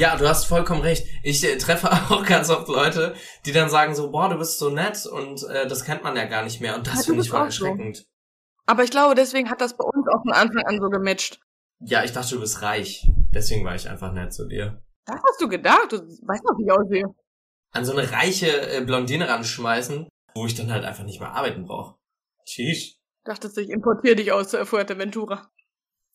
Ja, 0.00 0.16
du 0.16 0.28
hast 0.28 0.46
vollkommen 0.46 0.80
recht. 0.80 1.06
Ich 1.22 1.44
äh, 1.44 1.56
treffe 1.56 1.90
auch 2.10 2.24
ganz 2.24 2.50
oft 2.50 2.68
Leute, 2.68 3.14
die 3.46 3.52
dann 3.52 3.70
sagen 3.70 3.94
so, 3.94 4.10
boah, 4.10 4.28
du 4.28 4.38
bist 4.38 4.58
so 4.58 4.70
nett 4.70 5.06
und 5.06 5.44
äh, 5.44 5.68
das 5.68 5.84
kennt 5.84 6.02
man 6.02 6.16
ja 6.16 6.24
gar 6.24 6.42
nicht 6.42 6.60
mehr 6.60 6.74
und 6.74 6.86
das 6.86 6.98
ja, 6.98 7.02
finde 7.02 7.22
ich 7.22 7.30
voll 7.30 7.46
erschreckend. 7.46 7.98
So. 7.98 8.04
Aber 8.66 8.82
ich 8.82 8.90
glaube, 8.90 9.14
deswegen 9.14 9.50
hat 9.50 9.60
das 9.60 9.76
bei 9.76 9.84
uns 9.84 10.06
auch 10.08 10.22
von 10.22 10.32
Anfang 10.32 10.64
an 10.64 10.80
so 10.80 10.88
gematcht. 10.88 11.40
Ja, 11.80 12.02
ich 12.02 12.12
dachte, 12.12 12.34
du 12.34 12.40
bist 12.40 12.62
reich. 12.62 13.06
Deswegen 13.34 13.64
war 13.64 13.74
ich 13.74 13.88
einfach 13.88 14.12
nett 14.12 14.32
zu 14.32 14.48
dir. 14.48 14.82
Das 15.04 15.16
hast 15.16 15.40
du 15.40 15.48
gedacht? 15.48 15.92
Du 15.92 15.98
weißt 15.98 16.44
noch, 16.44 16.58
wie 16.58 16.64
ich 16.64 16.72
aussehe. 16.72 17.14
An 17.72 17.84
so 17.84 17.92
eine 17.92 18.10
reiche 18.10 18.70
äh, 18.70 18.84
Blondine 18.84 19.28
ranschmeißen, 19.28 20.08
wo 20.34 20.46
ich 20.46 20.54
dann 20.54 20.72
halt 20.72 20.84
einfach 20.84 21.04
nicht 21.04 21.20
mehr 21.20 21.32
arbeiten 21.32 21.64
brauche. 21.64 21.96
Tschüss. 22.44 22.96
Dachtest 23.24 23.56
du, 23.56 23.60
ich 23.60 23.70
importiere 23.70 24.16
dich 24.16 24.32
aus 24.32 24.48
zur 24.48 24.64
Fuerteventura. 24.64 25.50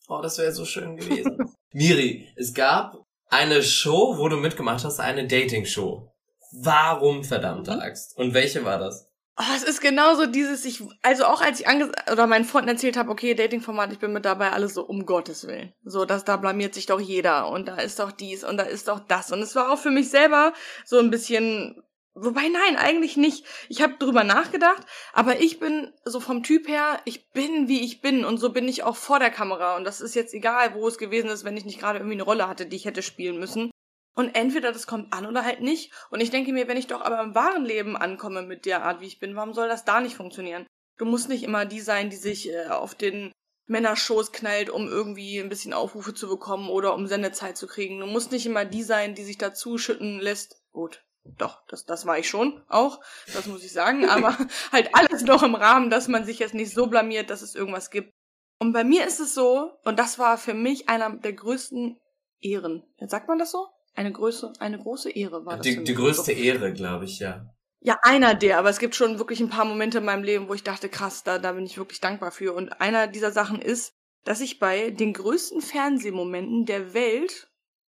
Oh, 0.07 0.21
das 0.21 0.37
wäre 0.37 0.51
so 0.51 0.65
schön 0.65 0.97
gewesen. 0.97 1.53
Miri, 1.73 2.27
es 2.35 2.53
gab 2.53 3.05
eine 3.29 3.63
Show, 3.63 4.17
wo 4.17 4.27
du 4.27 4.37
mitgemacht 4.37 4.83
hast, 4.83 4.99
eine 4.99 5.27
Dating-Show. 5.27 6.11
Warum 6.51 7.23
verdammte 7.23 7.75
mhm. 7.75 7.79
Axt? 7.79 8.17
Und 8.17 8.33
welche 8.33 8.65
war 8.65 8.79
das? 8.79 9.07
Oh, 9.37 9.55
es 9.55 9.63
ist 9.63 9.79
genauso 9.79 10.25
dieses, 10.25 10.65
ich, 10.65 10.83
also 11.01 11.23
auch 11.23 11.39
als 11.39 11.61
ich 11.61 11.67
ange 11.67 11.91
oder 12.11 12.27
meinen 12.27 12.43
Freunden 12.43 12.67
erzählt 12.67 12.97
habe, 12.97 13.09
okay, 13.09 13.35
Dating-Format, 13.35 13.93
ich 13.93 13.99
bin 13.99 14.11
mit 14.11 14.25
dabei, 14.25 14.51
alles 14.51 14.73
so, 14.73 14.83
um 14.83 15.05
Gottes 15.05 15.47
Willen. 15.47 15.71
So, 15.85 16.03
dass 16.03 16.25
da 16.25 16.35
blamiert 16.35 16.73
sich 16.73 16.87
doch 16.87 16.99
jeder 16.99 17.49
und 17.49 17.69
da 17.69 17.77
ist 17.77 17.99
doch 17.99 18.11
dies 18.11 18.43
und 18.43 18.57
da 18.57 18.63
ist 18.63 18.89
doch 18.89 18.99
das. 18.99 19.31
Und 19.31 19.41
es 19.41 19.55
war 19.55 19.71
auch 19.71 19.79
für 19.79 19.91
mich 19.91 20.09
selber 20.09 20.51
so 20.83 20.99
ein 20.99 21.09
bisschen 21.09 21.81
Wobei 22.21 22.49
nein, 22.49 22.75
eigentlich 22.75 23.15
nicht. 23.15 23.45
Ich 23.69 23.81
habe 23.81 23.95
drüber 23.97 24.23
nachgedacht, 24.23 24.85
aber 25.13 25.39
ich 25.39 25.59
bin 25.59 25.93
so 26.03 26.19
vom 26.19 26.43
Typ 26.43 26.67
her, 26.67 26.99
ich 27.05 27.29
bin 27.31 27.67
wie 27.69 27.81
ich 27.81 28.01
bin 28.01 28.25
und 28.25 28.39
so 28.39 28.51
bin 28.51 28.67
ich 28.67 28.83
auch 28.83 28.97
vor 28.97 29.19
der 29.19 29.29
Kamera 29.29 29.77
und 29.77 29.85
das 29.85 30.01
ist 30.01 30.15
jetzt 30.15 30.33
egal, 30.33 30.73
wo 30.73 30.87
es 30.87 30.97
gewesen 30.97 31.29
ist, 31.29 31.45
wenn 31.45 31.55
ich 31.55 31.65
nicht 31.65 31.79
gerade 31.79 31.99
irgendwie 31.99 32.15
eine 32.15 32.23
Rolle 32.23 32.47
hatte, 32.47 32.65
die 32.65 32.75
ich 32.75 32.85
hätte 32.85 33.03
spielen 33.03 33.39
müssen. 33.39 33.71
Und 34.15 34.35
entweder 34.35 34.73
das 34.73 34.85
kommt 34.85 35.13
an 35.13 35.25
oder 35.25 35.45
halt 35.45 35.61
nicht. 35.61 35.93
Und 36.09 36.19
ich 36.19 36.29
denke 36.29 36.51
mir, 36.51 36.67
wenn 36.67 36.75
ich 36.75 36.87
doch 36.87 36.99
aber 36.99 37.21
im 37.21 37.35
wahren 37.35 37.63
Leben 37.63 37.95
ankomme 37.95 38.41
mit 38.41 38.65
der 38.65 38.83
Art, 38.83 38.99
wie 38.99 39.07
ich 39.07 39.19
bin, 39.19 39.35
warum 39.37 39.53
soll 39.53 39.69
das 39.69 39.85
da 39.85 40.01
nicht 40.01 40.15
funktionieren? 40.15 40.67
Du 40.97 41.05
musst 41.05 41.29
nicht 41.29 41.43
immer 41.43 41.65
die 41.65 41.79
sein, 41.79 42.09
die 42.09 42.17
sich 42.17 42.51
äh, 42.51 42.67
auf 42.67 42.95
den 42.95 43.31
Männerschoß 43.67 44.33
knallt, 44.33 44.69
um 44.69 44.89
irgendwie 44.89 45.39
ein 45.39 45.47
bisschen 45.47 45.73
Aufrufe 45.73 46.13
zu 46.13 46.27
bekommen 46.27 46.67
oder 46.67 46.95
um 46.95 47.07
Sendezeit 47.07 47.55
zu 47.55 47.67
kriegen. 47.67 47.99
Du 47.99 48.07
musst 48.07 48.33
nicht 48.33 48.45
immer 48.45 48.65
die 48.65 48.83
sein, 48.83 49.15
die 49.15 49.23
sich 49.23 49.37
dazu 49.37 49.77
schütten 49.77 50.19
lässt. 50.19 50.61
Gut, 50.73 51.05
doch, 51.37 51.65
das, 51.67 51.85
das 51.85 52.05
war 52.05 52.17
ich 52.17 52.29
schon 52.29 52.61
auch, 52.67 52.99
das 53.33 53.47
muss 53.47 53.63
ich 53.63 53.71
sagen, 53.71 54.09
aber 54.09 54.37
halt 54.71 54.89
alles 54.93 55.23
noch 55.23 55.43
im 55.43 55.55
Rahmen, 55.55 55.89
dass 55.89 56.07
man 56.07 56.25
sich 56.25 56.39
jetzt 56.39 56.53
nicht 56.53 56.73
so 56.73 56.87
blamiert, 56.87 57.29
dass 57.29 57.41
es 57.41 57.55
irgendwas 57.55 57.89
gibt. 57.89 58.13
Und 58.59 58.73
bei 58.73 58.83
mir 58.83 59.07
ist 59.07 59.19
es 59.19 59.33
so, 59.33 59.71
und 59.85 59.97
das 59.99 60.19
war 60.19 60.37
für 60.37 60.53
mich 60.53 60.89
einer 60.89 61.09
der 61.11 61.33
größten 61.33 61.97
Ehren. 62.41 62.83
Jetzt 62.97 63.11
sagt 63.11 63.27
man 63.27 63.39
das 63.39 63.51
so? 63.51 63.67
Eine 63.95 64.11
Größe, 64.11 64.53
eine 64.59 64.79
große 64.79 65.11
Ehre 65.11 65.45
war 65.45 65.57
das. 65.57 65.65
Die, 65.65 65.83
die 65.83 65.95
größte 65.95 66.33
so. 66.33 66.41
Ehre, 66.41 66.73
glaube 66.73 67.05
ich, 67.05 67.19
ja. 67.19 67.45
Ja, 67.81 67.97
einer 68.01 68.35
der, 68.35 68.59
aber 68.59 68.69
es 68.69 68.79
gibt 68.79 68.95
schon 68.95 69.19
wirklich 69.19 69.39
ein 69.39 69.49
paar 69.49 69.65
Momente 69.65 69.99
in 69.99 70.05
meinem 70.05 70.23
Leben, 70.23 70.49
wo 70.49 70.53
ich 70.53 70.63
dachte, 70.63 70.89
krass, 70.89 71.23
da, 71.23 71.39
da 71.39 71.53
bin 71.53 71.65
ich 71.65 71.77
wirklich 71.77 72.01
dankbar 72.01 72.31
für. 72.31 72.53
Und 72.53 72.81
einer 72.81 73.07
dieser 73.07 73.31
Sachen 73.31 73.61
ist, 73.61 73.93
dass 74.25 74.41
ich 74.41 74.59
bei 74.59 74.91
den 74.91 75.13
größten 75.13 75.61
Fernsehmomenten 75.61 76.65
der 76.65 76.93
Welt 76.93 77.49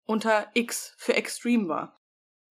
unter 0.05 0.47
X 0.53 0.95
für 0.97 1.15
Extreme 1.15 1.67
war. 1.67 2.01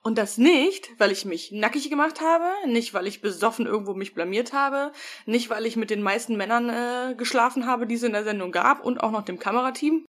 Und 0.07 0.19
das 0.19 0.37
nicht, 0.37 0.91
weil 0.99 1.11
ich 1.11 1.25
mich 1.25 1.51
nackig 1.51 1.89
gemacht 1.89 2.21
habe, 2.21 2.45
nicht 2.67 2.93
weil 2.93 3.07
ich 3.07 3.23
besoffen 3.23 3.65
irgendwo 3.65 3.95
mich 3.95 4.13
blamiert 4.13 4.53
habe, 4.53 4.93
nicht 5.25 5.49
weil 5.49 5.65
ich 5.65 5.77
mit 5.77 5.89
den 5.89 6.03
meisten 6.03 6.37
Männern 6.37 6.69
äh, 6.69 7.15
geschlafen 7.15 7.65
habe, 7.65 7.87
die 7.87 7.95
es 7.95 8.03
in 8.03 8.13
der 8.13 8.23
Sendung 8.23 8.53
gab 8.53 8.85
und 8.85 8.99
auch 8.99 9.11
noch 9.11 9.25
dem 9.25 9.39
Kamerateam. 9.39 10.05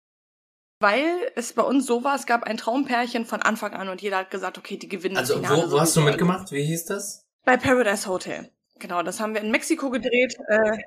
Weil 0.79 1.31
es 1.35 1.53
bei 1.53 1.61
uns 1.61 1.85
so 1.85 2.03
war, 2.03 2.15
es 2.15 2.25
gab 2.25 2.43
ein 2.43 2.57
Traumpärchen 2.57 3.25
von 3.25 3.43
Anfang 3.43 3.73
an 3.73 3.87
und 3.87 4.01
jeder 4.01 4.17
hat 4.17 4.31
gesagt, 4.31 4.57
okay, 4.57 4.77
die 4.77 4.89
gewinnen 4.89 5.15
also, 5.15 5.35
Also 5.35 5.67
wo, 5.67 5.71
wo 5.71 5.79
hast 5.79 5.95
du 5.95 6.01
mitgemacht? 6.01 6.51
Wie 6.51 6.63
hieß 6.63 6.85
das? 6.85 7.21
Bei 7.45 7.55
Paradise 7.55 8.09
Hotel. 8.09 8.49
Genau, 8.79 9.03
das 9.03 9.19
haben 9.19 9.35
wir 9.35 9.41
in 9.41 9.51
Mexiko 9.51 9.91
gedreht. 9.91 10.35
Äh, 10.47 10.77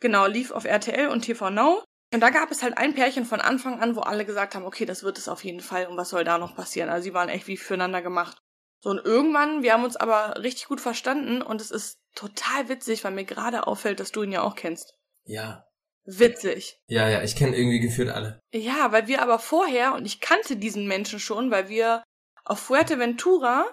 genau, 0.00 0.26
lief 0.26 0.50
auf 0.50 0.66
RTL 0.66 1.08
und 1.08 1.22
TV 1.22 1.48
Now. 1.48 1.82
Und 2.12 2.20
da 2.20 2.28
gab 2.28 2.50
es 2.50 2.62
halt 2.62 2.76
ein 2.76 2.94
Pärchen 2.94 3.24
von 3.24 3.40
Anfang 3.40 3.80
an, 3.80 3.96
wo 3.96 4.00
alle 4.00 4.26
gesagt 4.26 4.54
haben, 4.54 4.66
okay, 4.66 4.84
das 4.84 5.02
wird 5.02 5.16
es 5.16 5.28
auf 5.28 5.44
jeden 5.44 5.60
Fall 5.60 5.86
und 5.86 5.96
was 5.96 6.10
soll 6.10 6.24
da 6.24 6.36
noch 6.36 6.54
passieren? 6.54 6.90
Also 6.90 7.04
sie 7.04 7.14
waren 7.14 7.30
echt 7.30 7.46
wie 7.46 7.56
füreinander 7.56 8.02
gemacht. 8.02 8.42
So, 8.82 8.90
und 8.90 9.04
irgendwann, 9.04 9.62
wir 9.62 9.74
haben 9.74 9.84
uns 9.84 9.96
aber 9.96 10.42
richtig 10.42 10.66
gut 10.68 10.80
verstanden 10.80 11.42
und 11.42 11.60
es 11.60 11.70
ist 11.70 11.98
total 12.14 12.68
witzig, 12.68 13.04
weil 13.04 13.12
mir 13.12 13.24
gerade 13.24 13.66
auffällt, 13.66 14.00
dass 14.00 14.12
du 14.12 14.22
ihn 14.22 14.32
ja 14.32 14.42
auch 14.42 14.54
kennst. 14.54 14.94
Ja. 15.24 15.66
Witzig. 16.04 16.80
Ja, 16.86 17.08
ja, 17.08 17.22
ich 17.22 17.36
kenne 17.36 17.56
irgendwie 17.56 17.80
gefühlt 17.80 18.08
alle. 18.08 18.40
Ja, 18.52 18.90
weil 18.90 19.06
wir 19.06 19.22
aber 19.22 19.38
vorher, 19.38 19.94
und 19.94 20.06
ich 20.06 20.20
kannte 20.20 20.56
diesen 20.56 20.88
Menschen 20.88 21.20
schon, 21.20 21.50
weil 21.50 21.68
wir 21.68 22.02
auf 22.44 22.58
Fuerteventura 22.58 23.66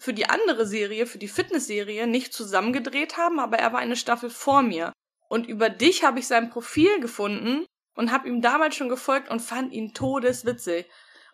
für 0.00 0.12
die 0.12 0.28
andere 0.28 0.66
Serie, 0.66 1.06
für 1.06 1.18
die 1.18 1.28
Fitnessserie, 1.28 2.06
nicht 2.06 2.32
zusammen 2.32 2.72
gedreht 2.72 3.16
haben, 3.16 3.38
aber 3.38 3.58
er 3.58 3.72
war 3.72 3.80
eine 3.80 3.96
Staffel 3.96 4.30
vor 4.30 4.62
mir. 4.62 4.92
Und 5.28 5.46
über 5.46 5.70
dich 5.70 6.04
habe 6.04 6.18
ich 6.18 6.26
sein 6.26 6.50
Profil 6.50 7.00
gefunden 7.00 7.64
und 7.94 8.12
habe 8.12 8.28
ihm 8.28 8.40
damals 8.40 8.76
schon 8.76 8.88
gefolgt 8.88 9.30
und 9.30 9.40
fand 9.40 9.72
ihn 9.72 9.94
todeswitzig. 9.94 10.86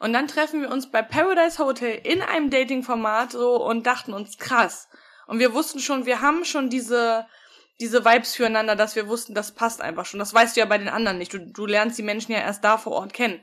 Und 0.04 0.12
dann 0.12 0.28
treffen 0.28 0.60
wir 0.60 0.70
uns 0.70 0.90
bei 0.90 1.00
Paradise 1.00 1.58
Hotel 1.64 1.98
in 2.04 2.20
einem 2.20 2.50
Dating-Format 2.50 3.32
so 3.32 3.56
und 3.64 3.86
dachten 3.86 4.12
uns 4.12 4.36
krass. 4.36 4.86
Und 5.26 5.38
wir 5.38 5.54
wussten 5.54 5.78
schon, 5.78 6.04
wir 6.04 6.20
haben 6.20 6.44
schon 6.44 6.68
diese, 6.68 7.26
diese 7.80 8.04
Vibes 8.04 8.34
füreinander, 8.34 8.76
dass 8.76 8.96
wir 8.96 9.08
wussten, 9.08 9.34
das 9.34 9.54
passt 9.54 9.80
einfach 9.80 10.04
schon. 10.04 10.20
Das 10.20 10.34
weißt 10.34 10.54
du 10.54 10.60
ja 10.60 10.66
bei 10.66 10.76
den 10.76 10.90
anderen 10.90 11.16
nicht. 11.16 11.32
Du, 11.32 11.38
du 11.38 11.64
lernst 11.64 11.96
die 11.96 12.02
Menschen 12.02 12.32
ja 12.32 12.40
erst 12.40 12.62
da 12.64 12.76
vor 12.76 12.92
Ort 12.92 13.14
kennen. 13.14 13.40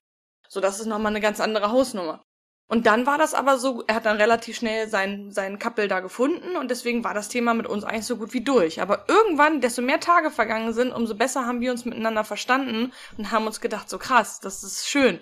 So, 0.50 0.60
das 0.60 0.80
ist 0.80 0.86
nochmal 0.86 1.12
eine 1.12 1.20
ganz 1.20 1.40
andere 1.40 1.72
Hausnummer. 1.72 2.22
Und 2.68 2.86
dann 2.86 3.08
war 3.08 3.18
das 3.18 3.34
aber 3.34 3.58
so, 3.58 3.84
er 3.88 3.96
hat 3.96 4.06
dann 4.06 4.18
relativ 4.18 4.56
schnell 4.56 4.88
seinen, 4.88 5.32
seinen 5.32 5.58
Couple 5.58 5.88
da 5.88 6.00
gefunden 6.00 6.56
und 6.58 6.70
deswegen 6.70 7.04
war 7.04 7.16
das 7.16 7.28
Thema 7.28 7.56
mit 7.56 7.66
uns 7.66 7.84
eigentlich 7.84 8.06
so 8.06 8.18
gut 8.18 8.34
wie 8.34 8.44
durch. 8.44 8.82
Aber 8.82 9.06
irgendwann, 9.08 9.62
desto 9.62 9.82
mehr 9.82 10.00
Tage 10.00 10.30
vergangen 10.30 10.74
sind, 10.74 10.94
umso 10.94 11.16
besser 11.16 11.48
haben 11.48 11.60
wir 11.60 11.72
uns 11.72 11.86
miteinander 11.86 12.24
verstanden 12.24 12.94
und 13.18 13.32
haben 13.32 13.48
uns 13.48 13.62
gedacht, 13.62 13.90
so 13.90 13.98
krass, 13.98 14.40
das 14.40 14.64
ist 14.64 14.88
schön. 14.88 15.20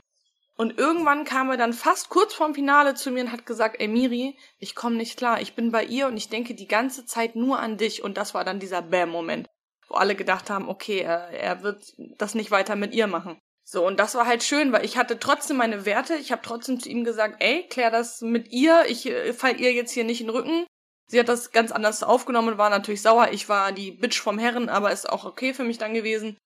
Und 0.59 0.77
irgendwann 0.77 1.23
kam 1.23 1.49
er 1.49 1.55
dann 1.55 1.71
fast 1.71 2.09
kurz 2.09 2.33
vorm 2.33 2.53
Finale 2.53 2.93
zu 2.93 3.11
mir 3.11 3.23
und 3.23 3.31
hat 3.31 3.45
gesagt, 3.45 3.77
ey 3.79 3.87
Miri, 3.87 4.37
ich 4.57 4.75
komme 4.75 4.97
nicht 4.97 5.15
klar, 5.15 5.39
ich 5.39 5.55
bin 5.55 5.71
bei 5.71 5.85
ihr 5.85 6.07
und 6.07 6.17
ich 6.17 6.27
denke 6.27 6.53
die 6.53 6.67
ganze 6.67 7.05
Zeit 7.05 7.37
nur 7.37 7.59
an 7.59 7.77
dich. 7.77 8.03
Und 8.03 8.17
das 8.17 8.33
war 8.33 8.43
dann 8.43 8.59
dieser 8.59 8.81
Bam-Moment, 8.81 9.47
wo 9.87 9.95
alle 9.95 10.15
gedacht 10.15 10.49
haben, 10.49 10.67
okay, 10.67 10.99
er, 10.99 11.29
er 11.29 11.63
wird 11.63 11.93
das 12.17 12.35
nicht 12.35 12.51
weiter 12.51 12.75
mit 12.75 12.93
ihr 12.93 13.07
machen. 13.07 13.39
So, 13.63 13.87
und 13.87 14.01
das 14.01 14.15
war 14.15 14.25
halt 14.25 14.43
schön, 14.43 14.73
weil 14.73 14.83
ich 14.83 14.97
hatte 14.97 15.17
trotzdem 15.17 15.55
meine 15.55 15.85
Werte. 15.85 16.15
Ich 16.15 16.33
habe 16.33 16.41
trotzdem 16.43 16.77
zu 16.77 16.89
ihm 16.89 17.05
gesagt, 17.05 17.37
ey, 17.39 17.65
klär 17.69 17.89
das 17.89 18.19
mit 18.19 18.51
ihr, 18.51 18.83
ich 18.89 19.05
äh, 19.05 19.31
fall 19.31 19.61
ihr 19.61 19.71
jetzt 19.71 19.93
hier 19.93 20.03
nicht 20.03 20.19
in 20.19 20.27
den 20.27 20.35
Rücken. 20.35 20.65
Sie 21.07 21.21
hat 21.21 21.29
das 21.29 21.53
ganz 21.53 21.71
anders 21.71 22.03
aufgenommen, 22.03 22.57
war 22.57 22.69
natürlich 22.69 23.01
sauer. 23.01 23.29
Ich 23.31 23.47
war 23.47 23.71
die 23.71 23.91
Bitch 23.91 24.19
vom 24.19 24.37
Herren, 24.37 24.67
aber 24.67 24.91
ist 24.91 25.09
auch 25.09 25.23
okay 25.23 25.53
für 25.53 25.63
mich 25.63 25.77
dann 25.77 25.93
gewesen. 25.93 26.37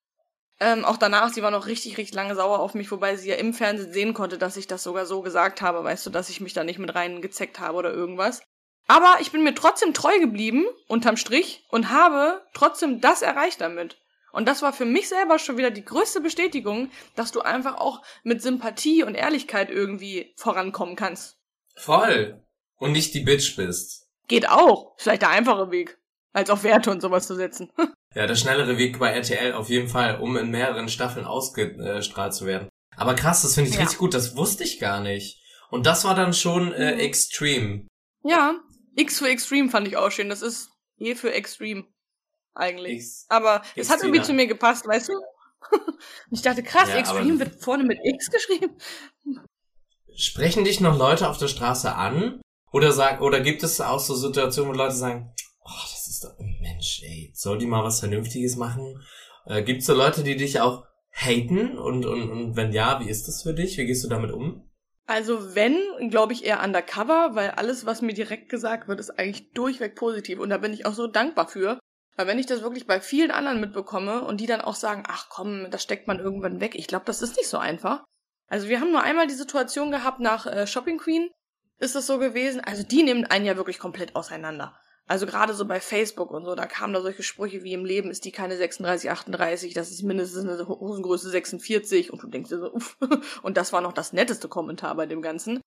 Ähm, 0.60 0.86
auch 0.86 0.98
danach, 0.98 1.34
sie 1.34 1.42
war 1.42 1.52
noch 1.52 1.66
richtig, 1.66 1.98
richtig 1.98 2.16
lange 2.16 2.36
sauer 2.36 2.60
auf 2.60 2.74
mich, 2.74 2.92
wobei 2.92 3.16
sie 3.16 3.30
ja 3.30 3.36
im 3.36 3.54
Fernsehen 3.54 3.92
sehen 3.92 4.14
konnte, 4.14 4.38
dass 4.38 4.58
ich 4.58 4.68
das 4.68 4.84
sogar 4.84 5.06
so 5.06 5.22
gesagt 5.22 5.62
habe, 5.62 5.84
weißt 5.84 6.06
du, 6.06 6.10
dass 6.10 6.30
ich 6.30 6.42
mich 6.42 6.54
da 6.54 6.64
nicht 6.64 6.80
mit 6.80 6.94
rein 6.94 7.22
gezeckt 7.22 7.60
habe 7.60 7.78
oder 7.78 7.92
irgendwas. 7.92 8.42
Aber 8.88 9.18
ich 9.22 9.32
bin 9.32 9.44
mir 9.44 9.56
trotzdem 9.56 9.94
treu 9.94 10.20
geblieben, 10.20 10.66
unterm 10.88 11.18
Strich, 11.18 11.66
und 11.70 11.90
habe 11.90 12.42
trotzdem 12.54 13.02
das 13.02 13.22
erreicht 13.22 13.62
damit. 13.62 13.98
Und 14.32 14.48
das 14.48 14.62
war 14.62 14.74
für 14.74 14.86
mich 14.86 15.10
selber 15.10 15.38
schon 15.40 15.58
wieder 15.58 15.72
die 15.72 15.86
größte 15.86 16.20
Bestätigung, 16.20 16.90
dass 17.16 17.32
du 17.32 17.42
einfach 17.42 17.78
auch 17.78 18.02
mit 18.24 18.42
Sympathie 18.42 19.04
und 19.04 19.16
Ehrlichkeit 19.16 19.70
irgendwie 19.70 20.34
vorankommen 20.38 20.96
kannst. 20.96 21.38
Voll. 21.76 22.44
Und 22.78 22.92
nicht 22.92 23.14
die 23.14 23.22
Bitch 23.22 23.56
bist. 23.56 24.10
Geht 24.28 24.50
auch. 24.50 24.96
Vielleicht 24.98 25.22
der 25.22 25.30
einfache 25.30 25.72
Weg, 25.72 26.00
als 26.34 26.50
auf 26.50 26.64
Werte 26.64 26.92
und 26.92 27.02
sowas 27.02 27.28
zu 27.28 27.36
setzen. 27.36 27.72
ja, 28.16 28.28
der 28.28 28.36
schnellere 28.36 28.78
Weg 28.78 29.00
bei 29.00 29.12
RTL 29.12 29.54
auf 29.54 29.70
jeden 29.70 29.88
Fall, 29.88 30.20
um 30.20 30.36
in 30.38 30.50
mehreren 30.50 30.90
Staffeln 30.90 31.26
ausgestrahlt 31.26 32.34
zu 32.34 32.46
werden. 32.46 32.70
Aber 32.96 33.16
krass, 33.16 33.42
das 33.44 33.56
finde 33.56 33.70
ich 33.70 33.76
ja. 33.76 33.82
richtig 33.82 34.00
gut. 34.00 34.14
Das 34.14 34.36
wusste 34.36 34.64
ich 34.64 34.80
gar 34.80 35.00
nicht. 35.00 35.42
Und 35.70 35.86
das 35.86 36.04
war 36.04 36.16
dann 36.16 36.34
schon 36.34 36.74
äh, 36.74 36.94
mhm. 36.94 37.00
Extreme. 37.00 37.88
Ja, 38.24 38.60
X 38.96 39.20
für 39.20 39.30
Extreme 39.30 39.70
fand 39.70 39.88
ich 39.88 39.98
auch 39.98 40.12
schön. 40.12 40.30
Das 40.30 40.42
ist 40.42 40.70
E 40.98 41.16
für 41.16 41.34
Extreme 41.34 41.86
eigentlich. 42.54 42.94
X 42.94 43.26
aber 43.30 43.64
es 43.76 43.90
hat 43.90 44.04
irgendwie 44.04 44.22
zu 44.22 44.34
mir 44.34 44.48
gepasst, 44.48 44.88
weißt 44.88 45.10
du? 45.10 45.14
ich 46.32 46.42
dachte, 46.42 46.62
krass, 46.62 46.90
ja, 46.90 46.98
Extreme 46.98 47.40
wird 47.40 47.64
vorne 47.64 47.84
mit 47.84 47.98
X 48.04 48.30
geschrieben. 48.30 48.78
Sprechen 50.16 50.64
dich 50.64 50.80
noch 50.80 50.98
Leute 50.98 51.28
auf 51.28 51.38
der 51.38 51.48
Straße 51.48 51.96
an? 51.96 52.42
Oder 52.72 52.92
sag, 52.92 53.22
oder 53.22 53.40
gibt 53.40 53.64
es 53.64 53.82
auch 53.82 54.00
so 54.00 54.16
Situationen, 54.16 54.72
wo 54.72 54.78
Leute 54.78 54.96
sagen, 54.96 55.34
oh, 55.64 55.82
das 55.92 56.03
Mensch, 56.62 57.02
ey, 57.04 57.32
soll 57.34 57.58
die 57.58 57.66
mal 57.66 57.84
was 57.84 58.00
Vernünftiges 58.00 58.56
machen? 58.56 59.02
Äh, 59.46 59.64
gibt 59.64 59.82
es 59.82 59.88
so 59.88 59.94
Leute, 59.94 60.24
die 60.24 60.36
dich 60.36 60.62
auch 60.62 60.86
haten? 61.12 61.78
Und, 61.78 62.06
und, 62.06 62.30
und 62.30 62.56
wenn 62.56 62.72
ja, 62.72 63.00
wie 63.00 63.10
ist 63.10 63.28
das 63.28 63.44
für 63.44 63.54
dich? 63.54 63.78
Wie 63.78 63.86
gehst 63.86 64.04
du 64.04 64.10
damit 64.10 64.32
um? 64.32 64.70
Also 65.06 65.56
wenn, 65.56 65.78
glaube 66.10 66.34
ich 66.34 66.46
eher 66.46 66.64
undercover, 66.64 67.32
weil 67.34 67.52
alles, 67.52 67.86
was 67.86 68.02
mir 68.02 68.14
direkt 68.14 68.50
gesagt 68.50 68.88
wird, 68.88 69.00
ist 69.00 69.20
eigentlich 69.20 69.52
durchweg 69.52 69.96
positiv. 69.96 70.40
Und 70.40 70.50
da 70.50 70.58
bin 70.58 70.74
ich 70.74 70.86
auch 70.86 70.94
so 70.94 71.08
dankbar 71.08 71.48
für. 71.48 71.80
Weil 72.16 72.28
wenn 72.28 72.40
ich 72.40 72.46
das 72.46 72.62
wirklich 72.62 72.88
bei 72.88 73.02
vielen 73.02 73.32
anderen 73.32 73.60
mitbekomme 73.60 74.24
und 74.24 74.40
die 74.40 74.46
dann 74.46 74.62
auch 74.62 74.76
sagen, 74.76 75.04
ach 75.08 75.30
komm, 75.30 75.70
das 75.72 75.84
steckt 75.84 76.08
man 76.08 76.20
irgendwann 76.20 76.62
weg, 76.62 76.76
ich 76.76 76.88
glaube, 76.88 77.06
das 77.06 77.22
ist 77.22 77.38
nicht 77.38 77.50
so 77.50 77.58
einfach. 77.58 78.04
Also 78.48 78.68
wir 78.68 78.80
haben 78.80 78.92
nur 78.92 79.02
einmal 79.02 79.28
die 79.28 79.34
Situation 79.34 79.90
gehabt 79.90 80.20
nach 80.20 80.46
äh, 80.46 80.68
Shopping 80.68 81.00
Queen, 81.00 81.30
ist 81.80 81.96
das 81.96 82.06
so 82.06 82.20
gewesen. 82.20 82.62
Also 82.62 82.84
die 82.84 83.04
nehmen 83.04 83.26
einen 83.26 83.46
ja 83.46 83.58
wirklich 83.58 83.80
komplett 83.80 84.16
auseinander. 84.16 84.78
Also 85.10 85.26
gerade 85.26 85.54
so 85.54 85.66
bei 85.66 85.82
Facebook 85.82 86.32
und 86.32 86.46
so, 86.46 86.56
da 86.56 86.66
kamen 86.66 86.94
da 86.94 87.02
solche 87.02 87.24
Sprüche 87.24 87.64
wie 87.64 87.74
im 87.74 87.84
Leben 87.84 88.10
ist 88.10 88.24
die 88.24 88.32
keine 88.32 88.56
36, 88.56 89.12
38, 89.12 89.74
das 89.74 89.92
ist 89.92 90.04
mindestens 90.04 90.48
eine 90.48 90.68
Hosengröße 90.68 91.30
46 91.30 92.14
und 92.14 92.24
du 92.24 92.28
denkst 92.28 92.50
dir 92.50 92.60
so, 92.60 92.74
uff. 92.74 92.98
Und 93.42 93.58
das 93.58 93.74
war 93.74 93.82
noch 93.82 93.94
das 93.94 94.14
netteste 94.14 94.48
Kommentar 94.48 94.96
bei 94.96 95.06
dem 95.06 95.22
Ganzen. 95.22 95.60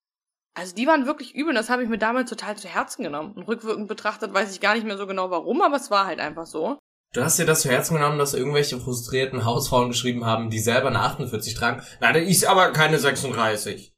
Also 0.55 0.75
die 0.75 0.87
waren 0.87 1.05
wirklich 1.05 1.35
übel 1.35 1.53
das 1.53 1.69
habe 1.69 1.83
ich 1.83 1.89
mir 1.89 1.99
damals 1.99 2.31
total 2.31 2.57
zu 2.57 2.67
Herzen 2.67 3.03
genommen. 3.03 3.33
Und 3.35 3.43
rückwirkend 3.43 3.89
betrachtet 3.89 4.33
weiß 4.33 4.53
ich 4.53 4.61
gar 4.61 4.75
nicht 4.75 4.87
mehr 4.87 4.97
so 4.97 5.07
genau 5.07 5.31
warum, 5.31 5.61
aber 5.61 5.77
es 5.77 5.91
war 5.91 6.07
halt 6.07 6.19
einfach 6.19 6.47
so. 6.47 6.79
Du 7.13 7.23
hast 7.23 7.39
dir 7.39 7.47
das 7.47 7.63
zu 7.63 7.71
Herzen 7.71 7.95
genommen, 7.95 8.19
dass 8.19 8.35
irgendwelche 8.35 8.81
frustrierten 8.81 9.45
Hausfrauen 9.45 9.89
geschrieben 9.89 10.25
haben, 10.25 10.51
die 10.51 10.59
selber 10.59 10.89
eine 10.89 11.01
48 11.01 11.55
tragen. 11.55 11.83
Nein, 12.01 12.15
der 12.15 12.25
ist 12.25 12.47
aber 12.47 12.73
keine 12.73 12.99
36. 12.99 13.93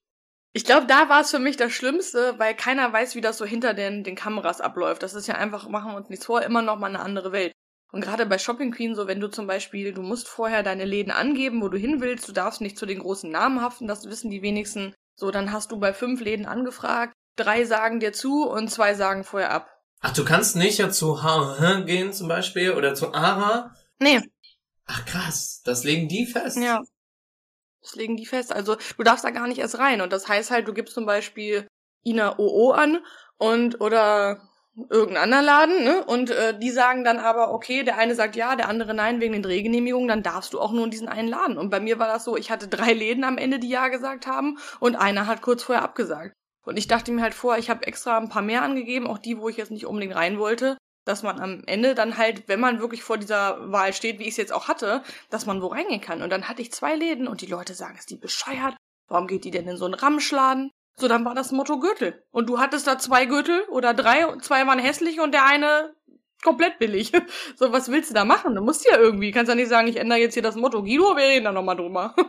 Ich 0.53 0.65
glaube, 0.65 0.87
da 0.87 1.09
war 1.09 1.21
es 1.21 1.31
für 1.31 1.39
mich 1.39 1.57
das 1.57 1.73
Schlimmste, 1.73 2.39
weil 2.39 2.55
keiner 2.55 2.93
weiß, 2.93 3.15
wie 3.15 3.21
das 3.21 3.39
so 3.39 3.45
hinter 3.45 3.75
den, 3.75 4.03
den 4.03 4.17
Kameras 4.17 4.61
abläuft. 4.61 5.03
Das 5.03 5.15
ist 5.15 5.27
ja 5.27 5.35
einfach, 5.35 5.69
machen 5.69 5.93
wir 5.93 5.97
uns 5.97 6.09
nichts 6.09 6.27
vor, 6.27 6.43
immer 6.43 6.63
noch 6.63 6.79
mal 6.79 6.89
eine 6.89 7.01
andere 7.01 7.33
Welt. 7.33 7.53
Und 7.91 8.03
gerade 8.03 8.27
bei 8.27 8.39
Shopping 8.39 8.71
Queen, 8.71 8.95
so 8.95 9.07
wenn 9.07 9.21
du 9.21 9.29
zum 9.29 9.47
Beispiel, 9.47 9.93
du 9.93 10.03
musst 10.03 10.29
vorher 10.29 10.63
deine 10.63 10.85
Läden 10.85 11.11
angeben, 11.11 11.63
wo 11.63 11.69
du 11.69 11.79
hin 11.79 12.01
willst, 12.01 12.29
du 12.29 12.33
darfst 12.33 12.61
nicht 12.61 12.79
zu 12.79 12.87
den 12.87 12.99
großen 12.99 13.31
Namen 13.31 13.63
haften, 13.63 13.89
das 13.89 14.05
wissen 14.05 14.31
die 14.31 14.43
wenigsten. 14.43 14.95
So, 15.15 15.31
dann 15.31 15.53
hast 15.53 15.73
du 15.73 15.79
bei 15.79 15.93
fünf 15.95 16.21
Läden 16.21 16.47
angefragt, 16.47 17.15
drei 17.37 17.65
sagen 17.65 18.01
dir 18.01 18.13
zu 18.13 18.49
und 18.49 18.69
zwei 18.71 18.95
sagen 18.95 19.25
vorher 19.25 19.53
ab. 19.53 19.71
Ach, 20.01 20.13
du 20.13 20.25
kannst 20.25 20.55
nicht 20.55 20.79
ja 20.79 20.91
zu 20.91 21.23
H 21.23 21.81
gehen 21.87 22.13
zum 22.13 22.29
Beispiel 22.29 22.73
oder 22.73 22.95
zu 22.95 23.15
Ara? 23.15 23.75
Nee. 23.99 24.21
Ach 24.87 25.05
krass, 25.05 25.63
das 25.65 25.85
legen 25.85 26.09
die 26.09 26.27
fest. 26.27 26.57
Ja. 26.59 26.83
Das 27.83 27.95
legen 27.95 28.17
die 28.17 28.27
fest. 28.27 28.53
Also 28.53 28.77
du 28.97 29.03
darfst 29.03 29.25
da 29.25 29.31
gar 29.31 29.47
nicht 29.47 29.59
erst 29.59 29.79
rein. 29.79 30.01
Und 30.01 30.13
das 30.13 30.29
heißt 30.29 30.51
halt, 30.51 30.69
du 30.69 30.75
gibst 30.75 30.95
zum 30.95 31.07
Beispiel 31.07 31.67
Ina 32.05 32.39
OO 32.39 32.73
an 32.73 33.05
und 33.39 33.81
oder 33.81 34.41
irgendeinen 34.91 35.33
anderen 35.33 35.45
Laden, 35.45 35.85
ne? 35.85 36.05
Und 36.05 36.31
äh, 36.31 36.57
die 36.57 36.71
sagen 36.71 37.03
dann 37.03 37.19
aber, 37.19 37.53
okay, 37.53 37.83
der 37.83 37.99
eine 37.99 38.15
sagt 38.15 38.37
ja, 38.37 38.55
der 38.55 38.69
andere 38.69 38.95
nein 38.95 39.21
wegen 39.21 39.33
den 39.33 39.43
Drehgenehmigungen, 39.43 40.09
dann 40.09 40.23
darfst 40.23 40.53
du 40.53 40.61
auch 40.61 40.73
nur 40.73 40.85
in 40.85 40.91
diesen 40.91 41.09
einen 41.09 41.29
Laden. 41.29 41.59
Und 41.59 41.71
bei 41.71 41.81
mir 41.81 41.99
war 41.99 42.07
das 42.07 42.25
so, 42.25 42.37
ich 42.37 42.51
hatte 42.51 42.69
drei 42.69 42.93
Läden 42.93 43.25
am 43.25 43.39
Ende, 43.39 43.59
die 43.59 43.69
ja 43.69 43.89
gesagt 43.89 44.27
haben, 44.27 44.59
und 44.79 44.97
einer 44.97 45.27
hat 45.27 45.43
kurz 45.43 45.65
vorher 45.65 45.83
abgesagt. 45.83 46.33
Und 46.65 46.77
ich 46.77 46.87
dachte 46.87 47.11
mir 47.13 47.23
halt 47.23 47.35
vor, 47.35 47.59
ich 47.59 47.71
habe 47.71 47.87
extra 47.87 48.19
ein 48.19 48.29
paar 48.29 48.43
mehr 48.43 48.63
angegeben, 48.63 49.07
auch 49.07 49.19
die, 49.19 49.39
wo 49.39 49.49
ich 49.49 49.57
jetzt 49.57 49.71
nicht 49.71 49.87
unbedingt 49.87 50.15
rein 50.15 50.39
wollte, 50.39 50.77
dass 51.09 51.23
man 51.23 51.41
am 51.41 51.63
Ende 51.67 51.95
dann 51.95 52.19
halt, 52.19 52.49
wenn 52.49 52.61
man 52.61 52.81
wirklich 52.81 53.03
vor 53.03 53.19
dieser 53.19 53.73
Wahl 53.73 53.93
steht, 53.93 54.19
wie 54.19 54.25
ich 54.25 54.31
es 54.31 54.37
jetzt 54.37 54.53
auch 54.53 54.69
hatte, 54.69 55.03
dass 55.31 55.47
man 55.47 55.63
wo 55.63 55.69
reingehen 55.69 56.01
kann. 56.01 56.23
Und 56.23 56.31
dann 56.31 56.49
hatte 56.49 56.63
ich 56.63 56.71
zwei 56.73 56.95
Läden 56.95 57.27
und 57.27 57.41
die 57.41 57.47
Leute 57.47 57.75
sagen, 57.75 57.97
ist 57.99 58.11
die 58.11 58.17
bescheuert? 58.17 58.77
Warum 59.09 59.27
geht 59.27 59.45
die 59.45 59.51
denn 59.51 59.67
in 59.67 59.77
so 59.77 59.87
einen 59.87 59.95
Ramschladen? 59.95 60.71
So, 60.97 61.09
dann 61.09 61.25
war 61.25 61.35
das 61.35 61.53
Motto 61.53 61.79
Gürtel. 61.79 62.23
Und 62.31 62.49
du 62.49 62.59
hattest 62.59 62.87
da 62.87 62.99
zwei 62.99 63.25
Gürtel 63.25 63.63
oder 63.71 63.95
drei, 63.95 64.37
zwei 64.41 64.67
waren 64.67 64.79
hässlich 64.79 65.21
und 65.21 65.33
der 65.33 65.47
eine 65.47 65.95
komplett 66.43 66.79
billig. 66.79 67.13
So, 67.57 67.73
was 67.73 67.91
willst 67.91 68.11
du 68.11 68.15
da 68.15 68.25
machen? 68.25 68.55
Du 68.55 68.63
musst 68.63 68.87
ja 68.87 68.99
irgendwie, 68.99 69.33
kannst 69.33 69.49
ja 69.49 69.55
nicht 69.55 69.69
sagen, 69.69 69.89
ich 69.89 69.97
ändere 69.97 70.21
jetzt 70.21 70.35
hier 70.35 70.43
das 70.43 70.57
Motto 70.57 70.83
Guido, 70.83 71.17
wir 71.17 71.25
reden 71.25 71.45
da 71.45 71.53
nochmal 71.53 71.77
drüber. 71.77 72.15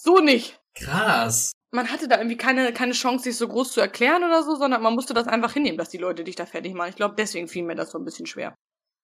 So 0.00 0.20
nicht. 0.20 0.60
Krass. 0.78 1.52
Man 1.70 1.90
hatte 1.90 2.08
da 2.08 2.16
irgendwie 2.16 2.36
keine, 2.36 2.72
keine 2.72 2.92
Chance, 2.92 3.24
sich 3.24 3.36
so 3.36 3.46
groß 3.46 3.72
zu 3.72 3.80
erklären 3.80 4.24
oder 4.24 4.42
so, 4.42 4.54
sondern 4.54 4.82
man 4.82 4.94
musste 4.94 5.12
das 5.12 5.26
einfach 5.26 5.52
hinnehmen, 5.52 5.76
dass 5.76 5.90
die 5.90 5.98
Leute 5.98 6.24
dich 6.24 6.36
da 6.36 6.46
fertig 6.46 6.74
machen. 6.74 6.90
Ich 6.90 6.96
glaube, 6.96 7.14
deswegen 7.18 7.48
fiel 7.48 7.64
mir 7.64 7.74
das 7.74 7.90
so 7.90 7.98
ein 7.98 8.04
bisschen 8.04 8.26
schwer. 8.26 8.54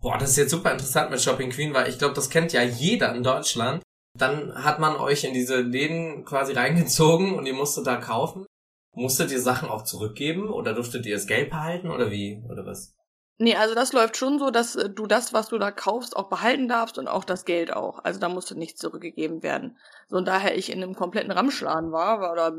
Boah, 0.00 0.18
das 0.18 0.30
ist 0.30 0.36
jetzt 0.36 0.50
super 0.50 0.72
interessant 0.72 1.10
mit 1.10 1.20
Shopping 1.20 1.50
Queen, 1.50 1.74
weil 1.74 1.88
ich 1.88 1.98
glaube, 1.98 2.14
das 2.14 2.30
kennt 2.30 2.52
ja 2.52 2.62
jeder 2.62 3.14
in 3.14 3.22
Deutschland. 3.22 3.82
Dann 4.18 4.54
hat 4.64 4.78
man 4.78 4.96
euch 4.96 5.24
in 5.24 5.34
diese 5.34 5.60
Läden 5.60 6.24
quasi 6.24 6.52
reingezogen 6.52 7.34
und 7.34 7.46
ihr 7.46 7.54
musstet 7.54 7.86
da 7.86 7.96
kaufen. 7.96 8.46
Musstet 8.94 9.32
ihr 9.32 9.40
Sachen 9.40 9.68
auch 9.68 9.82
zurückgeben 9.82 10.48
oder 10.48 10.72
durftet 10.72 11.04
ihr 11.04 11.14
das 11.14 11.26
Geld 11.26 11.50
behalten 11.50 11.90
oder 11.90 12.10
wie? 12.10 12.42
Oder 12.48 12.64
was? 12.64 12.94
Nee, 13.38 13.56
also 13.56 13.74
das 13.74 13.92
läuft 13.92 14.16
schon 14.16 14.38
so, 14.38 14.50
dass 14.50 14.76
äh, 14.76 14.88
du 14.88 15.06
das, 15.06 15.32
was 15.32 15.48
du 15.48 15.58
da 15.58 15.72
kaufst, 15.72 16.16
auch 16.16 16.28
behalten 16.28 16.68
darfst 16.68 16.98
und 16.98 17.08
auch 17.08 17.24
das 17.24 17.44
Geld 17.44 17.72
auch. 17.72 17.98
Also 18.04 18.20
da 18.20 18.28
musste 18.28 18.56
nichts 18.56 18.80
zurückgegeben 18.80 19.42
werden. 19.42 19.76
So 20.08 20.16
und 20.16 20.26
daher 20.26 20.56
ich 20.56 20.70
in 20.70 20.82
einem 20.82 20.94
kompletten 20.94 21.30
Ramschladen 21.30 21.92
war, 21.92 22.20
war 22.20 22.32
oder 22.32 22.52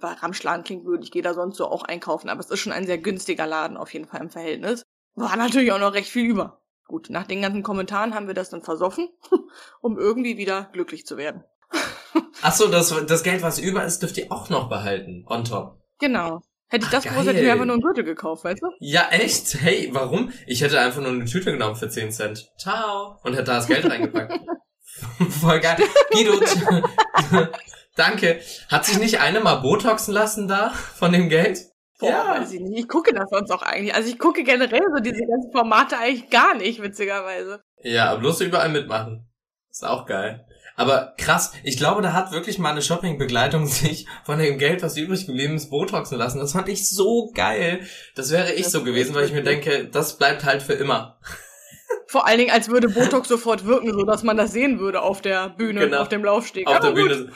war 0.00 0.22
Ramschladen 0.22 0.64
klingt 0.64 0.84
blöd, 0.84 1.02
ich 1.02 1.10
gehe 1.10 1.22
da 1.22 1.34
sonst 1.34 1.56
so 1.56 1.66
auch 1.66 1.82
einkaufen, 1.82 2.28
aber 2.28 2.40
es 2.40 2.50
ist 2.50 2.60
schon 2.60 2.72
ein 2.72 2.86
sehr 2.86 2.98
günstiger 2.98 3.46
Laden 3.46 3.76
auf 3.76 3.92
jeden 3.92 4.06
Fall 4.06 4.20
im 4.20 4.30
Verhältnis. 4.30 4.82
War 5.14 5.36
natürlich 5.36 5.72
auch 5.72 5.78
noch 5.78 5.94
recht 5.94 6.10
viel 6.10 6.26
über. 6.26 6.62
Gut, 6.86 7.10
nach 7.10 7.26
den 7.26 7.42
ganzen 7.42 7.62
Kommentaren 7.62 8.14
haben 8.14 8.28
wir 8.28 8.34
das 8.34 8.50
dann 8.50 8.62
versoffen, 8.62 9.08
um 9.80 9.98
irgendwie 9.98 10.36
wieder 10.36 10.68
glücklich 10.72 11.04
zu 11.04 11.16
werden. 11.16 11.44
Ach 12.42 12.52
so, 12.52 12.68
das, 12.68 12.94
das 13.06 13.22
Geld, 13.22 13.42
was 13.42 13.58
über 13.58 13.84
ist, 13.84 14.02
dürft 14.02 14.18
ihr 14.18 14.30
auch 14.30 14.50
noch 14.50 14.68
behalten, 14.68 15.24
on 15.26 15.44
top. 15.44 15.80
Genau. 15.98 16.42
Hätte 16.68 16.84
ich 16.84 16.88
Ach, 16.88 16.92
das 16.92 17.04
gewusst, 17.04 17.28
hätte 17.28 17.38
ich 17.38 17.44
mir 17.44 17.52
einfach 17.52 17.64
nur 17.64 17.74
einen 17.74 17.82
Gürtel 17.82 18.04
gekauft, 18.04 18.44
weißt 18.44 18.60
du? 18.60 18.66
Ja, 18.80 19.08
echt? 19.10 19.54
Hey, 19.60 19.88
warum? 19.92 20.32
Ich 20.46 20.62
hätte 20.62 20.80
einfach 20.80 21.00
nur 21.00 21.10
eine 21.10 21.24
Tüte 21.24 21.52
genommen 21.52 21.76
für 21.76 21.88
10 21.88 22.10
Cent. 22.10 22.50
Ciao. 22.58 23.18
Und 23.22 23.34
hätte 23.34 23.44
da 23.44 23.56
das 23.56 23.68
Geld 23.68 23.84
reingepackt. 23.90 24.40
Voll 25.40 25.60
geil. 25.60 25.76
Guido, 26.10 26.32
danke. 27.96 28.40
Hat 28.68 28.84
sich 28.84 28.98
nicht 28.98 29.20
eine 29.20 29.40
mal 29.40 29.56
Botoxen 29.56 30.14
lassen 30.14 30.48
da 30.48 30.70
von 30.70 31.12
dem 31.12 31.28
Geld? 31.28 31.66
Boah, 31.98 32.10
ja. 32.10 32.40
weiß 32.40 32.52
ich 32.52 32.60
nicht. 32.60 32.78
Ich 32.78 32.88
gucke 32.88 33.14
das 33.14 33.30
sonst 33.30 33.50
auch 33.50 33.62
eigentlich. 33.62 33.94
Also 33.94 34.08
ich 34.08 34.18
gucke 34.18 34.44
generell 34.44 34.82
so 34.94 35.02
diese 35.02 35.24
ganzen 35.26 35.52
Formate 35.52 35.98
eigentlich 35.98 36.28
gar 36.30 36.54
nicht, 36.54 36.82
witzigerweise. 36.82 37.60
Ja, 37.82 38.10
aber 38.10 38.20
bloß 38.20 38.40
überall 38.42 38.68
mitmachen. 38.68 39.28
Ist 39.70 39.84
auch 39.84 40.06
geil. 40.06 40.46
Aber 40.76 41.14
krass, 41.16 41.52
ich 41.64 41.78
glaube, 41.78 42.02
da 42.02 42.12
hat 42.12 42.32
wirklich 42.32 42.58
mal 42.58 42.70
eine 42.70 42.82
Shoppingbegleitung 42.82 43.66
sich 43.66 44.06
von 44.24 44.38
dem 44.38 44.58
Geld, 44.58 44.82
was 44.82 44.96
übrig 44.96 45.26
geblieben 45.26 45.56
ist, 45.56 45.70
botoxen 45.70 46.18
lassen. 46.18 46.38
Das 46.38 46.52
fand 46.52 46.68
ich 46.68 46.88
so 46.88 47.30
geil. 47.34 47.80
Das 48.14 48.30
wäre 48.30 48.52
ich 48.52 48.64
das 48.64 48.72
so 48.72 48.84
gewesen, 48.84 49.14
weil 49.14 49.24
ich 49.24 49.32
mir 49.32 49.42
denke, 49.42 49.88
das 49.88 50.18
bleibt 50.18 50.44
halt 50.44 50.62
für 50.62 50.74
immer. 50.74 51.18
Vor 52.06 52.26
allen 52.26 52.38
Dingen, 52.38 52.50
als 52.50 52.68
würde 52.68 52.88
Botox 52.88 53.28
sofort 53.28 53.66
wirken, 53.66 53.92
so 53.92 54.04
dass 54.04 54.22
man 54.22 54.36
das 54.36 54.52
sehen 54.52 54.78
würde 54.78 55.02
auf 55.02 55.20
der 55.20 55.50
Bühne, 55.50 55.80
genau. 55.80 55.98
auf 55.98 56.08
dem 56.08 56.24
Laufsteg. 56.24 56.66
Auf 56.66 56.76
aber 56.76 56.92
der 56.92 57.02
gut. 57.02 57.10
Bühne. 57.10 57.32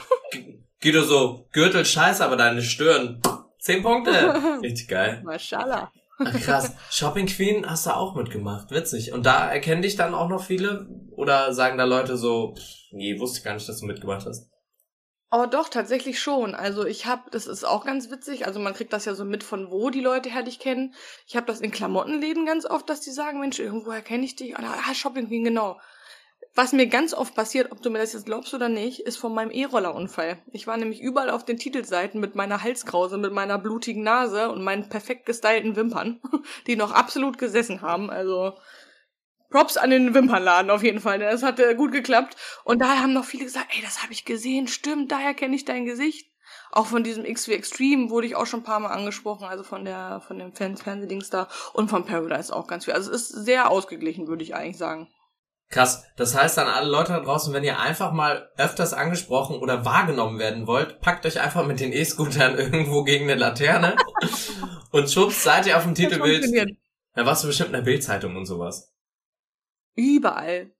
Guido 0.81 1.03
so, 1.03 1.47
Gürtel 1.51 1.85
scheiße, 1.85 2.23
aber 2.23 2.37
deine 2.37 2.61
Stirn. 2.61 3.21
Zehn 3.59 3.83
Punkte. 3.83 4.11
Richtig 4.63 4.87
geil. 4.87 5.21
Mashallah. 5.23 5.91
Ach, 6.25 6.41
krass. 6.41 6.75
Shopping 6.89 7.27
Queen 7.27 7.69
hast 7.69 7.85
du 7.85 7.91
auch 7.91 8.15
mitgemacht. 8.15 8.71
Witzig. 8.71 9.13
Und 9.13 9.25
da 9.25 9.49
erkennen 9.49 9.81
dich 9.81 9.95
dann 9.95 10.13
auch 10.13 10.29
noch 10.29 10.43
viele? 10.43 10.87
Oder 11.11 11.53
sagen 11.53 11.77
da 11.77 11.83
Leute 11.83 12.17
so, 12.17 12.55
pff, 12.55 12.63
nee, 12.91 13.19
wusste 13.19 13.39
ich 13.39 13.43
gar 13.43 13.53
nicht, 13.53 13.69
dass 13.69 13.79
du 13.79 13.85
mitgemacht 13.85 14.25
hast? 14.25 14.50
Oh, 15.33 15.45
doch, 15.45 15.69
tatsächlich 15.69 16.19
schon. 16.19 16.55
Also 16.55 16.85
ich 16.85 17.05
habe, 17.05 17.31
das 17.31 17.47
ist 17.47 17.63
auch 17.63 17.85
ganz 17.85 18.11
witzig, 18.11 18.45
also 18.45 18.59
man 18.59 18.73
kriegt 18.73 18.91
das 18.91 19.05
ja 19.05 19.15
so 19.15 19.23
mit, 19.23 19.45
von 19.45 19.71
wo 19.71 19.89
die 19.89 20.01
Leute 20.01 20.29
her 20.29 20.43
dich 20.43 20.59
kennen. 20.59 20.93
Ich 21.25 21.37
habe 21.37 21.45
das 21.47 21.61
in 21.61 21.71
Klamottenläden 21.71 22.45
ganz 22.45 22.65
oft, 22.65 22.89
dass 22.89 22.99
die 22.99 23.11
sagen, 23.11 23.39
Mensch, 23.39 23.57
irgendwoher 23.57 24.01
kenne 24.01 24.25
ich 24.25 24.35
dich. 24.35 24.57
Ah, 24.57 24.93
Shopping 24.93 25.29
Queen, 25.29 25.45
genau. 25.45 25.79
Was 26.53 26.73
mir 26.73 26.87
ganz 26.87 27.13
oft 27.13 27.33
passiert, 27.33 27.71
ob 27.71 27.81
du 27.81 27.89
mir 27.89 27.99
das 27.99 28.11
jetzt 28.11 28.25
glaubst 28.25 28.53
oder 28.53 28.67
nicht, 28.67 28.99
ist 28.99 29.15
von 29.15 29.33
meinem 29.33 29.51
E-Roller-Unfall. 29.51 30.39
Ich 30.51 30.67
war 30.67 30.75
nämlich 30.75 30.99
überall 30.99 31.29
auf 31.29 31.45
den 31.45 31.57
Titelseiten 31.57 32.19
mit 32.19 32.35
meiner 32.35 32.61
Halskrause, 32.61 33.17
mit 33.17 33.31
meiner 33.31 33.57
blutigen 33.57 34.03
Nase 34.03 34.51
und 34.51 34.61
meinen 34.61 34.89
perfekt 34.89 35.25
gestylten 35.25 35.77
Wimpern, 35.77 36.19
die 36.67 36.75
noch 36.75 36.91
absolut 36.91 37.37
gesessen 37.37 37.81
haben. 37.81 38.09
Also 38.09 38.55
Props 39.51 39.77
an 39.77 39.91
den 39.91 40.13
Wimpernladen 40.13 40.71
auf 40.71 40.83
jeden 40.83 40.99
Fall. 40.99 41.19
Das 41.19 41.43
hat 41.43 41.59
äh, 41.59 41.75
gut 41.75 41.91
geklappt. 41.91 42.35
Und 42.63 42.79
daher 42.79 43.03
haben 43.03 43.13
noch 43.13 43.25
viele 43.25 43.43
gesagt, 43.43 43.67
ey, 43.75 43.81
das 43.83 44.01
habe 44.01 44.13
ich 44.13 44.25
gesehen, 44.25 44.67
stimmt, 44.67 45.11
daher 45.11 45.33
kenne 45.33 45.55
ich 45.55 45.65
dein 45.65 45.85
Gesicht. 45.85 46.31
Auch 46.71 46.87
von 46.87 47.03
diesem 47.03 47.25
XW 47.25 47.53
Extreme 47.53 48.09
wurde 48.09 48.27
ich 48.27 48.35
auch 48.35 48.45
schon 48.45 48.61
ein 48.61 48.65
paar 48.65 48.79
Mal 48.79 48.91
angesprochen, 48.91 49.45
also 49.45 49.63
von 49.63 49.83
der, 49.83 50.21
von 50.25 50.39
dem 50.39 50.53
Fans 50.53 50.81
Fernsehdings 50.81 51.29
da 51.29 51.49
und 51.73 51.89
von 51.89 52.05
Paradise 52.05 52.55
auch 52.55 52.65
ganz 52.65 52.85
viel. 52.85 52.93
Also 52.93 53.11
es 53.11 53.29
ist 53.29 53.45
sehr 53.45 53.69
ausgeglichen, 53.69 54.27
würde 54.27 54.43
ich 54.43 54.55
eigentlich 54.55 54.77
sagen. 54.77 55.09
Krass. 55.69 56.05
Das 56.17 56.35
heißt 56.35 56.59
an 56.59 56.67
alle 56.67 56.89
Leute 56.89 57.13
da 57.13 57.19
draußen, 57.21 57.53
wenn 57.53 57.63
ihr 57.63 57.79
einfach 57.79 58.11
mal 58.11 58.49
öfters 58.57 58.93
angesprochen 58.93 59.57
oder 59.57 59.85
wahrgenommen 59.85 60.37
werden 60.37 60.67
wollt, 60.67 60.99
packt 60.99 61.25
euch 61.25 61.39
einfach 61.39 61.65
mit 61.65 61.79
den 61.79 61.93
E-Scootern 61.93 62.57
irgendwo 62.57 63.03
gegen 63.03 63.25
eine 63.25 63.35
Laterne 63.35 63.95
und 64.91 65.09
schubst, 65.09 65.43
seid 65.43 65.65
ihr 65.67 65.77
auf 65.77 65.83
dem 65.83 65.95
Titelbild. 65.95 66.45
Da 67.13 67.25
warst 67.25 67.43
du 67.43 67.47
bestimmt 67.47 67.69
in 67.69 67.75
der 67.75 67.81
Bildzeitung 67.81 68.35
und 68.35 68.45
sowas. 68.45 68.90
Überall. 69.95 70.71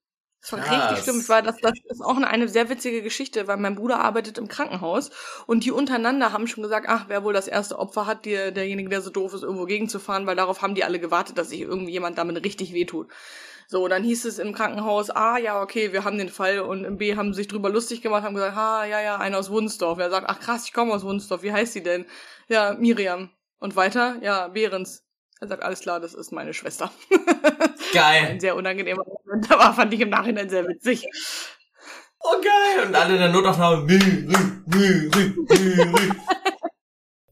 Das 0.42 0.52
war 0.52 0.58
Krass. 0.58 0.90
richtig 0.90 1.04
schlimm. 1.04 1.20
Ich 1.20 1.28
war, 1.28 1.40
das, 1.40 1.56
das 1.60 1.72
ist 1.88 2.00
auch 2.00 2.16
eine, 2.16 2.48
sehr 2.48 2.68
witzige 2.68 3.00
Geschichte, 3.00 3.46
weil 3.46 3.58
mein 3.58 3.76
Bruder 3.76 4.00
arbeitet 4.00 4.38
im 4.38 4.48
Krankenhaus 4.48 5.10
und 5.46 5.64
die 5.64 5.70
untereinander 5.70 6.32
haben 6.32 6.48
schon 6.48 6.64
gesagt, 6.64 6.86
ach, 6.88 7.04
wer 7.06 7.22
wohl 7.22 7.32
das 7.32 7.46
erste 7.46 7.78
Opfer 7.78 8.06
hat, 8.06 8.24
die, 8.24 8.52
derjenige, 8.52 8.88
der 8.88 9.02
so 9.02 9.10
doof 9.10 9.34
ist, 9.34 9.44
irgendwo 9.44 9.66
gegenzufahren, 9.66 10.26
weil 10.26 10.34
darauf 10.34 10.60
haben 10.60 10.74
die 10.74 10.82
alle 10.82 10.98
gewartet, 10.98 11.38
dass 11.38 11.50
sich 11.50 11.60
irgendwie 11.60 11.92
jemand 11.92 12.18
damit 12.18 12.44
richtig 12.44 12.72
wehtut. 12.72 13.08
So, 13.68 13.86
dann 13.86 14.02
hieß 14.02 14.24
es 14.24 14.40
im 14.40 14.52
Krankenhaus, 14.52 15.10
ah, 15.10 15.38
ja, 15.38 15.62
okay, 15.62 15.92
wir 15.92 16.04
haben 16.04 16.18
den 16.18 16.28
Fall 16.28 16.58
und 16.60 16.84
im 16.84 16.98
B 16.98 17.14
haben 17.16 17.34
sich 17.34 17.46
drüber 17.46 17.70
lustig 17.70 18.02
gemacht, 18.02 18.24
haben 18.24 18.34
gesagt, 18.34 18.56
ah, 18.56 18.84
ja, 18.84 19.00
ja, 19.00 19.18
einer 19.18 19.38
aus 19.38 19.48
Wunsdorf. 19.48 19.98
Er 20.00 20.10
sagt, 20.10 20.28
ach 20.28 20.40
krass, 20.40 20.64
ich 20.66 20.72
komme 20.72 20.92
aus 20.92 21.04
Wunsdorf, 21.04 21.42
wie 21.42 21.52
heißt 21.52 21.72
sie 21.72 21.82
denn? 21.84 22.04
Ja, 22.48 22.74
Miriam. 22.74 23.30
Und 23.60 23.76
weiter, 23.76 24.16
ja, 24.22 24.48
Behrens. 24.48 25.04
Er 25.42 25.48
sagt, 25.48 25.64
alles 25.64 25.80
klar, 25.80 25.98
das 25.98 26.14
ist 26.14 26.30
meine 26.30 26.54
Schwester. 26.54 26.88
Geil. 27.92 28.28
Ein 28.28 28.38
sehr 28.38 28.54
unangenehmer 28.54 29.02
Moment, 29.04 29.50
aber 29.50 29.74
fand 29.74 29.92
ich 29.92 29.98
im 29.98 30.08
Nachhinein 30.08 30.48
sehr 30.48 30.64
witzig. 30.68 31.04
Oh 32.20 32.40
geil. 32.40 32.86
Und 32.86 32.94
alle 32.94 33.18
dann 33.18 33.32
nur 33.32 33.42
noch 33.42 33.58
nach 33.58 33.82
Miri, 33.82 34.28
Miri, 34.66 35.34
Miri. 35.48 36.12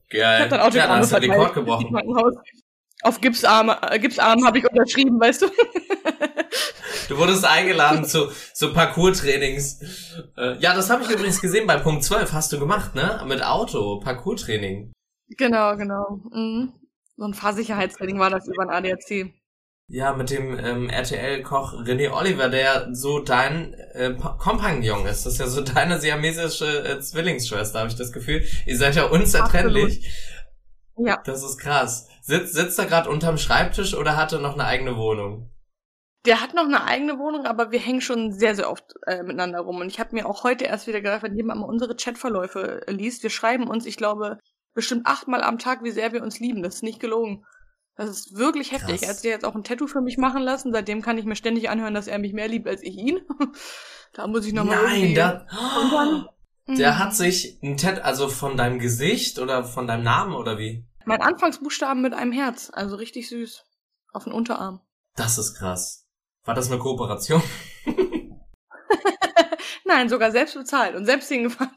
Geil. 0.08 0.38
Ich 0.38 0.42
hab 0.42 0.48
dann 0.48 0.60
auch 0.60 0.74
ja, 0.74 0.88
dann 0.88 0.98
hast 0.98 1.12
du 1.12 1.16
Rekord 1.18 1.54
gebrochen. 1.54 1.96
Auf 3.02 3.20
Gipsarm, 3.20 3.70
äh, 3.80 4.00
Gipsarm 4.00 4.44
habe 4.44 4.58
ich 4.58 4.68
unterschrieben, 4.68 5.20
weißt 5.20 5.42
du. 5.42 5.46
Du 7.08 7.18
wurdest 7.18 7.44
eingeladen 7.44 8.04
zu, 8.04 8.28
zu 8.54 8.72
Parcours-Trainings. 8.72 9.80
Äh, 10.36 10.58
ja, 10.58 10.74
das 10.74 10.90
habe 10.90 11.02
ich 11.02 11.10
übrigens 11.10 11.40
gesehen 11.40 11.66
bei 11.66 11.76
Punkt 11.76 12.04
12. 12.04 12.32
Hast 12.32 12.52
du 12.52 12.60
gemacht, 12.60 12.94
ne? 12.94 13.24
Mit 13.26 13.42
Auto, 13.44 13.98
Parcours-Training. 13.98 14.92
Genau, 15.36 15.76
genau. 15.76 16.20
Mhm. 16.30 16.72
So 17.20 17.26
ein 17.26 17.34
Fahrsicherheitstraining 17.34 18.18
war 18.18 18.30
das 18.30 18.48
über 18.48 18.62
ein 18.62 18.70
ADAC. 18.70 19.34
Ja, 19.88 20.14
mit 20.14 20.30
dem 20.30 20.58
ähm, 20.58 20.88
RTL-Koch 20.88 21.74
René 21.74 22.10
Oliver, 22.12 22.48
der 22.48 22.94
so 22.94 23.18
dein 23.18 23.74
äh, 23.92 24.14
Kompagnon 24.14 25.04
ist. 25.04 25.26
Das 25.26 25.34
ist 25.34 25.38
ja 25.38 25.46
so 25.46 25.60
deine 25.60 26.00
siamesische 26.00 26.82
äh, 26.82 26.98
Zwillingsschwester, 26.98 27.80
habe 27.80 27.90
ich 27.90 27.96
das 27.96 28.12
Gefühl. 28.12 28.42
Ihr 28.64 28.78
seid 28.78 28.96
ja 28.96 29.04
unzertrennlich. 29.04 30.08
Absolut. 30.96 31.08
Ja. 31.08 31.22
Das 31.26 31.42
ist 31.42 31.58
krass. 31.58 32.08
Sitzt, 32.22 32.54
sitzt 32.54 32.78
er 32.78 32.86
gerade 32.86 33.10
unterm 33.10 33.36
Schreibtisch 33.36 33.92
oder 33.94 34.16
hat 34.16 34.32
er 34.32 34.38
noch 34.38 34.54
eine 34.54 34.64
eigene 34.64 34.96
Wohnung? 34.96 35.50
Der 36.24 36.40
hat 36.40 36.54
noch 36.54 36.64
eine 36.64 36.84
eigene 36.84 37.18
Wohnung, 37.18 37.44
aber 37.44 37.70
wir 37.70 37.80
hängen 37.80 38.00
schon 38.00 38.32
sehr, 38.32 38.54
sehr 38.54 38.70
oft 38.70 38.94
äh, 39.06 39.22
miteinander 39.22 39.60
rum. 39.60 39.76
Und 39.76 39.88
ich 39.88 40.00
habe 40.00 40.14
mir 40.14 40.24
auch 40.24 40.42
heute 40.42 40.64
erst 40.64 40.86
wieder 40.86 41.02
gedacht, 41.02 41.22
wenn 41.22 41.36
jemand 41.36 41.60
mal 41.60 41.66
unsere 41.66 41.96
Chatverläufe 41.96 42.86
äh, 42.86 42.92
liest, 42.92 43.22
wir 43.22 43.30
schreiben 43.30 43.68
uns, 43.68 43.84
ich 43.84 43.98
glaube, 43.98 44.38
bestimmt 44.80 45.06
achtmal 45.06 45.42
am 45.42 45.58
Tag, 45.58 45.84
wie 45.84 45.90
sehr 45.90 46.12
wir 46.12 46.22
uns 46.22 46.40
lieben. 46.40 46.62
Das 46.62 46.76
ist 46.76 46.82
nicht 46.82 47.00
gelogen. 47.00 47.44
Das 47.96 48.08
ist 48.08 48.34
wirklich 48.34 48.72
heftig. 48.72 49.00
Krass. 49.00 49.02
Er 49.02 49.08
hat 49.10 49.16
sich 49.18 49.30
jetzt 49.30 49.44
auch 49.44 49.54
ein 49.54 49.62
Tattoo 49.62 49.86
für 49.86 50.00
mich 50.00 50.16
machen 50.16 50.42
lassen. 50.42 50.72
Seitdem 50.72 51.02
kann 51.02 51.18
ich 51.18 51.26
mir 51.26 51.36
ständig 51.36 51.68
anhören, 51.68 51.92
dass 51.92 52.06
er 52.06 52.18
mich 52.18 52.32
mehr 52.32 52.48
liebt 52.48 52.66
als 52.66 52.82
ich 52.82 52.96
ihn. 52.96 53.20
da 54.14 54.26
muss 54.26 54.46
ich 54.46 54.54
nochmal 54.54 54.82
Nein, 54.82 55.14
da, 55.14 55.46
dann, 55.90 56.28
der 56.78 56.98
hat 56.98 57.14
sich 57.14 57.58
ein 57.62 57.76
Tattoo, 57.76 58.02
also 58.02 58.28
von 58.28 58.56
deinem 58.56 58.78
Gesicht 58.78 59.38
oder 59.38 59.64
von 59.64 59.86
deinem 59.86 60.02
Namen 60.02 60.34
oder 60.34 60.56
wie? 60.58 60.86
Mein 61.04 61.20
Anfangsbuchstaben 61.20 62.00
mit 62.00 62.14
einem 62.14 62.32
Herz. 62.32 62.70
Also 62.72 62.96
richtig 62.96 63.28
süß. 63.28 63.64
Auf 64.14 64.24
den 64.24 64.32
Unterarm. 64.32 64.80
Das 65.14 65.36
ist 65.36 65.54
krass. 65.54 66.06
War 66.44 66.54
das 66.54 66.70
eine 66.70 66.78
Kooperation? 66.78 67.42
Nein, 69.90 70.08
sogar 70.08 70.30
selbst 70.30 70.54
bezahlt 70.54 70.94
und 70.94 71.04
selbst 71.04 71.28
hingefahren. 71.28 71.72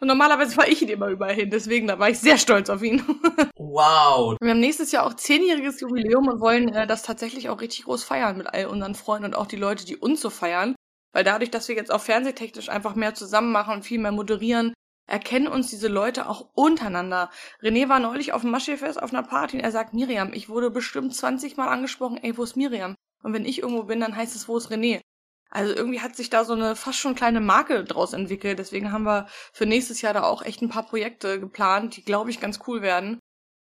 Und 0.00 0.08
normalerweise 0.08 0.54
fahre 0.54 0.70
ich 0.70 0.80
ihn 0.80 0.88
immer 0.88 1.08
überall 1.08 1.34
hin, 1.34 1.50
deswegen 1.50 1.86
da 1.86 1.98
war 1.98 2.08
ich 2.08 2.18
sehr 2.18 2.38
stolz 2.38 2.70
auf 2.70 2.82
ihn. 2.82 3.04
wow. 3.56 4.38
Wir 4.40 4.50
haben 4.52 4.60
nächstes 4.60 4.90
Jahr 4.90 5.04
auch 5.04 5.12
zehnjähriges 5.12 5.78
Jubiläum 5.82 6.28
und 6.28 6.40
wollen 6.40 6.68
äh, 6.74 6.86
das 6.86 7.02
tatsächlich 7.02 7.50
auch 7.50 7.60
richtig 7.60 7.84
groß 7.84 8.04
feiern 8.04 8.38
mit 8.38 8.46
all 8.46 8.68
unseren 8.68 8.94
Freunden 8.94 9.26
und 9.26 9.34
auch 9.34 9.46
die 9.46 9.56
Leute, 9.56 9.84
die 9.84 9.98
uns 9.98 10.22
so 10.22 10.30
feiern. 10.30 10.76
Weil 11.12 11.24
dadurch, 11.24 11.50
dass 11.50 11.68
wir 11.68 11.76
jetzt 11.76 11.92
auch 11.92 12.00
fernsehtechnisch 12.00 12.70
einfach 12.70 12.94
mehr 12.94 13.14
zusammen 13.14 13.52
machen 13.52 13.74
und 13.74 13.82
viel 13.82 13.98
mehr 13.98 14.12
moderieren, 14.12 14.72
erkennen 15.06 15.48
uns 15.48 15.68
diese 15.68 15.88
Leute 15.88 16.26
auch 16.26 16.48
untereinander. 16.54 17.28
René 17.60 17.90
war 17.90 18.00
neulich 18.00 18.32
auf 18.32 18.40
dem 18.42 18.50
Maschefest 18.50 19.02
auf 19.02 19.12
einer 19.12 19.22
Party 19.22 19.58
und 19.58 19.62
er 19.62 19.72
sagt, 19.72 19.92
Miriam, 19.92 20.32
ich 20.32 20.48
wurde 20.48 20.70
bestimmt 20.70 21.14
20 21.14 21.58
Mal 21.58 21.68
angesprochen, 21.68 22.18
ey, 22.22 22.34
wo 22.38 22.44
ist 22.44 22.56
Miriam? 22.56 22.94
Und 23.22 23.34
wenn 23.34 23.44
ich 23.44 23.58
irgendwo 23.58 23.82
bin, 23.82 24.00
dann 24.00 24.16
heißt 24.16 24.34
es, 24.34 24.48
wo 24.48 24.56
ist 24.56 24.70
René? 24.70 25.02
Also 25.50 25.74
irgendwie 25.74 26.00
hat 26.00 26.14
sich 26.14 26.30
da 26.30 26.44
so 26.44 26.52
eine 26.52 26.76
fast 26.76 26.98
schon 26.98 27.14
kleine 27.14 27.40
Marke 27.40 27.84
draus 27.84 28.12
entwickelt. 28.12 28.58
Deswegen 28.58 28.92
haben 28.92 29.04
wir 29.04 29.26
für 29.52 29.66
nächstes 29.66 30.02
Jahr 30.02 30.12
da 30.12 30.24
auch 30.24 30.42
echt 30.42 30.60
ein 30.60 30.68
paar 30.68 30.84
Projekte 30.84 31.40
geplant, 31.40 31.96
die, 31.96 32.04
glaube 32.04 32.30
ich, 32.30 32.40
ganz 32.40 32.60
cool 32.66 32.82
werden. 32.82 33.18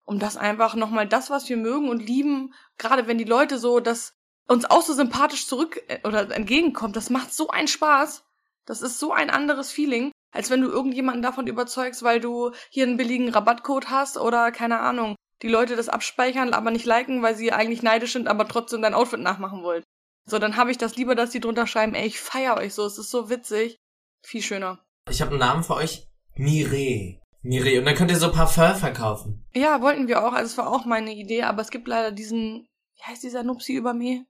Um 0.05 0.19
das 0.19 0.37
einfach 0.37 0.75
nochmal 0.75 1.07
das, 1.07 1.29
was 1.29 1.49
wir 1.49 1.57
mögen 1.57 1.89
und 1.89 1.99
lieben, 1.99 2.53
gerade 2.77 3.07
wenn 3.07 3.17
die 3.17 3.25
Leute 3.25 3.59
so 3.59 3.79
das 3.79 4.13
uns 4.47 4.65
auch 4.65 4.81
so 4.81 4.93
sympathisch 4.93 5.45
zurück 5.47 5.81
äh, 5.87 5.99
oder 6.07 6.31
entgegenkommt, 6.31 6.95
das 6.95 7.09
macht 7.09 7.33
so 7.33 7.49
einen 7.49 7.67
Spaß. 7.67 8.23
Das 8.65 8.81
ist 8.81 8.99
so 8.99 9.11
ein 9.11 9.29
anderes 9.29 9.71
Feeling, 9.71 10.11
als 10.31 10.49
wenn 10.49 10.61
du 10.61 10.69
irgendjemanden 10.69 11.21
davon 11.21 11.47
überzeugst, 11.47 12.03
weil 12.03 12.19
du 12.19 12.51
hier 12.69 12.85
einen 12.85 12.97
billigen 12.97 13.29
Rabattcode 13.29 13.89
hast 13.89 14.17
oder 14.17 14.51
keine 14.51 14.79
Ahnung, 14.79 15.15
die 15.41 15.49
Leute 15.49 15.75
das 15.75 15.89
abspeichern, 15.89 16.53
aber 16.53 16.71
nicht 16.71 16.85
liken, 16.85 17.21
weil 17.21 17.35
sie 17.35 17.51
eigentlich 17.51 17.83
neidisch 17.83 18.13
sind, 18.13 18.27
aber 18.27 18.47
trotzdem 18.47 18.81
dein 18.81 18.93
Outfit 18.93 19.19
nachmachen 19.19 19.63
wollen. 19.63 19.83
So, 20.29 20.39
dann 20.39 20.57
habe 20.57 20.71
ich 20.71 20.77
das 20.77 20.97
lieber, 20.97 21.15
dass 21.15 21.29
die 21.29 21.39
drunter 21.39 21.67
schreiben, 21.67 21.95
ey, 21.95 22.05
ich 22.05 22.19
feier 22.19 22.57
euch 22.57 22.73
so, 22.73 22.85
es 22.85 22.97
ist 22.97 23.09
so 23.09 23.29
witzig. 23.29 23.77
Viel 24.25 24.41
schöner. 24.41 24.79
Ich 25.09 25.21
habe 25.21 25.31
einen 25.31 25.39
Namen 25.39 25.63
für 25.63 25.75
euch. 25.75 26.07
Mire. 26.35 27.21
Mire. 27.41 27.79
Und 27.79 27.85
dann 27.85 27.95
könnt 27.95 28.11
ihr 28.11 28.17
so 28.17 28.31
Parfum 28.31 28.75
verkaufen. 28.75 29.45
Ja, 29.53 29.81
wollten 29.81 30.09
wir 30.09 30.25
auch. 30.25 30.33
Also 30.33 30.51
es 30.51 30.57
war 30.57 30.69
auch 30.69 30.85
meine 30.85 31.13
Idee, 31.13 31.43
aber 31.43 31.61
es 31.61 31.69
gibt 31.69 31.87
leider 31.87 32.11
diesen, 32.11 32.67
wie 32.97 33.03
heißt 33.03 33.23
dieser 33.23 33.43
Nupsi 33.43 33.73
über 33.73 33.93
mir? 33.93 34.25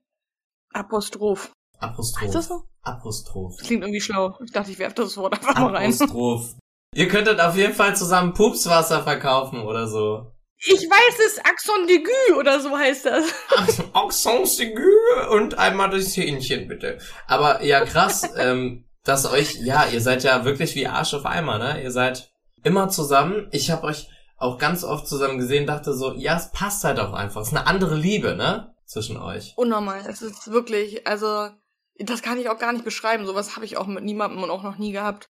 Apostroph. 0.72 1.50
Apostroph. 1.78 2.22
Heißt 2.22 2.34
das 2.34 2.48
so? 2.48 2.62
Apostroph. 2.82 3.56
Das 3.58 3.66
klingt 3.66 3.82
irgendwie 3.82 4.00
schlau. 4.00 4.38
Ich 4.44 4.52
dachte, 4.52 4.70
ich 4.70 4.78
werfe 4.78 4.94
das 4.96 5.16
Wort 5.16 5.34
einfach 5.34 5.58
mal 5.58 5.74
rein. 5.74 5.92
Apostroph. 5.92 6.54
ihr 6.94 7.08
könntet 7.08 7.40
auf 7.40 7.56
jeden 7.56 7.74
Fall 7.74 7.96
zusammen 7.96 8.34
Pupswasser 8.34 9.02
verkaufen 9.02 9.62
oder 9.62 9.88
so. 9.88 10.30
Ich 10.66 10.90
weiß 10.90 11.18
es, 11.26 11.38
Axon 11.44 11.86
Degu 11.86 12.38
oder 12.38 12.60
so 12.60 12.76
heißt 12.76 13.06
das. 13.06 13.26
Axon 13.92 14.44
Degu 14.58 15.30
und 15.30 15.56
einmal 15.56 15.90
das 15.90 16.16
Hähnchen 16.16 16.66
bitte. 16.66 16.98
Aber 17.26 17.62
ja, 17.62 17.84
krass, 17.84 18.28
ähm, 18.36 18.84
dass 19.04 19.24
euch, 19.24 19.54
ja, 19.62 19.86
ihr 19.86 20.00
seid 20.00 20.24
ja 20.24 20.44
wirklich 20.44 20.74
wie 20.74 20.86
Arsch 20.86 21.14
auf 21.14 21.26
Eimer, 21.26 21.58
ne? 21.58 21.82
Ihr 21.82 21.92
seid 21.92 22.32
immer 22.64 22.88
zusammen. 22.88 23.48
Ich 23.52 23.70
habe 23.70 23.86
euch 23.86 24.08
auch 24.36 24.58
ganz 24.58 24.84
oft 24.84 25.06
zusammen 25.06 25.38
gesehen, 25.38 25.66
dachte 25.66 25.94
so, 25.94 26.14
ja, 26.14 26.36
es 26.36 26.50
passt 26.50 26.84
halt 26.84 26.98
auch 26.98 27.12
einfach. 27.12 27.42
Es 27.42 27.48
ist 27.48 27.56
eine 27.56 27.66
andere 27.66 27.94
Liebe, 27.94 28.34
ne? 28.34 28.74
Zwischen 28.84 29.16
euch. 29.16 29.52
Unnormal. 29.56 30.02
Es 30.08 30.22
ist 30.22 30.50
wirklich, 30.50 31.06
also, 31.06 31.50
das 31.98 32.22
kann 32.22 32.38
ich 32.38 32.48
auch 32.48 32.58
gar 32.58 32.72
nicht 32.72 32.84
beschreiben. 32.84 33.26
Sowas 33.26 33.54
habe 33.54 33.64
ich 33.64 33.76
auch 33.76 33.86
mit 33.86 34.02
niemandem 34.02 34.42
und 34.42 34.50
auch 34.50 34.62
noch 34.62 34.78
nie 34.78 34.92
gehabt. 34.92 35.28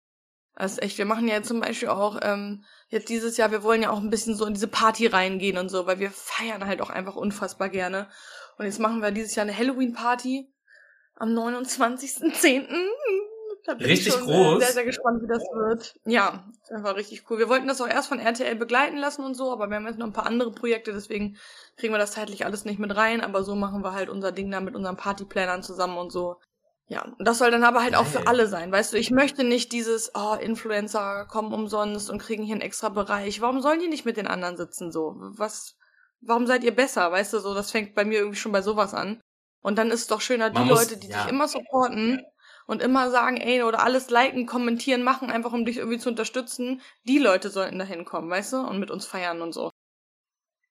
Das 0.55 0.73
ist 0.73 0.81
echt, 0.83 0.97
wir 0.97 1.05
machen 1.05 1.27
ja 1.27 1.41
zum 1.41 1.59
Beispiel 1.59 1.89
auch 1.89 2.19
ähm, 2.21 2.63
jetzt 2.89 3.09
dieses 3.09 3.37
Jahr, 3.37 3.51
wir 3.51 3.63
wollen 3.63 3.81
ja 3.81 3.89
auch 3.89 3.99
ein 3.99 4.09
bisschen 4.09 4.35
so 4.35 4.45
in 4.45 4.53
diese 4.53 4.67
Party 4.67 5.07
reingehen 5.07 5.57
und 5.57 5.69
so, 5.69 5.87
weil 5.87 5.99
wir 5.99 6.11
feiern 6.11 6.65
halt 6.65 6.81
auch 6.81 6.91
einfach 6.91 7.15
unfassbar 7.15 7.69
gerne. 7.69 8.07
Und 8.57 8.65
jetzt 8.65 8.79
machen 8.79 9.01
wir 9.01 9.11
dieses 9.11 9.33
Jahr 9.33 9.45
eine 9.45 9.57
Halloween-Party 9.57 10.51
am 11.15 11.29
29.10. 11.29 12.67
Da 13.65 13.75
bin 13.75 13.87
richtig 13.87 14.07
ich 14.07 14.13
schon 14.13 14.25
groß. 14.25 14.61
sehr, 14.61 14.73
sehr 14.73 14.83
gespannt, 14.83 15.21
wie 15.23 15.27
das 15.27 15.41
wird. 15.53 15.95
Ja, 16.05 16.45
ist 16.61 16.71
einfach 16.71 16.97
richtig 16.97 17.23
cool. 17.29 17.39
Wir 17.39 17.47
wollten 17.47 17.67
das 17.67 17.79
auch 17.79 17.87
erst 17.87 18.09
von 18.09 18.19
RTL 18.19 18.55
begleiten 18.55 18.97
lassen 18.97 19.23
und 19.23 19.35
so, 19.35 19.51
aber 19.51 19.69
wir 19.69 19.77
haben 19.77 19.87
jetzt 19.87 19.99
noch 19.99 20.07
ein 20.07 20.13
paar 20.13 20.25
andere 20.25 20.51
Projekte, 20.51 20.91
deswegen 20.91 21.37
kriegen 21.77 21.93
wir 21.93 21.97
das 21.97 22.11
zeitlich 22.11 22.45
alles 22.45 22.65
nicht 22.65 22.77
mit 22.77 22.93
rein. 22.93 23.21
Aber 23.21 23.43
so 23.43 23.55
machen 23.55 23.81
wir 23.81 23.93
halt 23.93 24.09
unser 24.09 24.33
Ding 24.33 24.51
da 24.51 24.59
mit 24.59 24.75
unseren 24.75 24.97
Partyplanern 24.97 25.63
zusammen 25.63 25.97
und 25.97 26.11
so. 26.11 26.39
Ja, 26.93 27.05
und 27.17 27.27
das 27.27 27.39
soll 27.39 27.51
dann 27.51 27.63
aber 27.63 27.81
halt 27.81 27.95
auch 27.95 28.05
für 28.05 28.27
alle 28.27 28.47
sein, 28.47 28.71
weißt 28.71 28.93
du? 28.93 28.97
Ich 28.97 29.11
möchte 29.11 29.43
nicht 29.43 29.71
dieses, 29.71 30.11
oh, 30.15 30.35
Influencer 30.35 31.25
kommen 31.25 31.53
umsonst 31.53 32.09
und 32.09 32.19
kriegen 32.19 32.43
hier 32.43 32.53
einen 32.53 32.61
extra 32.61 32.89
Bereich. 32.89 33.41
Warum 33.41 33.61
sollen 33.61 33.79
die 33.79 33.87
nicht 33.87 34.05
mit 34.05 34.17
den 34.17 34.27
anderen 34.27 34.57
sitzen 34.57 34.91
so? 34.91 35.15
Was, 35.17 35.75
warum 36.21 36.45
seid 36.45 36.63
ihr 36.63 36.75
besser, 36.75 37.11
weißt 37.11 37.33
du? 37.33 37.39
So, 37.39 37.53
das 37.53 37.71
fängt 37.71 37.95
bei 37.95 38.05
mir 38.05 38.19
irgendwie 38.19 38.37
schon 38.37 38.51
bei 38.51 38.61
sowas 38.61 38.93
an. 38.93 39.21
Und 39.61 39.77
dann 39.77 39.91
ist 39.91 40.01
es 40.01 40.07
doch 40.07 40.21
schöner, 40.21 40.49
die 40.49 40.59
muss, 40.59 40.81
Leute, 40.81 40.97
die 40.97 41.07
ja. 41.07 41.23
dich 41.23 41.31
immer 41.31 41.47
supporten 41.47 42.21
und 42.67 42.81
immer 42.81 43.09
sagen, 43.09 43.37
ey, 43.37 43.63
oder 43.63 43.83
alles 43.83 44.09
liken, 44.09 44.45
kommentieren, 44.45 45.03
machen, 45.03 45.31
einfach 45.31 45.53
um 45.53 45.65
dich 45.65 45.77
irgendwie 45.77 45.99
zu 45.99 46.09
unterstützen. 46.09 46.81
Die 47.05 47.17
Leute 47.17 47.49
sollten 47.49 47.79
da 47.79 47.85
hinkommen, 47.85 48.29
weißt 48.29 48.53
du? 48.53 48.57
Und 48.57 48.79
mit 48.79 48.91
uns 48.91 49.05
feiern 49.05 49.41
und 49.41 49.53
so. 49.53 49.71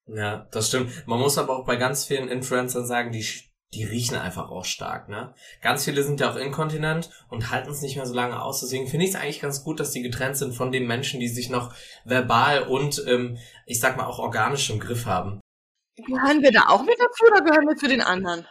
Ja, 0.05 0.47
das 0.51 0.67
stimmt. 0.67 1.07
Man 1.07 1.19
muss 1.19 1.37
aber 1.37 1.57
auch 1.57 1.65
bei 1.65 1.75
ganz 1.75 2.05
vielen 2.05 2.27
Influencern 2.27 2.85
sagen, 2.85 3.11
die 3.11 3.25
die 3.73 3.83
riechen 3.83 4.17
einfach 4.17 4.49
auch 4.49 4.65
stark, 4.65 5.09
ne? 5.09 5.33
Ganz 5.61 5.85
viele 5.85 6.03
sind 6.03 6.19
ja 6.19 6.31
auch 6.31 6.35
inkontinent 6.35 7.09
und 7.29 7.51
halten 7.51 7.71
es 7.71 7.81
nicht 7.81 7.95
mehr 7.95 8.05
so 8.05 8.13
lange 8.13 8.41
aus. 8.41 8.61
Deswegen 8.61 8.87
finde 8.87 9.05
ich 9.05 9.11
es 9.11 9.19
eigentlich 9.19 9.41
ganz 9.41 9.63
gut, 9.63 9.79
dass 9.79 9.91
die 9.91 10.01
getrennt 10.01 10.37
sind 10.37 10.53
von 10.53 10.71
den 10.71 10.87
Menschen, 10.87 11.19
die 11.19 11.27
sich 11.27 11.49
noch 11.49 11.73
verbal 12.05 12.63
und, 12.63 13.03
ähm, 13.07 13.37
ich 13.65 13.79
sag 13.79 13.97
mal, 13.97 14.05
auch 14.05 14.19
organisch 14.19 14.69
im 14.69 14.79
Griff 14.79 15.05
haben. 15.05 15.39
Gehören 15.95 16.41
wir 16.41 16.51
da 16.51 16.67
auch 16.69 16.83
mit 16.83 16.95
dazu 16.99 17.25
oder 17.31 17.43
gehören 17.43 17.67
wir 17.67 17.75
zu 17.75 17.87
den 17.87 18.01
anderen? 18.01 18.47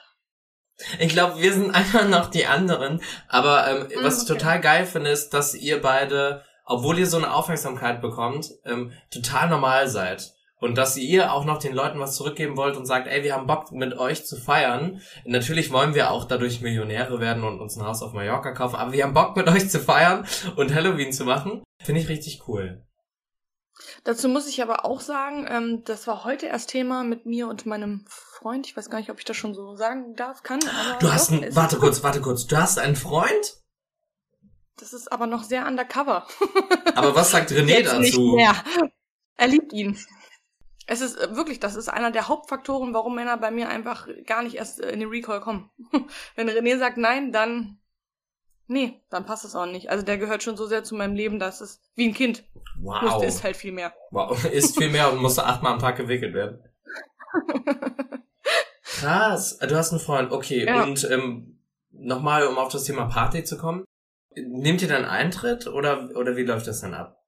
Ich 0.98 1.12
glaube, 1.12 1.40
wir 1.40 1.52
sind 1.52 1.70
einfach 1.74 2.08
noch 2.08 2.30
die 2.30 2.46
anderen. 2.46 3.00
Aber 3.28 3.68
ähm, 3.68 3.86
mm, 3.88 4.04
was 4.04 4.22
ich 4.22 4.28
total 4.28 4.60
geil 4.60 4.86
finde, 4.86 5.10
ist, 5.10 5.30
dass 5.30 5.54
ihr 5.54 5.80
beide, 5.80 6.44
obwohl 6.64 6.98
ihr 6.98 7.06
so 7.06 7.16
eine 7.16 7.32
Aufmerksamkeit 7.32 8.00
bekommt, 8.00 8.50
ähm, 8.64 8.92
total 9.10 9.48
normal 9.48 9.88
seid. 9.88 10.34
Und 10.62 10.78
dass 10.78 10.96
ihr 10.96 11.32
auch 11.32 11.44
noch 11.44 11.58
den 11.58 11.74
Leuten 11.74 11.98
was 11.98 12.14
zurückgeben 12.14 12.56
wollt 12.56 12.76
und 12.76 12.86
sagt, 12.86 13.08
ey, 13.08 13.24
wir 13.24 13.34
haben 13.34 13.48
Bock 13.48 13.72
mit 13.72 13.98
euch 13.98 14.24
zu 14.24 14.36
feiern. 14.36 15.02
Natürlich 15.24 15.72
wollen 15.72 15.96
wir 15.96 16.12
auch 16.12 16.24
dadurch 16.24 16.60
Millionäre 16.60 17.18
werden 17.18 17.42
und 17.42 17.60
uns 17.60 17.76
ein 17.76 17.84
Haus 17.84 18.00
auf 18.00 18.12
Mallorca 18.12 18.52
kaufen, 18.52 18.76
aber 18.76 18.92
wir 18.92 19.02
haben 19.02 19.12
Bock 19.12 19.36
mit 19.36 19.48
euch 19.48 19.68
zu 19.68 19.80
feiern 19.80 20.24
und 20.54 20.72
Halloween 20.72 21.12
zu 21.12 21.24
machen. 21.24 21.64
Finde 21.82 22.00
ich 22.00 22.08
richtig 22.08 22.46
cool. 22.46 22.86
Dazu 24.04 24.28
muss 24.28 24.46
ich 24.46 24.62
aber 24.62 24.84
auch 24.84 25.00
sagen, 25.00 25.48
ähm, 25.50 25.82
das 25.84 26.06
war 26.06 26.22
heute 26.22 26.46
erst 26.46 26.70
Thema 26.70 27.02
mit 27.02 27.26
mir 27.26 27.48
und 27.48 27.66
meinem 27.66 28.04
Freund. 28.06 28.68
Ich 28.68 28.76
weiß 28.76 28.88
gar 28.88 28.98
nicht, 28.98 29.10
ob 29.10 29.18
ich 29.18 29.24
das 29.24 29.36
schon 29.36 29.54
so 29.54 29.74
sagen 29.74 30.14
darf, 30.14 30.44
kann. 30.44 30.60
Du 31.00 31.12
hast 31.12 31.32
einen, 31.32 31.56
warte 31.56 31.76
kurz, 31.76 32.04
warte 32.04 32.20
kurz. 32.20 32.46
Du 32.46 32.56
hast 32.56 32.78
einen 32.78 32.94
Freund? 32.94 33.56
Das 34.76 34.92
ist 34.92 35.10
aber 35.10 35.26
noch 35.26 35.42
sehr 35.42 35.66
undercover. 35.66 36.24
aber 36.94 37.16
was 37.16 37.32
sagt 37.32 37.50
René 37.50 37.80
Jetzt 37.80 37.92
dazu? 37.92 38.00
Nicht 38.00 38.34
mehr. 38.36 38.54
Er 39.36 39.48
liebt 39.48 39.72
ihn. 39.72 39.98
Es 40.86 41.00
ist 41.00 41.16
äh, 41.16 41.36
wirklich, 41.36 41.60
das 41.60 41.76
ist 41.76 41.88
einer 41.88 42.10
der 42.10 42.28
Hauptfaktoren, 42.28 42.94
warum 42.94 43.14
Männer 43.14 43.36
bei 43.36 43.50
mir 43.50 43.68
einfach 43.68 44.08
gar 44.26 44.42
nicht 44.42 44.56
erst 44.56 44.80
in 44.80 45.00
den 45.00 45.08
Recall 45.08 45.40
kommen. 45.40 45.70
Wenn 46.34 46.48
René 46.48 46.78
sagt 46.78 46.98
nein, 46.98 47.32
dann 47.32 47.78
nee, 48.66 49.00
dann 49.10 49.26
passt 49.26 49.44
es 49.44 49.54
auch 49.54 49.66
nicht. 49.66 49.90
Also 49.90 50.04
der 50.04 50.18
gehört 50.18 50.42
schon 50.42 50.56
so 50.56 50.66
sehr 50.66 50.82
zu 50.82 50.94
meinem 50.94 51.14
Leben, 51.14 51.38
dass 51.38 51.60
es 51.60 51.80
wie 51.94 52.08
ein 52.08 52.14
Kind. 52.14 52.44
Wow. 52.80 53.02
Musste 53.02 53.26
ist 53.26 53.44
halt 53.44 53.56
viel 53.56 53.72
mehr. 53.72 53.92
Wow, 54.10 54.44
ist 54.52 54.76
viel 54.76 54.90
mehr 54.90 55.12
und 55.12 55.20
musste 55.20 55.44
achtmal 55.44 55.74
am 55.74 55.78
Tag 55.78 55.96
gewickelt 55.96 56.34
werden. 56.34 56.64
Krass, 58.84 59.58
du 59.58 59.76
hast 59.76 59.92
einen 59.92 60.00
Freund, 60.00 60.32
okay. 60.32 60.66
Ja. 60.66 60.82
Und 60.82 61.08
ähm, 61.10 61.60
nochmal, 61.90 62.46
um 62.46 62.58
auf 62.58 62.72
das 62.72 62.84
Thema 62.84 63.06
Party 63.06 63.44
zu 63.44 63.56
kommen. 63.56 63.84
Nehmt 64.34 64.80
ihr 64.80 64.88
dann 64.88 65.04
Eintritt 65.04 65.66
oder, 65.66 66.10
oder 66.16 66.36
wie 66.36 66.44
läuft 66.44 66.66
das 66.66 66.80
dann 66.80 66.94
ab? 66.94 67.21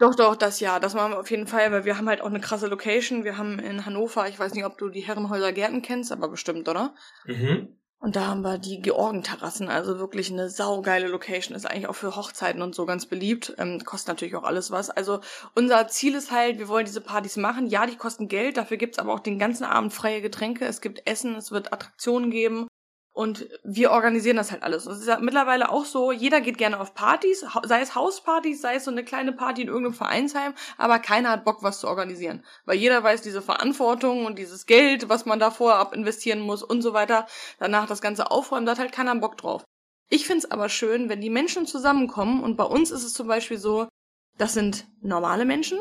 Doch, 0.00 0.14
doch, 0.14 0.34
das 0.34 0.60
ja. 0.60 0.80
Das 0.80 0.94
machen 0.94 1.12
wir 1.12 1.20
auf 1.20 1.30
jeden 1.30 1.46
Fall, 1.46 1.70
weil 1.70 1.84
wir 1.84 1.98
haben 1.98 2.08
halt 2.08 2.22
auch 2.22 2.26
eine 2.26 2.40
krasse 2.40 2.68
Location. 2.68 3.22
Wir 3.22 3.36
haben 3.36 3.58
in 3.58 3.84
Hannover, 3.84 4.26
ich 4.28 4.38
weiß 4.38 4.54
nicht, 4.54 4.64
ob 4.64 4.78
du 4.78 4.88
die 4.88 5.02
Herrenhäuser 5.02 5.52
Gärten 5.52 5.82
kennst, 5.82 6.10
aber 6.10 6.28
bestimmt, 6.28 6.70
oder? 6.70 6.94
Mhm. 7.26 7.76
Und 7.98 8.16
da 8.16 8.28
haben 8.28 8.40
wir 8.40 8.56
die 8.56 8.80
Georgenterrassen, 8.80 9.68
also 9.68 9.98
wirklich 9.98 10.32
eine 10.32 10.48
saugeile 10.48 11.06
Location. 11.06 11.54
Ist 11.54 11.66
eigentlich 11.66 11.86
auch 11.86 11.94
für 11.94 12.16
Hochzeiten 12.16 12.62
und 12.62 12.74
so 12.74 12.86
ganz 12.86 13.04
beliebt. 13.04 13.54
Ähm, 13.58 13.84
kostet 13.84 14.08
natürlich 14.08 14.36
auch 14.36 14.44
alles 14.44 14.70
was. 14.70 14.88
Also 14.88 15.20
unser 15.54 15.86
Ziel 15.88 16.14
ist 16.14 16.30
halt, 16.30 16.58
wir 16.58 16.68
wollen 16.68 16.86
diese 16.86 17.02
Partys 17.02 17.36
machen. 17.36 17.66
Ja, 17.66 17.84
die 17.84 17.96
kosten 17.96 18.28
Geld, 18.28 18.56
dafür 18.56 18.78
gibt's 18.78 18.98
aber 18.98 19.12
auch 19.12 19.20
den 19.20 19.38
ganzen 19.38 19.64
Abend 19.64 19.92
freie 19.92 20.22
Getränke. 20.22 20.64
Es 20.64 20.80
gibt 20.80 21.06
Essen, 21.06 21.34
es 21.34 21.52
wird 21.52 21.74
Attraktionen 21.74 22.30
geben. 22.30 22.68
Und 23.12 23.48
wir 23.64 23.90
organisieren 23.90 24.36
das 24.36 24.52
halt 24.52 24.62
alles. 24.62 24.86
Und 24.86 24.92
es 24.92 25.00
ist 25.00 25.08
ja 25.08 25.18
mittlerweile 25.18 25.70
auch 25.70 25.84
so, 25.84 26.12
jeder 26.12 26.40
geht 26.40 26.58
gerne 26.58 26.78
auf 26.78 26.94
Partys, 26.94 27.44
sei 27.64 27.80
es 27.80 27.94
Hauspartys, 27.94 28.60
sei 28.60 28.76
es 28.76 28.84
so 28.84 28.90
eine 28.90 29.04
kleine 29.04 29.32
Party 29.32 29.62
in 29.62 29.68
irgendeinem 29.68 29.94
Vereinsheim, 29.94 30.54
aber 30.78 31.00
keiner 31.00 31.30
hat 31.30 31.44
Bock, 31.44 31.62
was 31.62 31.80
zu 31.80 31.88
organisieren. 31.88 32.44
Weil 32.66 32.78
jeder 32.78 33.02
weiß 33.02 33.20
diese 33.22 33.42
Verantwortung 33.42 34.26
und 34.26 34.38
dieses 34.38 34.66
Geld, 34.66 35.08
was 35.08 35.26
man 35.26 35.40
da 35.40 35.50
vorab 35.50 35.92
investieren 35.92 36.40
muss 36.40 36.62
und 36.62 36.82
so 36.82 36.92
weiter, 36.92 37.26
danach 37.58 37.86
das 37.86 38.00
Ganze 38.00 38.30
aufräumen, 38.30 38.64
da 38.64 38.72
hat 38.72 38.78
halt 38.78 38.92
keiner 38.92 39.16
Bock 39.16 39.36
drauf. 39.36 39.64
Ich 40.08 40.26
find's 40.26 40.50
aber 40.50 40.68
schön, 40.68 41.08
wenn 41.08 41.20
die 41.20 41.30
Menschen 41.30 41.66
zusammenkommen 41.66 42.42
und 42.42 42.56
bei 42.56 42.64
uns 42.64 42.90
ist 42.90 43.04
es 43.04 43.12
zum 43.12 43.26
Beispiel 43.26 43.58
so, 43.58 43.88
das 44.38 44.54
sind 44.54 44.86
normale 45.02 45.44
Menschen, 45.44 45.78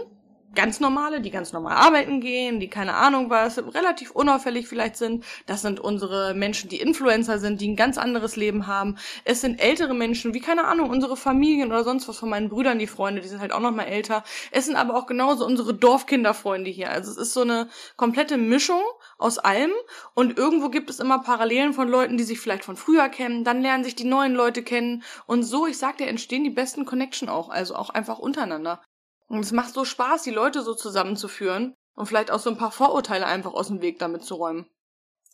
ganz 0.55 0.79
normale, 0.79 1.21
die 1.21 1.31
ganz 1.31 1.53
normal 1.53 1.75
arbeiten 1.75 2.21
gehen, 2.21 2.59
die 2.59 2.69
keine 2.69 2.95
Ahnung 2.95 3.29
was, 3.29 3.57
relativ 3.57 4.11
unauffällig 4.11 4.67
vielleicht 4.67 4.97
sind. 4.97 5.23
Das 5.45 5.61
sind 5.61 5.79
unsere 5.79 6.33
Menschen, 6.33 6.69
die 6.69 6.79
Influencer 6.79 7.39
sind, 7.39 7.61
die 7.61 7.69
ein 7.69 7.75
ganz 7.75 7.97
anderes 7.97 8.35
Leben 8.35 8.67
haben. 8.67 8.97
Es 9.25 9.41
sind 9.41 9.61
ältere 9.61 9.93
Menschen, 9.93 10.33
wie 10.33 10.39
keine 10.39 10.65
Ahnung, 10.65 10.89
unsere 10.89 11.17
Familien 11.17 11.69
oder 11.69 11.83
sonst 11.83 12.07
was 12.07 12.17
von 12.17 12.29
meinen 12.29 12.49
Brüdern, 12.49 12.79
die 12.79 12.87
Freunde, 12.87 13.21
die 13.21 13.27
sind 13.27 13.39
halt 13.39 13.51
auch 13.51 13.59
noch 13.59 13.71
mal 13.71 13.83
älter. 13.83 14.23
Es 14.51 14.65
sind 14.65 14.75
aber 14.75 14.95
auch 14.95 15.05
genauso 15.05 15.45
unsere 15.45 15.73
Dorfkinderfreunde 15.73 16.69
hier. 16.69 16.89
Also 16.89 17.11
es 17.11 17.17
ist 17.17 17.33
so 17.33 17.41
eine 17.41 17.69
komplette 17.95 18.37
Mischung 18.37 18.81
aus 19.17 19.37
allem 19.37 19.71
und 20.13 20.37
irgendwo 20.37 20.69
gibt 20.69 20.89
es 20.89 20.99
immer 20.99 21.19
Parallelen 21.19 21.73
von 21.73 21.87
Leuten, 21.87 22.17
die 22.17 22.23
sich 22.23 22.39
vielleicht 22.39 22.65
von 22.65 22.75
früher 22.75 23.09
kennen, 23.09 23.43
dann 23.43 23.61
lernen 23.61 23.83
sich 23.83 23.95
die 23.95 24.03
neuen 24.03 24.33
Leute 24.33 24.63
kennen 24.63 25.03
und 25.25 25.43
so, 25.43 25.67
ich 25.67 25.77
sag 25.77 25.97
dir, 25.97 26.07
entstehen 26.07 26.43
die 26.43 26.49
besten 26.49 26.85
Connection 26.85 27.29
auch, 27.29 27.49
also 27.49 27.75
auch 27.75 27.89
einfach 27.89 28.19
untereinander. 28.19 28.81
Und 29.29 29.39
es 29.39 29.51
macht 29.51 29.73
so 29.73 29.85
Spaß, 29.85 30.23
die 30.23 30.31
Leute 30.31 30.63
so 30.63 30.73
zusammenzuführen 30.73 31.75
und 31.95 32.07
vielleicht 32.07 32.31
auch 32.31 32.39
so 32.39 32.49
ein 32.49 32.57
paar 32.57 32.71
Vorurteile 32.71 33.25
einfach 33.25 33.53
aus 33.53 33.67
dem 33.67 33.81
Weg 33.81 33.99
damit 33.99 34.23
zu 34.23 34.35
räumen. 34.35 34.67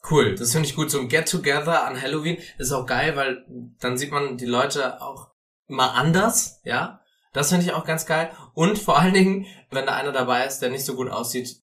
Cool, 0.09 0.35
das 0.35 0.51
finde 0.51 0.67
ich 0.67 0.75
gut. 0.75 0.91
So 0.91 0.99
ein 0.99 1.07
Get-Together 1.07 1.85
an 1.87 1.99
Halloween 1.99 2.37
ist 2.57 2.71
auch 2.71 2.85
geil, 2.85 3.15
weil 3.15 3.43
dann 3.79 3.97
sieht 3.97 4.11
man 4.11 4.37
die 4.37 4.45
Leute 4.45 5.01
auch 5.01 5.31
mal 5.67 5.89
anders, 5.89 6.61
ja. 6.63 7.01
Das 7.33 7.49
finde 7.49 7.65
ich 7.65 7.73
auch 7.73 7.85
ganz 7.85 8.05
geil. 8.05 8.31
Und 8.53 8.77
vor 8.77 8.97
allen 8.99 9.13
Dingen, 9.13 9.45
wenn 9.71 9.85
da 9.85 9.95
einer 9.95 10.11
dabei 10.11 10.45
ist, 10.45 10.59
der 10.59 10.69
nicht 10.69 10.85
so 10.85 10.95
gut 10.95 11.09
aussieht, 11.09 11.61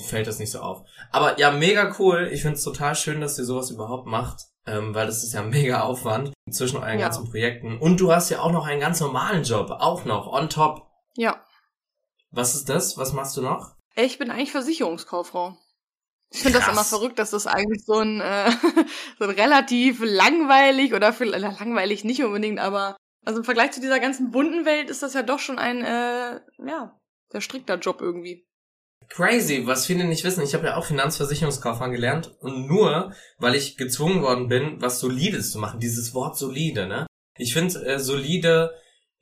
fällt 0.00 0.26
das 0.26 0.38
nicht 0.38 0.50
so 0.50 0.60
auf. 0.60 0.86
Aber 1.10 1.38
ja, 1.38 1.50
mega 1.50 1.94
cool. 1.98 2.30
Ich 2.32 2.42
finde 2.42 2.56
es 2.56 2.64
total 2.64 2.94
schön, 2.94 3.20
dass 3.20 3.38
ihr 3.38 3.44
sowas 3.44 3.70
überhaupt 3.70 4.06
macht, 4.06 4.46
ähm, 4.66 4.94
weil 4.94 5.06
das 5.06 5.22
ist 5.22 5.34
ja 5.34 5.42
mega 5.42 5.82
Aufwand 5.82 6.32
zwischen 6.50 6.78
euren 6.78 6.98
ja. 6.98 7.06
ganzen 7.06 7.30
Projekten. 7.30 7.78
Und 7.78 8.00
du 8.00 8.12
hast 8.12 8.30
ja 8.30 8.40
auch 8.40 8.52
noch 8.52 8.66
einen 8.66 8.80
ganz 8.80 9.00
normalen 9.00 9.44
Job, 9.44 9.70
auch 9.70 10.04
noch, 10.04 10.26
on 10.26 10.48
top. 10.48 10.90
Ja. 11.16 11.44
Was 12.34 12.54
ist 12.54 12.68
das? 12.68 12.98
Was 12.98 13.12
machst 13.12 13.36
du 13.36 13.42
noch? 13.42 13.76
Ich 13.96 14.18
bin 14.18 14.30
eigentlich 14.30 14.52
Versicherungskauffrau. 14.52 15.56
Ich 16.30 16.42
finde 16.42 16.58
das 16.58 16.68
immer 16.68 16.82
verrückt, 16.82 17.20
dass 17.20 17.30
das 17.30 17.46
eigentlich 17.46 17.84
so 17.84 17.94
ein, 17.94 18.20
äh, 18.20 18.50
so 19.18 19.24
ein 19.24 19.30
relativ 19.30 20.00
langweilig 20.02 20.92
oder 20.92 21.12
viel, 21.12 21.32
äh, 21.32 21.38
langweilig 21.38 22.02
nicht 22.02 22.24
unbedingt, 22.24 22.58
aber 22.58 22.96
also 23.24 23.38
im 23.38 23.44
Vergleich 23.44 23.70
zu 23.70 23.80
dieser 23.80 24.00
ganzen 24.00 24.32
bunten 24.32 24.64
Welt 24.64 24.90
ist 24.90 25.02
das 25.02 25.14
ja 25.14 25.22
doch 25.22 25.38
schon 25.38 25.58
ein, 25.58 25.82
äh, 25.82 26.40
ja, 26.66 27.00
sehr 27.30 27.40
strikter 27.40 27.78
Job 27.78 28.00
irgendwie. 28.00 28.46
Crazy, 29.08 29.66
was 29.66 29.86
viele 29.86 30.04
nicht 30.04 30.24
wissen. 30.24 30.42
Ich 30.42 30.54
habe 30.54 30.66
ja 30.66 30.76
auch 30.76 30.86
Finanzversicherungskaufmann 30.86 31.92
gelernt 31.92 32.34
und 32.40 32.66
nur, 32.66 33.14
weil 33.38 33.54
ich 33.54 33.76
gezwungen 33.76 34.22
worden 34.22 34.48
bin, 34.48 34.80
was 34.80 34.98
Solides 34.98 35.50
zu 35.50 35.58
machen. 35.58 35.78
Dieses 35.78 36.14
Wort 36.14 36.36
solide, 36.36 36.86
ne? 36.86 37.06
Ich 37.36 37.52
finde 37.52 37.84
äh, 37.86 37.98
solide 37.98 38.74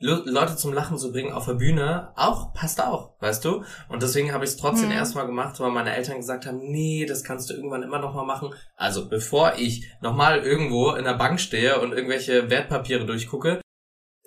Leute 0.02 0.56
zum 0.56 0.72
Lachen 0.72 0.98
zu 0.98 1.12
bringen 1.12 1.32
auf 1.32 1.46
der 1.46 1.54
Bühne, 1.54 2.12
auch, 2.16 2.52
passt 2.52 2.82
auch, 2.82 3.14
weißt 3.20 3.44
du? 3.44 3.64
Und 3.88 4.02
deswegen 4.02 4.32
habe 4.32 4.44
ich 4.44 4.50
es 4.50 4.56
trotzdem 4.56 4.88
mhm. 4.88 4.96
erstmal 4.96 5.26
gemacht, 5.26 5.58
weil 5.60 5.70
meine 5.70 5.94
Eltern 5.94 6.16
gesagt 6.16 6.44
haben, 6.44 6.58
nee, 6.58 7.06
das 7.06 7.22
kannst 7.22 7.48
du 7.48 7.54
irgendwann 7.54 7.82
immer 7.82 8.00
noch 8.00 8.14
mal 8.14 8.24
machen. 8.24 8.52
Also 8.76 9.08
bevor 9.08 9.54
ich 9.56 9.88
nochmal 10.00 10.40
irgendwo 10.40 10.90
in 10.92 11.04
der 11.04 11.14
Bank 11.14 11.40
stehe 11.40 11.80
und 11.80 11.92
irgendwelche 11.92 12.50
Wertpapiere 12.50 13.06
durchgucke, 13.06 13.60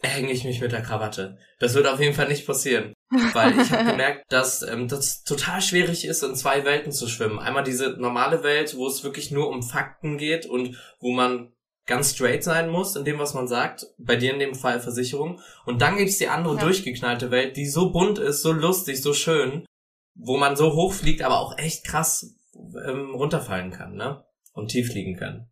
hänge 0.02 0.32
ich 0.32 0.46
mich 0.46 0.62
mit 0.62 0.72
der 0.72 0.82
Krawatte. 0.82 1.38
Das 1.60 1.74
wird 1.74 1.88
auf 1.88 2.00
jeden 2.00 2.14
Fall 2.14 2.28
nicht 2.28 2.46
passieren. 2.46 2.94
Weil 3.34 3.60
ich 3.60 3.72
habe 3.72 3.86
gemerkt, 3.92 4.24
dass 4.30 4.62
ähm, 4.62 4.88
das 4.88 5.24
total 5.24 5.62
schwierig 5.62 6.06
ist, 6.06 6.24
in 6.24 6.36
zwei 6.36 6.66
Welten 6.66 6.92
zu 6.92 7.08
schwimmen. 7.08 7.40
Einmal 7.40 7.64
diese 7.64 7.92
normale 8.00 8.44
Welt, 8.44 8.76
wo 8.78 8.88
es 8.88 9.04
wirklich 9.04 9.32
nur 9.32 9.50
um 9.50 9.64
Fakten 9.64 10.18
geht 10.18 10.46
und 10.46 10.78
wo 11.00 11.12
man 11.12 11.52
ganz 11.86 12.14
straight 12.14 12.44
sein 12.44 12.70
muss 12.70 12.96
in 12.96 13.06
dem, 13.06 13.20
was 13.20 13.34
man 13.34 13.48
sagt. 13.48 13.88
Bei 13.98 14.16
dir 14.16 14.34
in 14.34 14.40
dem 14.40 14.56
Fall 14.56 14.80
Versicherung. 14.80 15.40
Und 15.66 15.82
dann 15.82 15.98
gibt's 15.98 16.18
die 16.18 16.28
andere 16.28 16.56
ja. 16.56 16.62
durchgeknallte 16.62 17.32
Welt, 17.32 17.58
die 17.58 17.68
so 17.68 17.92
bunt 17.92 18.20
ist, 18.20 18.42
so 18.42 18.52
lustig, 18.52 19.02
so 19.02 19.14
schön, 19.14 19.66
wo 20.16 20.38
man 20.38 20.56
so 20.56 20.74
hoch 20.74 20.94
fliegt, 20.94 21.22
aber 21.22 21.40
auch 21.40 21.58
echt 21.58 21.86
krass 21.86 22.36
ähm, 22.56 23.14
runterfallen 23.16 23.72
kann, 23.72 23.96
ne? 23.96 24.24
Und 24.54 24.70
tief 24.70 24.92
fliegen 24.92 25.18
kann. 25.18 25.50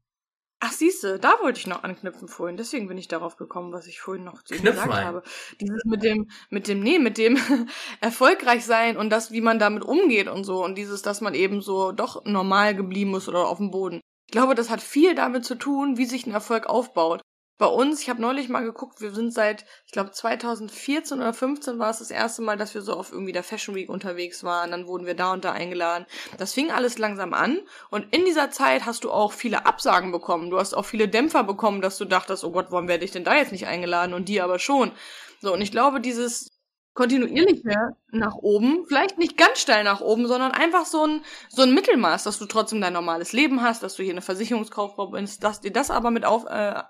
Ach, 0.65 0.71
siehste, 0.71 1.19
da 1.19 1.33
wollte 1.41 1.59
ich 1.59 1.67
noch 1.67 1.83
anknüpfen 1.83 2.29
vorhin. 2.29 2.55
Deswegen 2.55 2.87
bin 2.87 2.97
ich 2.97 3.09
darauf 3.09 3.35
gekommen, 3.35 3.73
was 3.73 3.85
ich 3.85 3.99
vorhin 3.99 4.23
noch 4.23 4.43
zu 4.43 4.55
gesagt 4.55 4.93
ein. 4.93 5.05
habe. 5.05 5.21
Dieses 5.59 5.83
mit 5.83 6.03
dem, 6.03 6.29
mit 6.49 6.69
dem, 6.69 6.79
nee, 6.79 6.99
mit 6.99 7.17
dem 7.17 7.37
erfolgreich 7.99 8.63
sein 8.63 8.95
und 8.95 9.09
das, 9.09 9.31
wie 9.31 9.41
man 9.41 9.59
damit 9.59 9.83
umgeht 9.83 10.29
und 10.29 10.45
so. 10.45 10.63
Und 10.63 10.75
dieses, 10.75 11.01
dass 11.01 11.19
man 11.19 11.33
eben 11.33 11.61
so 11.61 11.91
doch 11.91 12.23
normal 12.23 12.75
geblieben 12.75 13.13
ist 13.13 13.27
oder 13.27 13.45
auf 13.49 13.57
dem 13.57 13.71
Boden. 13.71 13.99
Ich 14.33 14.35
glaube, 14.35 14.55
das 14.55 14.71
hat 14.71 14.81
viel 14.81 15.13
damit 15.13 15.45
zu 15.45 15.53
tun, 15.53 15.95
wie 15.97 16.07
sich 16.07 16.25
ein 16.25 16.33
Erfolg 16.33 16.65
aufbaut. 16.65 17.21
Bei 17.59 17.67
uns, 17.67 18.01
ich 18.01 18.09
habe 18.09 18.19
neulich 18.19 18.49
mal 18.49 18.63
geguckt, 18.63 18.99
wir 18.99 19.13
sind 19.13 19.31
seit, 19.31 19.63
ich 19.85 19.91
glaube 19.91 20.09
2014 20.09 21.19
oder 21.19 21.35
15 21.35 21.77
war 21.77 21.91
es 21.91 21.99
das 21.99 22.09
erste 22.09 22.41
Mal, 22.41 22.57
dass 22.57 22.73
wir 22.73 22.81
so 22.81 22.93
auf 22.93 23.11
irgendwie 23.11 23.31
der 23.31 23.43
Fashion 23.43 23.75
Week 23.75 23.89
unterwegs 23.89 24.43
waren. 24.43 24.71
Dann 24.71 24.87
wurden 24.87 25.05
wir 25.05 25.13
da 25.13 25.33
und 25.33 25.45
da 25.45 25.51
eingeladen. 25.51 26.07
Das 26.39 26.51
fing 26.51 26.71
alles 26.71 26.97
langsam 26.97 27.35
an 27.35 27.59
und 27.91 28.11
in 28.11 28.25
dieser 28.25 28.49
Zeit 28.49 28.87
hast 28.87 29.03
du 29.03 29.11
auch 29.11 29.33
viele 29.33 29.67
Absagen 29.67 30.11
bekommen. 30.11 30.49
Du 30.49 30.57
hast 30.57 30.73
auch 30.73 30.85
viele 30.85 31.07
Dämpfer 31.07 31.43
bekommen, 31.43 31.81
dass 31.81 31.99
du 31.99 32.05
dachtest, 32.05 32.43
oh 32.43 32.51
Gott, 32.51 32.71
warum 32.71 32.87
werde 32.87 33.05
ich 33.05 33.11
denn 33.11 33.23
da 33.23 33.35
jetzt 33.35 33.51
nicht 33.51 33.67
eingeladen 33.67 34.15
und 34.15 34.29
die 34.29 34.41
aber 34.41 34.57
schon. 34.57 34.93
So, 35.41 35.53
und 35.53 35.61
ich 35.61 35.71
glaube, 35.71 36.01
dieses 36.01 36.52
kontinuierlicher 36.93 37.95
nach 38.11 38.35
oben, 38.35 38.85
vielleicht 38.87 39.17
nicht 39.17 39.37
ganz 39.37 39.59
steil 39.59 39.83
nach 39.83 40.01
oben, 40.01 40.27
sondern 40.27 40.51
einfach 40.51 40.85
so 40.85 41.05
ein, 41.05 41.23
so 41.49 41.63
ein 41.63 41.73
Mittelmaß, 41.73 42.23
dass 42.23 42.37
du 42.39 42.45
trotzdem 42.45 42.81
dein 42.81 42.93
normales 42.93 43.33
Leben 43.33 43.61
hast, 43.61 43.83
dass 43.83 43.95
du 43.95 44.03
hier 44.03 44.13
eine 44.13 44.21
Versicherungskauffrau 44.21 45.07
bist, 45.07 45.43
dass 45.43 45.61
dir 45.61 45.71
das 45.71 45.89
aber 45.89 46.11
mit 46.11 46.25
auf, 46.25 46.45
äh, 46.45 46.83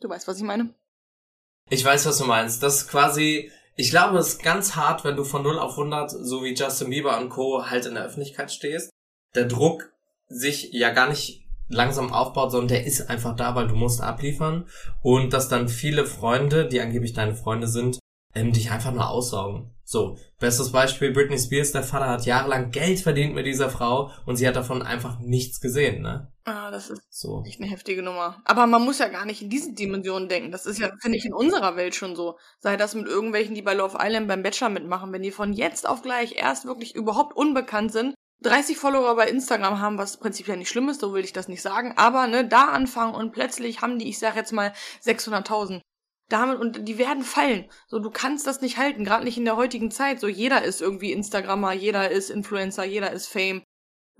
du 0.00 0.08
weißt, 0.08 0.28
was 0.28 0.38
ich 0.38 0.44
meine. 0.44 0.74
Ich 1.68 1.84
weiß, 1.84 2.06
was 2.06 2.18
du 2.18 2.24
meinst. 2.24 2.62
Das 2.62 2.76
ist 2.76 2.88
quasi, 2.88 3.52
ich 3.76 3.90
glaube, 3.90 4.18
es 4.18 4.30
ist 4.30 4.42
ganz 4.42 4.74
hart, 4.74 5.04
wenn 5.04 5.16
du 5.16 5.24
von 5.24 5.42
0 5.42 5.58
auf 5.58 5.72
100, 5.72 6.10
so 6.10 6.42
wie 6.42 6.54
Justin 6.54 6.90
Bieber 6.90 7.18
und 7.18 7.28
Co. 7.28 7.66
halt 7.68 7.86
in 7.86 7.94
der 7.94 8.04
Öffentlichkeit 8.04 8.50
stehst. 8.50 8.90
Der 9.34 9.44
Druck 9.44 9.92
sich 10.28 10.72
ja 10.72 10.90
gar 10.90 11.08
nicht 11.08 11.39
langsam 11.70 12.12
aufbaut, 12.12 12.50
sondern 12.50 12.68
der 12.68 12.86
ist 12.86 13.08
einfach 13.08 13.34
da, 13.36 13.54
weil 13.54 13.68
du 13.68 13.74
musst 13.74 14.02
abliefern. 14.02 14.66
Und 15.02 15.32
dass 15.32 15.48
dann 15.48 15.68
viele 15.68 16.04
Freunde, 16.04 16.68
die 16.68 16.80
angeblich 16.80 17.14
deine 17.14 17.34
Freunde 17.34 17.68
sind, 17.68 17.98
ähm, 18.34 18.52
dich 18.52 18.70
einfach 18.70 18.92
nur 18.92 19.08
aussaugen. 19.08 19.70
So, 19.84 20.16
bestes 20.38 20.70
Beispiel, 20.70 21.12
Britney 21.12 21.36
Spears, 21.36 21.72
der 21.72 21.82
Vater 21.82 22.08
hat 22.08 22.24
jahrelang 22.24 22.70
Geld 22.70 23.00
verdient 23.00 23.34
mit 23.34 23.44
dieser 23.44 23.70
Frau 23.70 24.12
und 24.24 24.36
sie 24.36 24.46
hat 24.46 24.54
davon 24.54 24.82
einfach 24.82 25.18
nichts 25.18 25.60
gesehen, 25.60 26.02
ne? 26.02 26.30
Ah, 26.44 26.70
das 26.70 26.90
ist 26.90 27.02
so. 27.10 27.42
echt 27.44 27.60
eine 27.60 27.68
heftige 27.68 28.02
Nummer. 28.02 28.40
Aber 28.44 28.66
man 28.66 28.84
muss 28.84 29.00
ja 29.00 29.08
gar 29.08 29.24
nicht 29.24 29.42
in 29.42 29.50
diesen 29.50 29.74
Dimensionen 29.74 30.28
denken. 30.28 30.52
Das 30.52 30.64
ist 30.64 30.78
ja, 30.78 30.90
finde 31.00 31.18
ich, 31.18 31.24
in 31.24 31.34
unserer 31.34 31.74
Welt 31.76 31.96
schon 31.96 32.14
so. 32.14 32.38
Sei 32.60 32.76
das 32.76 32.94
mit 32.94 33.06
irgendwelchen, 33.06 33.54
die 33.54 33.62
bei 33.62 33.74
Love 33.74 33.98
Island 34.00 34.28
beim 34.28 34.42
Bachelor 34.42 34.68
mitmachen, 34.68 35.12
wenn 35.12 35.22
die 35.22 35.32
von 35.32 35.52
jetzt 35.52 35.88
auf 35.88 36.02
gleich 36.02 36.36
erst 36.36 36.66
wirklich 36.66 36.94
überhaupt 36.94 37.36
unbekannt 37.36 37.92
sind 37.92 38.14
30 38.42 38.78
Follower 38.78 39.14
bei 39.16 39.28
Instagram 39.28 39.80
haben, 39.80 39.98
was 39.98 40.16
prinzipiell 40.16 40.56
nicht 40.56 40.70
schlimm 40.70 40.88
ist, 40.88 41.00
so 41.00 41.12
will 41.12 41.24
ich 41.24 41.32
das 41.32 41.48
nicht 41.48 41.62
sagen, 41.62 41.94
aber 41.96 42.26
ne, 42.26 42.46
da 42.46 42.66
anfangen 42.66 43.14
und 43.14 43.32
plötzlich 43.32 43.82
haben 43.82 43.98
die, 43.98 44.08
ich 44.08 44.18
sag 44.18 44.36
jetzt 44.36 44.52
mal, 44.52 44.72
600.000. 45.04 45.80
Damit, 46.30 46.60
und 46.60 46.88
die 46.88 46.96
werden 46.96 47.24
fallen. 47.24 47.68
So, 47.88 47.98
du 47.98 48.10
kannst 48.10 48.46
das 48.46 48.60
nicht 48.60 48.78
halten, 48.78 49.04
gerade 49.04 49.24
nicht 49.24 49.36
in 49.36 49.44
der 49.44 49.56
heutigen 49.56 49.90
Zeit. 49.90 50.20
So, 50.20 50.28
jeder 50.28 50.62
ist 50.62 50.80
irgendwie 50.80 51.10
Instagrammer, 51.10 51.72
jeder 51.72 52.10
ist 52.10 52.30
Influencer, 52.30 52.84
jeder 52.84 53.10
ist 53.10 53.26
Fame. 53.26 53.64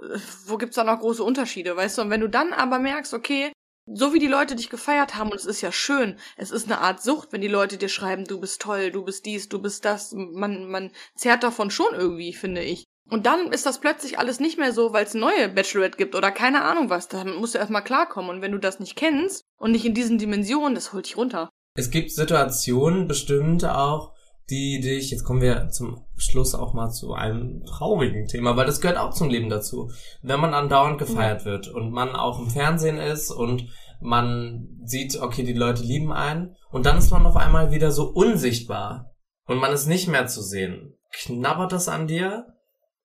Äh, 0.01 0.19
wo 0.47 0.57
gibt's 0.57 0.75
da 0.75 0.83
noch 0.83 0.99
große 0.99 1.23
Unterschiede, 1.23 1.77
weißt 1.77 1.99
du? 1.99 2.03
Und 2.03 2.11
wenn 2.11 2.21
du 2.21 2.29
dann 2.29 2.53
aber 2.53 2.81
merkst, 2.81 3.15
okay, 3.15 3.53
so 3.87 4.13
wie 4.13 4.19
die 4.19 4.27
Leute 4.27 4.57
dich 4.57 4.71
gefeiert 4.71 5.15
haben, 5.15 5.31
und 5.31 5.37
es 5.37 5.47
ist 5.47 5.61
ja 5.61 5.73
schön, 5.73 6.19
es 6.37 6.51
ist 6.51 6.67
eine 6.67 6.81
Art 6.81 7.03
Sucht, 7.03 7.33
wenn 7.33 7.41
die 7.41 7.49
Leute 7.49 7.77
dir 7.79 7.89
schreiben, 7.89 8.25
du 8.25 8.41
bist 8.41 8.61
toll, 8.61 8.91
du 8.91 9.05
bist 9.05 9.25
dies, 9.25 9.49
du 9.49 9.61
bist 9.63 9.85
das, 9.85 10.13
man, 10.13 10.69
man 10.69 10.93
zerrt 11.15 11.45
davon 11.45 11.71
schon 11.71 11.95
irgendwie, 11.95 12.33
finde 12.33 12.63
ich. 12.63 12.85
Und 13.11 13.27
dann 13.27 13.53
ist 13.53 13.67
das 13.67 13.81
plötzlich 13.81 14.19
alles 14.19 14.39
nicht 14.39 14.57
mehr 14.57 14.73
so, 14.73 14.93
weil 14.93 15.05
es 15.05 15.15
neue 15.15 15.49
Bachelorette 15.49 15.99
gibt 15.99 16.15
oder 16.15 16.31
keine 16.31 16.63
Ahnung 16.63 16.91
was. 16.91 17.09
Da 17.09 17.25
musst 17.25 17.55
du 17.55 17.59
erstmal 17.59 17.85
klarkommen. 17.85 18.31
Und 18.31 18.41
wenn 18.41 18.53
du 18.53 18.59
das 18.59 18.79
nicht 18.79 18.97
kennst 18.97 19.45
und 19.59 19.73
nicht 19.73 19.85
in 19.85 19.95
diesen 19.95 20.19
Dimensionen, 20.19 20.77
das 20.77 20.93
holt 20.93 21.07
dich 21.07 21.17
runter. 21.17 21.51
Es 21.77 21.91
gibt 21.91 22.13
Situationen 22.13 23.09
bestimmt 23.09 23.65
auch, 23.65 24.15
die 24.49 24.81
dich, 24.81 25.11
jetzt 25.11 25.25
kommen 25.25 25.41
wir 25.41 25.69
zum 25.71 26.05
Schluss 26.17 26.55
auch 26.55 26.75
mal 26.75 26.91
zu 26.91 27.13
einem 27.13 27.65
traurigen 27.65 28.27
Thema, 28.27 28.57
weil 28.57 28.67
das 28.67 28.81
gehört 28.81 28.99
auch 28.99 29.13
zum 29.15 29.29
Leben 29.29 29.49
dazu. 29.49 29.91
Wenn 30.23 30.41
man 30.41 30.55
andauernd 30.55 30.99
gefeiert 30.99 31.45
wird 31.45 31.69
und 31.69 31.93
man 31.93 32.17
auch 32.17 32.39
im 32.41 32.51
Fernsehen 32.51 32.99
ist 32.99 33.31
und 33.31 33.69
man 34.01 34.69
sieht, 34.85 35.21
okay, 35.21 35.45
die 35.45 35.53
Leute 35.53 35.83
lieben 35.83 36.13
einen 36.13 36.57
und 36.71 36.87
dann 36.87 36.99
ist 36.99 37.11
man 37.11 37.27
auf 37.27 37.37
einmal 37.37 37.71
wieder 37.71 37.93
so 37.93 38.09
unsichtbar 38.09 39.15
und 39.47 39.59
man 39.59 39.73
ist 39.73 39.87
nicht 39.87 40.09
mehr 40.09 40.27
zu 40.27 40.43
sehen. 40.43 40.97
Knabbert 41.13 41.73
das 41.73 41.89
an 41.89 42.07
dir? 42.07 42.47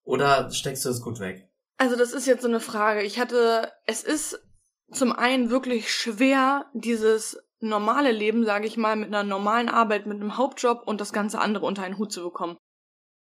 Oder 0.06 0.52
steckst 0.52 0.86
du 0.86 0.90
es 0.90 1.02
gut 1.02 1.20
weg? 1.20 1.50
Also 1.78 1.96
das 1.98 2.14
ist 2.14 2.26
jetzt 2.26 2.44
so 2.44 2.48
eine 2.48 2.62
Frage. 2.62 3.02
Ich 3.02 3.20
hatte, 3.20 3.72
es 3.86 4.04
ist 4.04 4.40
zum 4.92 5.12
einen 5.12 5.50
wirklich 5.50 5.94
schwer, 5.94 6.68
dieses 6.74 7.38
normale 7.60 8.12
Leben, 8.12 8.46
sage 8.46 8.68
ich 8.68 8.78
mal, 8.78 8.96
mit 8.96 9.08
einer 9.08 9.24
normalen 9.24 9.68
Arbeit, 9.68 10.06
mit 10.06 10.22
einem 10.22 10.38
Hauptjob 10.38 10.84
und 10.86 11.02
das 11.02 11.12
ganze 11.12 11.40
andere 11.40 11.66
unter 11.66 11.84
einen 11.84 11.98
Hut 11.98 12.12
zu 12.12 12.24
bekommen. 12.24 12.58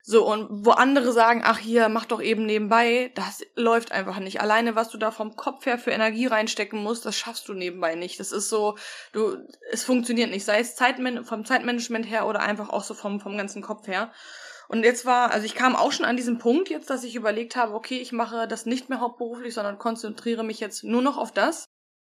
So, 0.03 0.27
und 0.27 0.65
wo 0.65 0.71
andere 0.71 1.11
sagen, 1.11 1.43
ach 1.45 1.59
hier, 1.59 1.88
mach 1.88 2.05
doch 2.05 2.21
eben 2.21 2.47
nebenbei, 2.47 3.11
das 3.13 3.43
läuft 3.53 3.91
einfach 3.91 4.17
nicht. 4.17 4.41
Alleine, 4.41 4.75
was 4.75 4.89
du 4.89 4.97
da 4.97 5.11
vom 5.11 5.36
Kopf 5.36 5.67
her 5.67 5.77
für 5.77 5.91
Energie 5.91 6.25
reinstecken 6.25 6.82
musst, 6.82 7.05
das 7.05 7.15
schaffst 7.15 7.47
du 7.47 7.53
nebenbei 7.53 7.93
nicht. 7.93 8.19
Das 8.19 8.32
ist 8.32 8.49
so, 8.49 8.77
du, 9.13 9.38
es 9.71 9.84
funktioniert 9.84 10.32
nicht. 10.32 10.43
Sei 10.43 10.59
es 10.59 10.75
Zeitman 10.75 11.23
vom 11.23 11.45
Zeitmanagement 11.45 12.09
her 12.09 12.25
oder 12.25 12.39
einfach 12.39 12.69
auch 12.69 12.84
so 12.84 12.95
vom, 12.95 13.19
vom 13.19 13.38
ganzen 13.38 13.61
Kopf 13.61 13.88
her. 13.88 14.11
Und 14.72 14.86
jetzt 14.86 15.05
war, 15.05 15.32
also 15.32 15.45
ich 15.45 15.53
kam 15.53 15.76
auch 15.76 15.91
schon 15.91 16.05
an 16.05 16.15
diesen 16.15 16.38
Punkt 16.38 16.69
jetzt, 16.69 16.89
dass 16.89 17.03
ich 17.03 17.17
überlegt 17.17 17.57
habe, 17.57 17.74
okay, 17.74 17.97
ich 17.97 18.13
mache 18.13 18.47
das 18.47 18.65
nicht 18.65 18.88
mehr 18.88 19.01
hauptberuflich, 19.01 19.53
sondern 19.53 19.78
konzentriere 19.78 20.45
mich 20.45 20.61
jetzt 20.61 20.86
nur 20.86 21.01
noch 21.01 21.17
auf 21.17 21.34
das. 21.34 21.65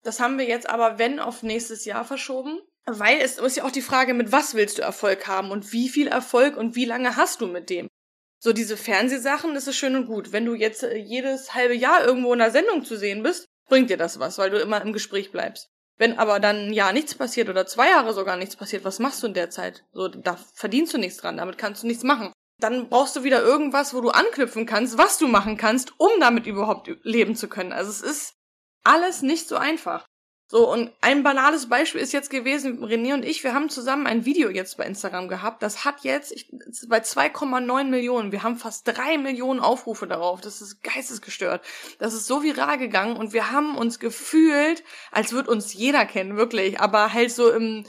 Das 0.04 0.20
haben 0.20 0.38
wir 0.38 0.46
jetzt 0.46 0.70
aber, 0.70 1.00
wenn, 1.00 1.20
auf 1.20 1.42
nächstes 1.42 1.84
Jahr 1.84 2.06
verschoben. 2.06 2.60
Weil 2.86 3.20
es 3.22 3.40
ist 3.40 3.58
ja 3.58 3.64
auch 3.64 3.72
die 3.72 3.82
Frage, 3.82 4.14
mit 4.14 4.32
was 4.32 4.54
willst 4.54 4.78
du 4.78 4.84
Erfolg 4.84 5.26
haben 5.26 5.50
und 5.50 5.74
wie 5.74 5.90
viel 5.90 6.08
Erfolg 6.08 6.56
und 6.56 6.76
wie 6.76 6.86
lange 6.86 7.16
hast 7.16 7.42
du 7.42 7.48
mit 7.48 7.72
dem? 7.72 7.88
So 8.38 8.54
diese 8.54 8.78
Fernsehsachen, 8.78 9.56
das 9.56 9.68
ist 9.68 9.78
schön 9.78 9.96
und 9.96 10.06
gut. 10.06 10.32
Wenn 10.32 10.46
du 10.46 10.54
jetzt 10.54 10.84
äh, 10.84 10.96
jedes 10.96 11.56
halbe 11.56 11.74
Jahr 11.74 12.06
irgendwo 12.06 12.36
in 12.36 12.42
einer 12.42 12.52
Sendung 12.52 12.86
zu 12.86 12.98
sehen 12.98 13.24
bist, 13.24 13.48
bringt 13.68 13.90
dir 13.90 13.98
das 13.98 14.20
was, 14.20 14.38
weil 14.38 14.52
du 14.52 14.60
immer 14.60 14.80
im 14.80 14.94
Gespräch 14.94 15.32
bleibst. 15.32 15.70
Wenn 15.98 16.20
aber 16.20 16.40
dann 16.40 16.68
ein 16.68 16.74
Jahr 16.74 16.94
nichts 16.94 17.16
passiert 17.16 17.50
oder 17.50 17.66
zwei 17.66 17.90
Jahre 17.90 18.14
sogar 18.14 18.38
nichts 18.38 18.56
passiert, 18.56 18.84
was 18.84 19.00
machst 19.00 19.24
du 19.24 19.28
in 19.28 19.34
der 19.34 19.50
Zeit? 19.50 19.86
So, 19.92 20.08
da 20.08 20.38
verdienst 20.54 20.94
du 20.94 21.00
nichts 21.00 21.18
dran, 21.18 21.38
damit 21.38 21.58
kannst 21.58 21.82
du 21.82 21.88
nichts 21.88 22.04
machen 22.04 22.32
dann 22.64 22.90
brauchst 22.90 23.16
du 23.16 23.24
wieder 23.24 23.44
irgendwas, 23.44 23.94
wo 23.94 24.02
du 24.02 24.10
anknüpfen 24.10 24.66
kannst, 24.66 24.98
was 24.98 25.18
du 25.18 25.28
machen 25.28 25.58
kannst, 25.58 25.94
um 26.00 26.10
damit 26.20 26.48
überhaupt 26.48 26.90
leben 27.04 27.36
zu 27.36 27.50
können. 27.50 27.74
Also 27.74 27.92
es 27.92 28.02
ist 28.02 28.36
alles 28.84 29.22
nicht 29.22 29.48
so 29.48 29.58
einfach. 29.58 30.06
So, 30.54 30.72
und 30.72 30.92
ein 31.02 31.24
banales 31.24 31.68
Beispiel 31.68 32.00
ist 32.00 32.14
jetzt 32.14 32.30
gewesen, 32.30 32.84
René 32.84 33.16
und 33.16 33.26
ich, 33.26 33.44
wir 33.44 33.56
haben 33.56 33.70
zusammen 33.70 34.06
ein 34.06 34.24
Video 34.26 34.50
jetzt 34.50 34.78
bei 34.78 34.86
Instagram 34.86 35.28
gehabt. 35.28 35.64
Das 35.64 35.84
hat 35.84 36.02
jetzt 36.04 36.32
ich, 36.32 36.52
bei 36.88 37.00
2,9 37.00 37.86
Millionen. 37.86 38.32
Wir 38.32 38.44
haben 38.44 38.58
fast 38.58 38.88
drei 38.88 39.18
Millionen 39.18 39.62
Aufrufe 39.62 40.06
darauf. 40.06 40.42
Das 40.42 40.62
ist 40.62 40.84
geistesgestört. 40.84 41.66
Das 41.98 42.14
ist 42.14 42.28
so 42.28 42.44
viral 42.44 42.78
gegangen 42.78 43.16
und 43.16 43.34
wir 43.34 43.52
haben 43.52 43.76
uns 43.76 43.98
gefühlt, 43.98 44.84
als 45.12 45.32
würde 45.32 45.50
uns 45.50 45.74
jeder 45.74 46.06
kennen, 46.06 46.38
wirklich. 46.38 46.80
Aber 46.80 47.12
halt 47.12 47.32
so 47.32 47.50
im, 47.50 47.86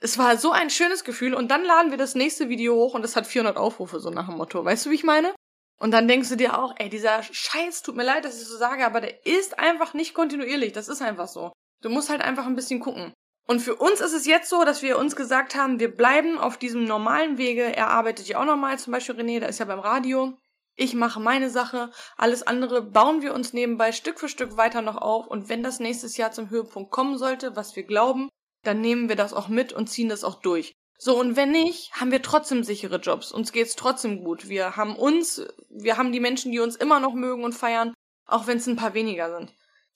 es 0.00 0.18
war 0.18 0.36
so 0.36 0.52
ein 0.52 0.70
schönes 0.70 1.04
Gefühl 1.04 1.34
und 1.34 1.50
dann 1.50 1.64
laden 1.64 1.90
wir 1.90 1.98
das 1.98 2.14
nächste 2.14 2.48
Video 2.48 2.74
hoch 2.74 2.94
und 2.94 3.04
es 3.04 3.16
hat 3.16 3.26
400 3.26 3.56
Aufrufe, 3.56 4.00
so 4.00 4.10
nach 4.10 4.26
dem 4.26 4.36
Motto. 4.36 4.64
Weißt 4.64 4.86
du, 4.86 4.90
wie 4.90 4.94
ich 4.96 5.04
meine? 5.04 5.34
Und 5.78 5.90
dann 5.90 6.08
denkst 6.08 6.28
du 6.28 6.36
dir 6.36 6.58
auch, 6.58 6.74
ey, 6.78 6.88
dieser 6.88 7.22
Scheiß, 7.22 7.82
tut 7.82 7.96
mir 7.96 8.04
leid, 8.04 8.24
dass 8.24 8.40
ich 8.40 8.46
so 8.46 8.56
sage, 8.56 8.84
aber 8.84 9.00
der 9.00 9.26
ist 9.26 9.58
einfach 9.58 9.94
nicht 9.94 10.14
kontinuierlich. 10.14 10.72
Das 10.72 10.88
ist 10.88 11.02
einfach 11.02 11.28
so. 11.28 11.52
Du 11.82 11.90
musst 11.90 12.08
halt 12.08 12.22
einfach 12.22 12.46
ein 12.46 12.56
bisschen 12.56 12.80
gucken. 12.80 13.12
Und 13.46 13.60
für 13.60 13.76
uns 13.76 14.00
ist 14.00 14.12
es 14.12 14.26
jetzt 14.26 14.48
so, 14.48 14.64
dass 14.64 14.82
wir 14.82 14.98
uns 14.98 15.14
gesagt 15.14 15.54
haben, 15.54 15.78
wir 15.78 15.94
bleiben 15.94 16.38
auf 16.38 16.56
diesem 16.56 16.84
normalen 16.84 17.38
Wege. 17.38 17.76
Er 17.76 17.88
arbeitet 17.88 18.26
ja 18.26 18.40
auch 18.40 18.44
nochmal, 18.44 18.78
zum 18.78 18.92
Beispiel 18.92 19.14
René, 19.14 19.38
der 19.38 19.50
ist 19.50 19.60
ja 19.60 19.66
beim 19.66 19.78
Radio. 19.78 20.36
Ich 20.74 20.94
mache 20.94 21.20
meine 21.20 21.48
Sache. 21.48 21.90
Alles 22.16 22.46
andere 22.46 22.82
bauen 22.82 23.22
wir 23.22 23.34
uns 23.34 23.52
nebenbei 23.52 23.92
Stück 23.92 24.18
für 24.18 24.28
Stück 24.28 24.56
weiter 24.56 24.82
noch 24.82 24.96
auf. 24.96 25.26
Und 25.26 25.48
wenn 25.48 25.62
das 25.62 25.78
nächstes 25.78 26.16
Jahr 26.16 26.32
zum 26.32 26.50
Höhepunkt 26.50 26.90
kommen 26.90 27.18
sollte, 27.18 27.54
was 27.54 27.76
wir 27.76 27.84
glauben, 27.84 28.28
dann 28.66 28.80
nehmen 28.80 29.08
wir 29.08 29.16
das 29.16 29.32
auch 29.32 29.48
mit 29.48 29.72
und 29.72 29.88
ziehen 29.88 30.08
das 30.08 30.24
auch 30.24 30.40
durch. 30.40 30.72
So, 30.98 31.18
und 31.20 31.36
wenn 31.36 31.52
nicht, 31.52 31.92
haben 31.92 32.10
wir 32.10 32.22
trotzdem 32.22 32.64
sichere 32.64 32.96
Jobs. 32.96 33.30
Uns 33.30 33.52
geht's 33.52 33.76
trotzdem 33.76 34.24
gut. 34.24 34.48
Wir 34.48 34.76
haben 34.76 34.96
uns, 34.96 35.42
wir 35.68 35.98
haben 35.98 36.12
die 36.12 36.20
Menschen, 36.20 36.52
die 36.52 36.60
uns 36.60 36.76
immer 36.76 37.00
noch 37.00 37.14
mögen 37.14 37.44
und 37.44 37.54
feiern, 37.54 37.92
auch 38.26 38.46
wenn 38.46 38.56
es 38.56 38.66
ein 38.66 38.76
paar 38.76 38.94
weniger 38.94 39.36
sind. 39.36 39.52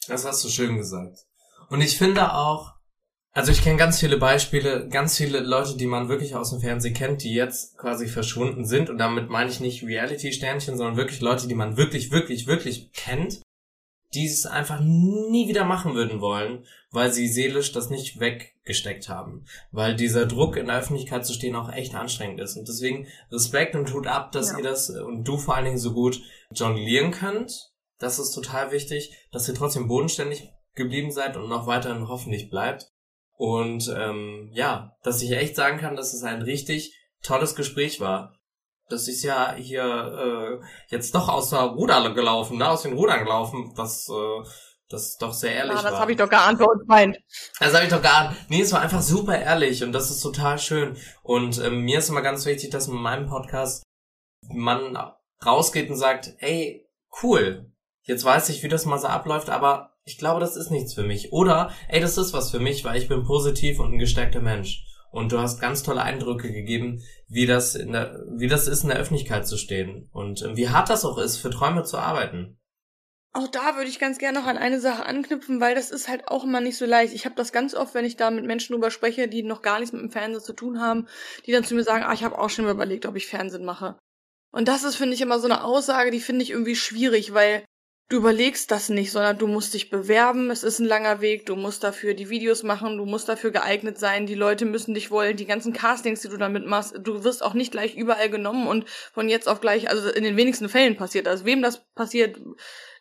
Das 0.08 0.26
hast 0.26 0.44
du 0.44 0.48
schön 0.48 0.76
gesagt. 0.76 1.18
Und 1.70 1.80
ich 1.80 1.96
finde 1.96 2.34
auch, 2.34 2.72
also 3.32 3.52
ich 3.52 3.62
kenne 3.62 3.78
ganz 3.78 4.00
viele 4.00 4.18
Beispiele, 4.18 4.88
ganz 4.88 5.16
viele 5.16 5.40
Leute, 5.40 5.76
die 5.76 5.86
man 5.86 6.08
wirklich 6.08 6.34
aus 6.34 6.50
dem 6.50 6.60
Fernsehen 6.60 6.94
kennt, 6.94 7.22
die 7.22 7.32
jetzt 7.32 7.78
quasi 7.78 8.06
verschwunden 8.06 8.66
sind. 8.66 8.90
Und 8.90 8.98
damit 8.98 9.30
meine 9.30 9.50
ich 9.50 9.60
nicht 9.60 9.84
Reality-Sternchen, 9.84 10.76
sondern 10.76 10.96
wirklich 10.96 11.20
Leute, 11.20 11.46
die 11.46 11.54
man 11.54 11.76
wirklich, 11.76 12.10
wirklich, 12.10 12.46
wirklich 12.46 12.92
kennt 12.92 13.40
die 14.14 14.26
es 14.26 14.46
einfach 14.46 14.80
nie 14.80 15.48
wieder 15.48 15.64
machen 15.64 15.94
würden 15.94 16.20
wollen, 16.20 16.66
weil 16.90 17.12
sie 17.12 17.28
seelisch 17.28 17.72
das 17.72 17.90
nicht 17.90 18.18
weggesteckt 18.18 19.08
haben. 19.08 19.44
Weil 19.70 19.94
dieser 19.94 20.26
Druck 20.26 20.56
in 20.56 20.66
der 20.66 20.78
Öffentlichkeit 20.78 21.24
zu 21.24 21.32
stehen 21.32 21.54
auch 21.54 21.72
echt 21.72 21.94
anstrengend 21.94 22.40
ist. 22.40 22.56
Und 22.56 22.68
deswegen 22.68 23.06
Respekt 23.30 23.76
und 23.76 23.88
tut 23.88 24.06
ab, 24.06 24.32
dass 24.32 24.50
ja. 24.50 24.58
ihr 24.58 24.64
das 24.64 24.90
und 24.90 25.24
du 25.24 25.38
vor 25.38 25.54
allen 25.54 25.66
Dingen 25.66 25.78
so 25.78 25.92
gut 25.92 26.20
jonglieren 26.52 27.12
könnt. 27.12 27.70
Das 27.98 28.18
ist 28.18 28.32
total 28.32 28.72
wichtig, 28.72 29.14
dass 29.30 29.48
ihr 29.48 29.54
trotzdem 29.54 29.86
bodenständig 29.86 30.50
geblieben 30.74 31.10
seid 31.10 31.36
und 31.36 31.48
noch 31.48 31.66
weiterhin 31.66 32.08
hoffentlich 32.08 32.50
bleibt. 32.50 32.90
Und 33.36 33.94
ähm, 33.96 34.50
ja, 34.52 34.96
dass 35.02 35.22
ich 35.22 35.30
echt 35.32 35.54
sagen 35.54 35.78
kann, 35.78 35.96
dass 35.96 36.14
es 36.14 36.22
ein 36.22 36.42
richtig 36.42 36.96
tolles 37.22 37.54
Gespräch 37.54 38.00
war 38.00 38.39
das 38.90 39.08
ist 39.08 39.22
ja 39.22 39.54
hier 39.54 40.60
äh, 40.60 40.66
jetzt 40.88 41.14
doch 41.14 41.28
aus 41.28 41.50
der 41.50 41.60
Ruder 41.60 42.12
gelaufen, 42.12 42.58
ne? 42.58 42.68
aus 42.68 42.82
den 42.82 42.92
Rudern 42.92 43.24
gelaufen, 43.24 43.72
das, 43.76 44.08
äh, 44.08 44.48
das 44.88 45.16
doch 45.16 45.32
sehr 45.32 45.54
ehrlich 45.54 45.76
ah, 45.76 45.82
das 45.82 45.98
habe 45.98 46.12
ich 46.12 46.18
doch 46.18 46.28
geahnt, 46.28 46.58
wer 46.58 46.68
uns 46.68 46.86
meint. 46.86 47.16
Das 47.58 47.72
habe 47.74 47.84
ich 47.84 47.90
doch 47.90 48.02
geahnt. 48.02 48.36
Nee, 48.48 48.60
es 48.60 48.72
war 48.72 48.80
einfach 48.80 49.02
super 49.02 49.38
ehrlich 49.38 49.82
und 49.84 49.92
das 49.92 50.10
ist 50.10 50.20
total 50.20 50.58
schön. 50.58 50.96
Und 51.22 51.58
ähm, 51.58 51.82
mir 51.82 52.00
ist 52.00 52.08
immer 52.08 52.22
ganz 52.22 52.44
wichtig, 52.44 52.70
dass 52.70 52.88
in 52.88 52.94
meinem 52.94 53.28
Podcast 53.28 53.82
man 54.48 54.98
rausgeht 55.44 55.88
und 55.90 55.96
sagt, 55.96 56.34
ey, 56.38 56.88
cool, 57.22 57.70
jetzt 58.02 58.24
weiß 58.24 58.48
ich, 58.48 58.62
wie 58.62 58.68
das 58.68 58.86
mal 58.86 58.98
so 58.98 59.06
abläuft, 59.06 59.50
aber 59.50 59.94
ich 60.04 60.18
glaube, 60.18 60.40
das 60.40 60.56
ist 60.56 60.70
nichts 60.70 60.94
für 60.94 61.04
mich. 61.04 61.32
Oder, 61.32 61.70
ey, 61.88 62.00
das 62.00 62.18
ist 62.18 62.32
was 62.32 62.50
für 62.50 62.58
mich, 62.58 62.84
weil 62.84 63.00
ich 63.00 63.08
bin 63.08 63.24
positiv 63.24 63.78
und 63.78 63.92
ein 63.92 63.98
gestärkter 63.98 64.40
Mensch. 64.40 64.84
Und 65.10 65.32
du 65.32 65.38
hast 65.38 65.60
ganz 65.60 65.82
tolle 65.82 66.02
Eindrücke 66.02 66.52
gegeben, 66.52 67.02
wie 67.28 67.46
das 67.46 67.74
in 67.74 67.92
der, 67.92 68.24
wie 68.36 68.46
das 68.46 68.68
ist, 68.68 68.82
in 68.82 68.90
der 68.90 68.98
Öffentlichkeit 68.98 69.46
zu 69.46 69.56
stehen 69.56 70.08
und 70.12 70.42
äh, 70.42 70.56
wie 70.56 70.68
hart 70.68 70.88
das 70.88 71.04
auch 71.04 71.18
ist, 71.18 71.38
für 71.38 71.50
Träume 71.50 71.82
zu 71.82 71.98
arbeiten. 71.98 72.56
Auch 73.32 73.46
da 73.46 73.76
würde 73.76 73.88
ich 73.88 74.00
ganz 74.00 74.18
gerne 74.18 74.40
noch 74.40 74.46
an 74.46 74.58
eine 74.58 74.80
Sache 74.80 75.06
anknüpfen, 75.06 75.60
weil 75.60 75.76
das 75.76 75.92
ist 75.92 76.08
halt 76.08 76.26
auch 76.26 76.42
immer 76.42 76.60
nicht 76.60 76.76
so 76.76 76.84
leicht. 76.84 77.14
Ich 77.14 77.26
habe 77.26 77.36
das 77.36 77.52
ganz 77.52 77.74
oft, 77.74 77.94
wenn 77.94 78.04
ich 78.04 78.16
da 78.16 78.30
mit 78.30 78.44
Menschen 78.44 78.72
drüber 78.72 78.90
spreche, 78.90 79.28
die 79.28 79.44
noch 79.44 79.62
gar 79.62 79.78
nichts 79.78 79.92
mit 79.92 80.02
dem 80.02 80.10
Fernsehen 80.10 80.42
zu 80.42 80.52
tun 80.52 80.80
haben, 80.80 81.06
die 81.46 81.52
dann 81.52 81.62
zu 81.62 81.74
mir 81.74 81.84
sagen, 81.84 82.02
ah, 82.02 82.12
ich 82.12 82.24
habe 82.24 82.38
auch 82.38 82.50
schon 82.50 82.64
mal 82.64 82.72
überlegt, 82.72 83.06
ob 83.06 83.14
ich 83.14 83.28
Fernsehen 83.28 83.64
mache. 83.64 83.96
Und 84.52 84.66
das 84.66 84.82
ist, 84.82 84.96
finde 84.96 85.14
ich, 85.14 85.20
immer 85.20 85.38
so 85.38 85.46
eine 85.46 85.62
Aussage, 85.62 86.10
die 86.10 86.18
finde 86.18 86.42
ich 86.42 86.50
irgendwie 86.50 86.74
schwierig, 86.74 87.32
weil 87.32 87.64
du 88.10 88.16
überlegst 88.16 88.72
das 88.72 88.88
nicht, 88.88 89.12
sondern 89.12 89.38
du 89.38 89.46
musst 89.46 89.72
dich 89.72 89.88
bewerben, 89.88 90.50
es 90.50 90.64
ist 90.64 90.80
ein 90.80 90.86
langer 90.86 91.20
Weg, 91.20 91.46
du 91.46 91.54
musst 91.54 91.84
dafür 91.84 92.12
die 92.12 92.28
Videos 92.28 92.64
machen, 92.64 92.98
du 92.98 93.06
musst 93.06 93.28
dafür 93.28 93.52
geeignet 93.52 93.98
sein, 93.98 94.26
die 94.26 94.34
Leute 94.34 94.64
müssen 94.64 94.94
dich 94.94 95.12
wollen, 95.12 95.36
die 95.36 95.46
ganzen 95.46 95.72
Castings, 95.72 96.20
die 96.20 96.28
du 96.28 96.36
damit 96.36 96.66
machst, 96.66 96.94
du 96.98 97.22
wirst 97.22 97.42
auch 97.42 97.54
nicht 97.54 97.70
gleich 97.70 97.94
überall 97.94 98.28
genommen 98.28 98.66
und 98.66 98.88
von 99.14 99.28
jetzt 99.28 99.48
auf 99.48 99.60
gleich, 99.60 99.88
also 99.88 100.10
in 100.10 100.24
den 100.24 100.36
wenigsten 100.36 100.68
Fällen 100.68 100.96
passiert 100.96 101.26
das. 101.26 101.44
Wem 101.44 101.62
das 101.62 101.84
passiert, 101.94 102.36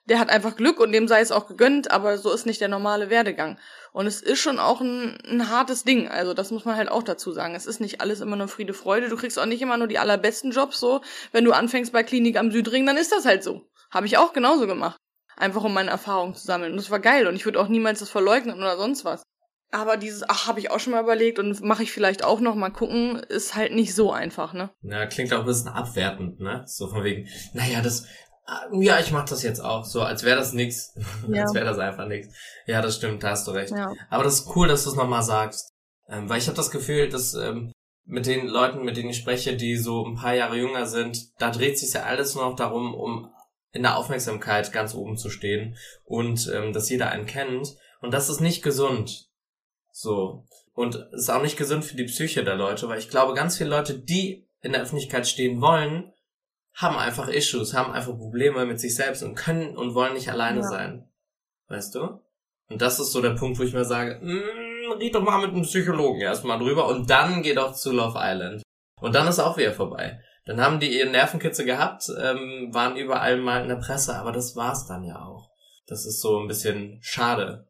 der 0.06 0.20
hat 0.20 0.30
einfach 0.30 0.56
Glück 0.56 0.80
und 0.80 0.92
dem 0.92 1.08
sei 1.08 1.22
es 1.22 1.32
auch 1.32 1.48
gegönnt, 1.48 1.90
aber 1.90 2.20
so 2.20 2.32
ist 2.32 2.46
nicht 2.46 2.62
der 2.62 2.68
normale 2.68 3.10
Werdegang. 3.10 3.58
Und 3.92 4.06
es 4.06 4.22
ist 4.22 4.40
schon 4.40 4.60
auch 4.60 4.80
ein, 4.80 5.18
ein 5.26 5.50
hartes 5.50 5.86
Ding, 5.86 6.08
also 6.08 6.36
das 6.36 6.52
muss 6.52 6.66
man 6.66 6.76
halt 6.76 6.90
auch 6.90 7.02
dazu 7.02 7.32
sagen. 7.32 7.56
Es 7.56 7.66
ist 7.66 7.82
nicht 7.82 8.00
alles 8.00 8.22
immer 8.22 8.36
nur 8.36 8.48
Friede, 8.48 8.76
Freude, 8.76 9.10
du 9.10 9.18
kriegst 9.18 9.40
auch 9.40 9.48
nicht 9.48 9.64
immer 9.64 9.78
nur 9.78 9.88
die 9.88 9.98
allerbesten 9.98 10.52
Jobs 10.52 10.80
so. 10.80 11.02
Wenn 11.32 11.46
du 11.46 11.52
anfängst 11.52 11.92
bei 11.92 12.04
Klinik 12.04 12.38
am 12.38 12.52
Südring, 12.52 12.86
dann 12.86 12.98
ist 12.98 13.12
das 13.12 13.26
halt 13.26 13.44
so. 13.44 13.66
Habe 13.92 14.06
ich 14.06 14.18
auch 14.20 14.34
genauso 14.34 14.68
gemacht. 14.68 14.99
Einfach 15.40 15.64
um 15.64 15.74
meine 15.74 15.90
Erfahrungen 15.90 16.36
zu 16.36 16.46
sammeln. 16.46 16.74
Und 16.74 16.78
das 16.78 16.92
war 16.92 17.00
geil 17.00 17.26
und 17.26 17.36
ich 17.36 17.46
würde 17.46 17.60
auch 17.60 17.70
niemals 17.70 18.00
das 18.00 18.10
verleugnen 18.10 18.58
oder 18.58 18.78
sonst 18.78 19.06
was. 19.06 19.24
Aber 19.72 19.98
dieses, 19.98 20.28
ach, 20.28 20.48
habe 20.48 20.60
ich 20.60 20.70
auch 20.70 20.80
schon 20.80 20.92
mal 20.92 21.04
überlegt 21.04 21.40
und 21.40 21.62
mache 21.62 21.84
ich 21.84 21.92
vielleicht 21.92 22.24
auch 22.24 22.40
noch 22.40 22.56
mal 22.56 22.72
gucken, 22.72 23.18
ist 23.30 23.56
halt 23.56 23.74
nicht 23.74 23.96
so 23.96 24.12
einfach, 24.12 24.54
ne? 24.54 24.72
Ja, 24.82 25.06
klingt 25.06 25.32
auch 25.32 25.42
ein 25.42 25.46
bisschen 25.46 25.70
abwertend, 25.70 26.40
ne? 26.40 26.64
So 26.66 26.88
von 26.88 27.04
wegen, 27.04 27.30
naja, 27.54 27.82
das, 27.82 28.06
ah, 28.48 28.66
ja, 28.74 29.00
ich 29.00 29.12
mach 29.12 29.26
das 29.26 29.44
jetzt 29.44 29.60
auch, 29.60 29.86
so 29.86 30.02
als 30.02 30.24
wäre 30.24 30.38
das 30.38 30.54
nix, 30.54 30.94
ja. 31.32 31.44
als 31.44 31.54
wäre 31.54 31.66
das 31.66 31.78
einfach 31.78 32.08
nix. 32.08 32.30
Ja, 32.66 32.82
das 32.82 32.96
stimmt, 32.96 33.24
da 33.24 33.30
hast 33.30 33.48
du 33.48 33.52
recht. 33.52 33.72
Ja. 33.72 33.94
Aber 34.10 34.24
das 34.24 34.42
ist 34.42 34.56
cool, 34.56 34.68
dass 34.68 34.84
du 34.84 34.90
es 34.90 34.96
nochmal 34.96 35.24
sagst. 35.24 35.72
Ähm, 36.10 36.28
weil 36.28 36.40
ich 36.40 36.48
habe 36.48 36.58
das 36.58 36.72
Gefühl, 36.72 37.08
dass 37.08 37.36
ähm, 37.36 37.72
mit 38.06 38.26
den 38.26 38.48
Leuten, 38.48 38.84
mit 38.84 38.98
denen 38.98 39.12
ich 39.12 39.18
spreche, 39.18 39.56
die 39.56 39.78
so 39.78 40.04
ein 40.04 40.16
paar 40.16 40.34
Jahre 40.34 40.58
jünger 40.58 40.88
sind, 40.88 41.20
da 41.38 41.52
dreht 41.52 41.78
sich 41.78 41.94
ja 41.94 42.04
alles 42.04 42.34
nur 42.34 42.50
noch 42.50 42.56
darum, 42.56 42.96
um 42.96 43.32
in 43.72 43.84
der 43.84 43.98
Aufmerksamkeit 43.98 44.72
ganz 44.72 44.94
oben 44.96 45.18
zu 45.18 45.30
stehen 45.30 45.76
und 46.04 46.52
ähm, 46.54 46.74
dass 46.74 46.90
jeder 46.90 47.10
einen 47.10 47.26
kennt. 47.26 47.76
Und 48.02 48.14
das 48.14 48.30
ist 48.30 48.40
nicht 48.40 48.64
gesund. 48.64 49.30
So. 49.92 50.46
Und 50.74 50.96
ist 51.12 51.30
auch 51.30 51.42
nicht 51.42 51.58
gesund 51.58 51.84
für 51.84 51.98
die 51.98 52.06
Psyche 52.06 52.44
der 52.44 52.56
Leute, 52.56 52.88
weil 52.88 53.00
ich 53.00 53.10
glaube, 53.10 53.34
ganz 53.34 53.58
viele 53.58 53.70
Leute, 53.70 54.00
die 54.00 54.48
in 54.62 54.72
der 54.72 54.82
Öffentlichkeit 54.82 55.28
stehen 55.28 55.62
wollen, 55.62 56.14
haben 56.74 56.98
einfach 56.98 57.28
Issues, 57.28 57.74
haben 57.74 57.92
einfach 57.92 58.18
Probleme 58.18 58.66
mit 58.66 58.80
sich 58.80 58.96
selbst 58.96 59.22
und 59.24 59.36
können 59.36 59.76
und 59.76 59.96
wollen 59.96 60.14
nicht 60.14 60.30
alleine 60.30 60.62
ja. 60.62 60.68
sein. 60.68 61.10
Weißt 61.68 61.96
du? 61.96 62.22
Und 62.70 62.82
das 62.82 63.00
ist 63.00 63.12
so 63.12 63.22
der 63.22 63.32
Punkt, 63.32 63.60
wo 63.60 63.64
ich 63.64 63.74
mir 63.74 63.84
sage, 63.84 64.20
mm, 64.22 64.92
red 64.94 65.16
doch 65.16 65.22
mal 65.22 65.42
mit 65.42 65.52
einem 65.52 65.64
Psychologen 65.64 66.22
erstmal 66.22 66.60
drüber 66.60 66.88
und 66.88 67.10
dann 67.10 67.42
geh 67.42 67.54
doch 67.54 67.74
zu 67.74 67.92
Love 67.92 68.18
Island. 68.18 68.64
Und 69.02 69.16
dann 69.16 69.28
ist 69.28 69.40
auch 69.40 69.58
wieder 69.58 69.74
vorbei. 69.74 70.22
Dann 70.46 70.62
haben 70.62 70.80
die 70.80 70.98
ihren 70.98 71.12
Nervenkitzel 71.12 71.66
gehabt, 71.66 72.10
ähm, 72.22 72.70
waren 72.72 72.96
überall 72.96 73.38
mal 73.38 73.62
in 73.62 73.70
der 73.70 73.76
Presse, 73.76 74.16
aber 74.16 74.32
das 74.32 74.56
war's 74.56 74.88
dann 74.88 75.04
ja 75.04 75.22
auch. 75.22 75.50
Das 75.88 76.06
ist 76.06 76.22
so 76.22 76.40
ein 76.40 76.48
bisschen 76.48 77.00
schade. 77.02 77.68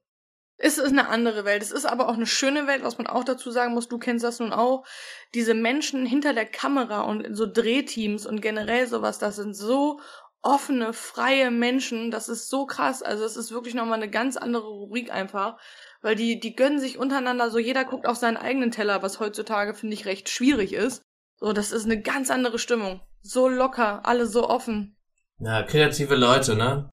Es 0.62 0.78
ist 0.78 0.92
eine 0.92 1.08
andere 1.08 1.46
Welt. 1.46 1.64
Es 1.64 1.72
ist 1.72 1.86
aber 1.86 2.10
auch 2.10 2.16
eine 2.16 2.28
schöne 2.28 2.68
Welt, 2.68 2.84
was 2.84 2.98
man 2.98 3.08
auch 3.08 3.24
dazu 3.24 3.50
sagen 3.50 3.74
muss. 3.74 3.88
Du 3.88 3.98
kennst 3.98 4.26
das 4.26 4.40
nun 4.40 4.52
auch. 4.52 4.86
Diese 5.34 5.54
Menschen 5.54 6.06
hinter 6.06 6.34
der 6.34 6.46
Kamera 6.46 7.02
und 7.02 7.34
so 7.34 7.46
Drehteams 7.46 8.26
und 8.26 8.42
generell 8.42 8.86
sowas, 8.86 9.20
das 9.20 9.38
sind 9.38 9.54
so 9.56 10.02
offene, 10.42 10.92
freie 10.92 11.50
Menschen. 11.50 12.12
Das 12.12 12.28
ist 12.28 12.50
so 12.50 12.66
krass. 12.66 13.02
Also 13.02 13.24
es 13.24 13.38
ist 13.38 13.52
wirklich 13.52 13.74
nochmal 13.74 14.02
eine 14.02 14.10
ganz 14.10 14.36
andere 14.36 14.68
Rubrik 14.68 15.14
einfach. 15.14 15.58
Weil 16.02 16.16
die, 16.16 16.42
die 16.42 16.56
gönnen 16.58 16.80
sich 16.80 16.98
untereinander 16.98 17.50
so, 17.52 17.58
jeder 17.58 17.86
guckt 17.86 18.06
auf 18.06 18.18
seinen 18.18 18.38
eigenen 18.38 18.72
Teller, 18.72 19.02
was 19.02 19.22
heutzutage, 19.22 19.74
finde 19.74 19.94
ich, 19.94 20.06
recht 20.06 20.28
schwierig 20.28 20.74
ist. 20.74 21.06
So, 21.40 21.54
das 21.54 21.72
ist 21.72 21.86
eine 21.86 22.02
ganz 22.02 22.30
andere 22.30 22.60
Stimmung. 22.60 23.02
So 23.22 23.48
locker, 23.48 24.06
alle 24.06 24.26
so 24.28 24.50
offen. 24.50 24.96
Ja, 25.40 25.64
kreative 25.64 26.16
Leute, 26.16 26.56
ne? 26.56 26.90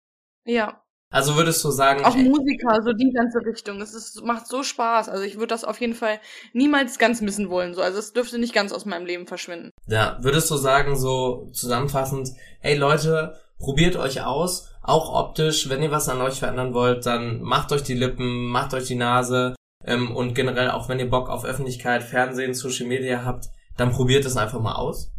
Ja. 0.44 0.82
Also 1.10 1.36
würdest 1.36 1.62
du 1.64 1.70
sagen. 1.70 2.04
Auch 2.04 2.16
ey, 2.16 2.28
Musiker, 2.28 2.82
so 2.82 2.92
die 2.92 3.12
ganze 3.12 3.38
Richtung. 3.46 3.80
Es 3.80 3.94
ist, 3.94 4.24
macht 4.24 4.46
so 4.46 4.62
Spaß. 4.62 5.08
Also 5.08 5.22
ich 5.22 5.36
würde 5.36 5.46
das 5.46 5.64
auf 5.64 5.80
jeden 5.80 5.94
Fall 5.94 6.18
niemals 6.52 6.98
ganz 6.98 7.20
missen 7.20 7.50
wollen. 7.50 7.72
So, 7.72 7.82
also 7.82 7.98
es 7.98 8.12
dürfte 8.12 8.38
nicht 8.38 8.52
ganz 8.52 8.72
aus 8.72 8.84
meinem 8.84 9.06
Leben 9.06 9.26
verschwinden. 9.26 9.70
Ja, 9.86 10.18
würdest 10.20 10.50
du 10.50 10.56
sagen, 10.56 10.96
so 10.96 11.50
zusammenfassend, 11.52 12.30
hey 12.60 12.76
Leute, 12.76 13.38
probiert 13.58 13.96
euch 13.96 14.22
aus, 14.22 14.70
auch 14.82 15.14
optisch, 15.14 15.68
wenn 15.68 15.82
ihr 15.82 15.90
was 15.90 16.08
an 16.08 16.20
euch 16.20 16.40
verändern 16.40 16.74
wollt, 16.74 17.06
dann 17.06 17.40
macht 17.40 17.72
euch 17.72 17.82
die 17.82 17.94
Lippen, 17.94 18.48
macht 18.48 18.74
euch 18.74 18.86
die 18.86 18.96
Nase 18.96 19.54
ähm, 19.84 20.14
und 20.14 20.34
generell 20.34 20.70
auch 20.70 20.88
wenn 20.88 20.98
ihr 20.98 21.08
Bock 21.08 21.28
auf 21.30 21.44
Öffentlichkeit, 21.44 22.02
Fernsehen, 22.02 22.54
Social 22.54 22.86
Media 22.86 23.24
habt, 23.24 23.46
dann 23.76 23.92
probiert 23.92 24.24
es 24.24 24.36
einfach 24.36 24.60
mal 24.60 24.74
aus. 24.74 25.10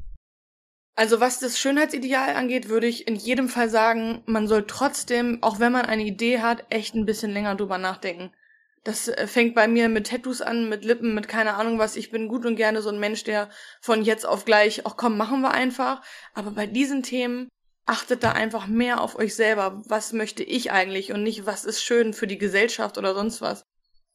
Also 0.98 1.20
was 1.20 1.40
das 1.40 1.60
Schönheitsideal 1.60 2.36
angeht, 2.36 2.70
würde 2.70 2.88
ich 2.88 3.08
in 3.08 3.16
jedem 3.16 3.50
Fall 3.50 3.70
sagen, 3.70 4.24
man 4.26 4.48
soll 4.48 4.66
trotzdem, 4.66 5.40
auch 5.42 5.60
wenn 5.60 5.74
man 5.74 5.86
eine 5.86 6.06
Idee 6.06 6.40
hat, 6.40 6.66
echt 6.70 6.96
ein 6.96 7.06
bisschen 7.06 7.32
länger 7.32 7.56
drüber 7.56 7.78
nachdenken. 7.78 8.32
Das 8.86 9.10
äh, 9.10 9.28
fängt 9.28 9.56
bei 9.56 9.68
mir 9.68 9.90
mit 9.90 10.08
Tattoos 10.08 10.42
an, 10.42 10.70
mit 10.70 10.86
Lippen, 10.86 11.14
mit 11.14 11.28
keine 11.28 11.56
Ahnung 11.56 11.80
was. 11.80 11.98
Ich 11.98 12.12
bin 12.12 12.30
gut 12.30 12.46
und 12.46 12.56
gerne 12.56 12.82
so 12.82 12.90
ein 12.90 13.00
Mensch, 13.00 13.24
der 13.26 13.50
von 13.82 14.04
jetzt 14.04 14.26
auf 14.26 14.46
gleich, 14.46 14.86
ach 14.86 14.96
komm, 14.96 15.18
machen 15.18 15.42
wir 15.42 15.52
einfach. 15.52 16.02
Aber 16.34 16.52
bei 16.52 16.68
diesen 16.68 17.04
Themen 17.04 17.50
achtet 17.86 18.24
da 18.24 18.32
einfach 18.32 18.68
mehr 18.68 19.02
auf 19.02 19.18
euch 19.18 19.36
selber. 19.36 19.82
Was 19.88 20.14
möchte 20.14 20.44
ich 20.44 20.72
eigentlich 20.72 21.12
und 21.12 21.24
nicht, 21.24 21.46
was 21.46 21.66
ist 21.66 21.84
schön 21.84 22.14
für 22.14 22.28
die 22.28 22.38
Gesellschaft 22.38 22.98
oder 22.98 23.16
sonst 23.16 23.42
was. 23.42 23.64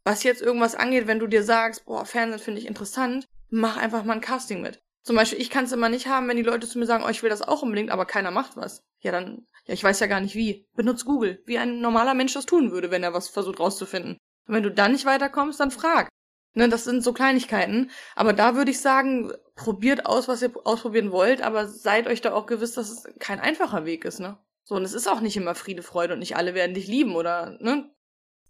Was 0.04 0.22
jetzt 0.22 0.40
irgendwas 0.40 0.76
angeht, 0.76 1.06
wenn 1.06 1.18
du 1.18 1.26
dir 1.26 1.42
sagst, 1.42 1.84
boah, 1.84 2.06
Fernsehen 2.06 2.40
finde 2.40 2.60
ich 2.60 2.66
interessant, 2.66 3.26
mach 3.50 3.76
einfach 3.76 4.04
mal 4.04 4.14
ein 4.14 4.20
Casting 4.20 4.60
mit. 4.62 4.80
Zum 5.02 5.16
Beispiel, 5.16 5.40
ich 5.40 5.50
kann 5.50 5.64
es 5.64 5.72
immer 5.72 5.88
nicht 5.88 6.08
haben, 6.08 6.28
wenn 6.28 6.36
die 6.36 6.42
Leute 6.42 6.68
zu 6.68 6.78
mir 6.78 6.86
sagen, 6.86 7.04
oh, 7.06 7.10
ich 7.10 7.22
will 7.22 7.30
das 7.30 7.42
auch 7.42 7.62
unbedingt, 7.62 7.90
aber 7.90 8.04
keiner 8.04 8.30
macht 8.30 8.56
was. 8.56 8.82
Ja, 9.00 9.12
dann, 9.12 9.46
ja, 9.66 9.74
ich 9.74 9.82
weiß 9.82 9.98
ja 10.00 10.06
gar 10.06 10.20
nicht 10.20 10.34
wie. 10.34 10.66
Benutzt 10.76 11.06
Google, 11.06 11.42
wie 11.46 11.58
ein 11.58 11.80
normaler 11.80 12.14
Mensch 12.14 12.34
das 12.34 12.46
tun 12.46 12.70
würde, 12.70 12.90
wenn 12.90 13.02
er 13.02 13.14
was 13.14 13.28
versucht 13.28 13.60
rauszufinden. 13.60 14.18
Und 14.46 14.54
wenn 14.54 14.62
du 14.62 14.70
dann 14.70 14.92
nicht 14.92 15.06
weiterkommst, 15.06 15.58
dann 15.58 15.70
frag. 15.70 16.08
Ne, 16.54 16.68
das 16.68 16.84
sind 16.84 17.02
so 17.02 17.12
Kleinigkeiten. 17.12 17.90
Aber 18.16 18.32
da 18.32 18.56
würde 18.56 18.72
ich 18.72 18.80
sagen, 18.80 19.32
probiert 19.54 20.06
aus, 20.06 20.26
was 20.26 20.42
ihr 20.42 20.52
ausprobieren 20.64 21.12
wollt, 21.12 21.42
aber 21.42 21.68
seid 21.68 22.08
euch 22.08 22.20
da 22.20 22.32
auch 22.32 22.46
gewiss, 22.46 22.72
dass 22.72 22.90
es 22.90 23.04
kein 23.20 23.40
einfacher 23.40 23.84
Weg 23.84 24.04
ist, 24.04 24.18
ne? 24.18 24.36
So, 24.64 24.74
und 24.74 24.82
es 24.82 24.92
ist 24.92 25.08
auch 25.08 25.20
nicht 25.20 25.36
immer 25.36 25.54
Friede, 25.54 25.82
Freude 25.82 26.14
und 26.14 26.18
nicht 26.18 26.36
alle 26.36 26.54
werden 26.54 26.74
dich 26.74 26.88
lieben 26.88 27.14
oder, 27.14 27.56
ne? 27.60 27.88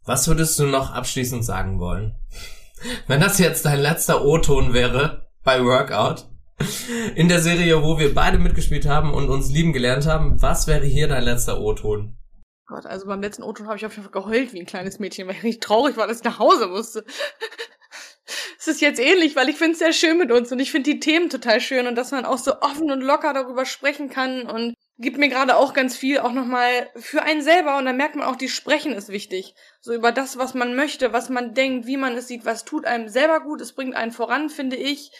Was 0.04 0.28
würdest 0.28 0.58
du 0.58 0.64
noch 0.64 0.90
abschließend 0.90 1.44
sagen 1.44 1.78
wollen? 1.78 2.14
Wenn 3.06 3.20
das 3.20 3.38
jetzt 3.38 3.64
dein 3.64 3.80
letzter 3.80 4.24
O-Ton 4.24 4.72
wäre 4.72 5.28
bei 5.44 5.62
Workout, 5.62 6.26
in 7.14 7.28
der 7.28 7.40
Serie, 7.40 7.82
wo 7.82 7.98
wir 7.98 8.14
beide 8.14 8.38
mitgespielt 8.38 8.86
haben 8.86 9.14
und 9.14 9.30
uns 9.30 9.50
lieben 9.50 9.72
gelernt 9.72 10.06
haben, 10.06 10.40
was 10.42 10.66
wäre 10.66 10.84
hier 10.84 11.08
dein 11.08 11.24
letzter 11.24 11.60
O-Ton? 11.60 12.16
Gott, 12.66 12.86
also 12.86 13.06
beim 13.06 13.20
letzten 13.20 13.42
O-Ton 13.42 13.66
habe 13.66 13.76
ich 13.76 13.86
auf 13.86 13.96
jeden 13.96 14.04
Fall 14.04 14.22
geheult 14.22 14.52
wie 14.52 14.60
ein 14.60 14.66
kleines 14.66 14.98
Mädchen, 14.98 15.26
weil 15.26 15.36
ich 15.36 15.42
nicht 15.42 15.62
traurig 15.62 15.96
war, 15.96 16.06
dass 16.06 16.18
ich 16.18 16.24
nach 16.24 16.38
Hause 16.38 16.68
musste. 16.68 17.04
es 18.58 18.68
ist 18.68 18.80
jetzt 18.80 19.00
ähnlich, 19.00 19.36
weil 19.36 19.48
ich 19.48 19.56
finde 19.56 19.72
es 19.72 19.78
sehr 19.78 19.92
schön 19.92 20.18
mit 20.18 20.30
uns 20.30 20.52
und 20.52 20.60
ich 20.60 20.70
finde 20.70 20.90
die 20.90 21.00
Themen 21.00 21.30
total 21.30 21.60
schön 21.60 21.86
und 21.86 21.96
dass 21.96 22.12
man 22.12 22.24
auch 22.24 22.38
so 22.38 22.60
offen 22.60 22.90
und 22.90 23.00
locker 23.00 23.32
darüber 23.32 23.64
sprechen 23.64 24.08
kann 24.08 24.42
und 24.42 24.74
gibt 25.00 25.16
mir 25.16 25.30
gerade 25.30 25.56
auch 25.56 25.72
ganz 25.72 25.96
viel 25.96 26.18
auch 26.18 26.32
nochmal 26.32 26.90
für 26.94 27.22
einen 27.22 27.42
selber 27.42 27.78
und 27.78 27.86
da 27.86 27.92
merkt 27.92 28.16
man 28.16 28.26
auch, 28.26 28.36
die 28.36 28.50
Sprechen 28.50 28.92
ist 28.92 29.08
wichtig. 29.08 29.54
So 29.80 29.94
über 29.94 30.12
das, 30.12 30.36
was 30.36 30.52
man 30.52 30.76
möchte, 30.76 31.12
was 31.12 31.30
man 31.30 31.54
denkt, 31.54 31.86
wie 31.86 31.96
man 31.96 32.14
es 32.14 32.28
sieht, 32.28 32.44
was 32.44 32.66
tut 32.66 32.84
einem 32.84 33.08
selber 33.08 33.40
gut, 33.40 33.62
es 33.62 33.72
bringt 33.72 33.96
einen 33.96 34.12
voran, 34.12 34.50
finde 34.50 34.76
ich. 34.76 35.10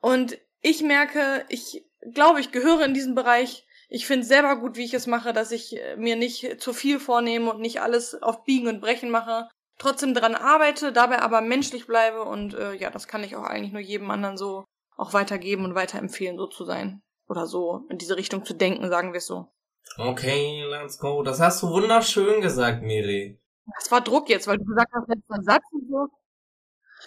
Und 0.00 0.38
ich 0.62 0.82
merke, 0.82 1.44
ich 1.48 1.84
glaube, 2.12 2.40
ich 2.40 2.50
gehöre 2.50 2.84
in 2.84 2.94
diesen 2.94 3.14
Bereich. 3.14 3.66
Ich 3.90 4.06
finde 4.06 4.24
selber 4.24 4.56
gut, 4.56 4.76
wie 4.76 4.84
ich 4.84 4.94
es 4.94 5.06
mache, 5.06 5.32
dass 5.32 5.52
ich 5.52 5.78
mir 5.96 6.16
nicht 6.16 6.60
zu 6.60 6.72
viel 6.72 6.98
vornehme 6.98 7.52
und 7.52 7.60
nicht 7.60 7.82
alles 7.82 8.20
auf 8.22 8.44
Biegen 8.44 8.68
und 8.68 8.80
Brechen 8.80 9.10
mache. 9.10 9.48
Trotzdem 9.78 10.14
dran 10.14 10.34
arbeite, 10.34 10.92
dabei 10.92 11.18
aber 11.20 11.40
menschlich 11.40 11.86
bleibe 11.86 12.22
und 12.22 12.54
äh, 12.54 12.74
ja, 12.74 12.90
das 12.90 13.08
kann 13.08 13.24
ich 13.24 13.36
auch 13.36 13.44
eigentlich 13.44 13.72
nur 13.72 13.82
jedem 13.82 14.10
anderen 14.10 14.36
so 14.36 14.64
auch 14.96 15.12
weitergeben 15.12 15.64
und 15.64 15.74
weiterempfehlen, 15.74 16.36
so 16.36 16.46
zu 16.46 16.64
sein 16.64 17.02
oder 17.30 17.46
so 17.46 17.86
in 17.88 17.98
diese 17.98 18.16
Richtung 18.16 18.44
zu 18.44 18.54
denken, 18.54 18.88
sagen 18.90 19.12
wir 19.12 19.18
es 19.18 19.26
so. 19.26 19.46
Okay, 19.96 20.64
let's 20.68 20.98
go. 20.98 21.22
Das 21.22 21.40
hast 21.40 21.62
du 21.62 21.70
wunderschön 21.70 22.40
gesagt, 22.40 22.82
Miri. 22.82 23.40
Das 23.78 23.90
war 23.90 24.00
Druck 24.00 24.28
jetzt, 24.28 24.46
weil 24.46 24.58
du 24.58 24.64
gesagt 24.64 24.90
hast, 24.92 25.08
letzter 25.08 25.42
Satz 25.42 25.64
und 25.72 25.88
so. 25.88 26.08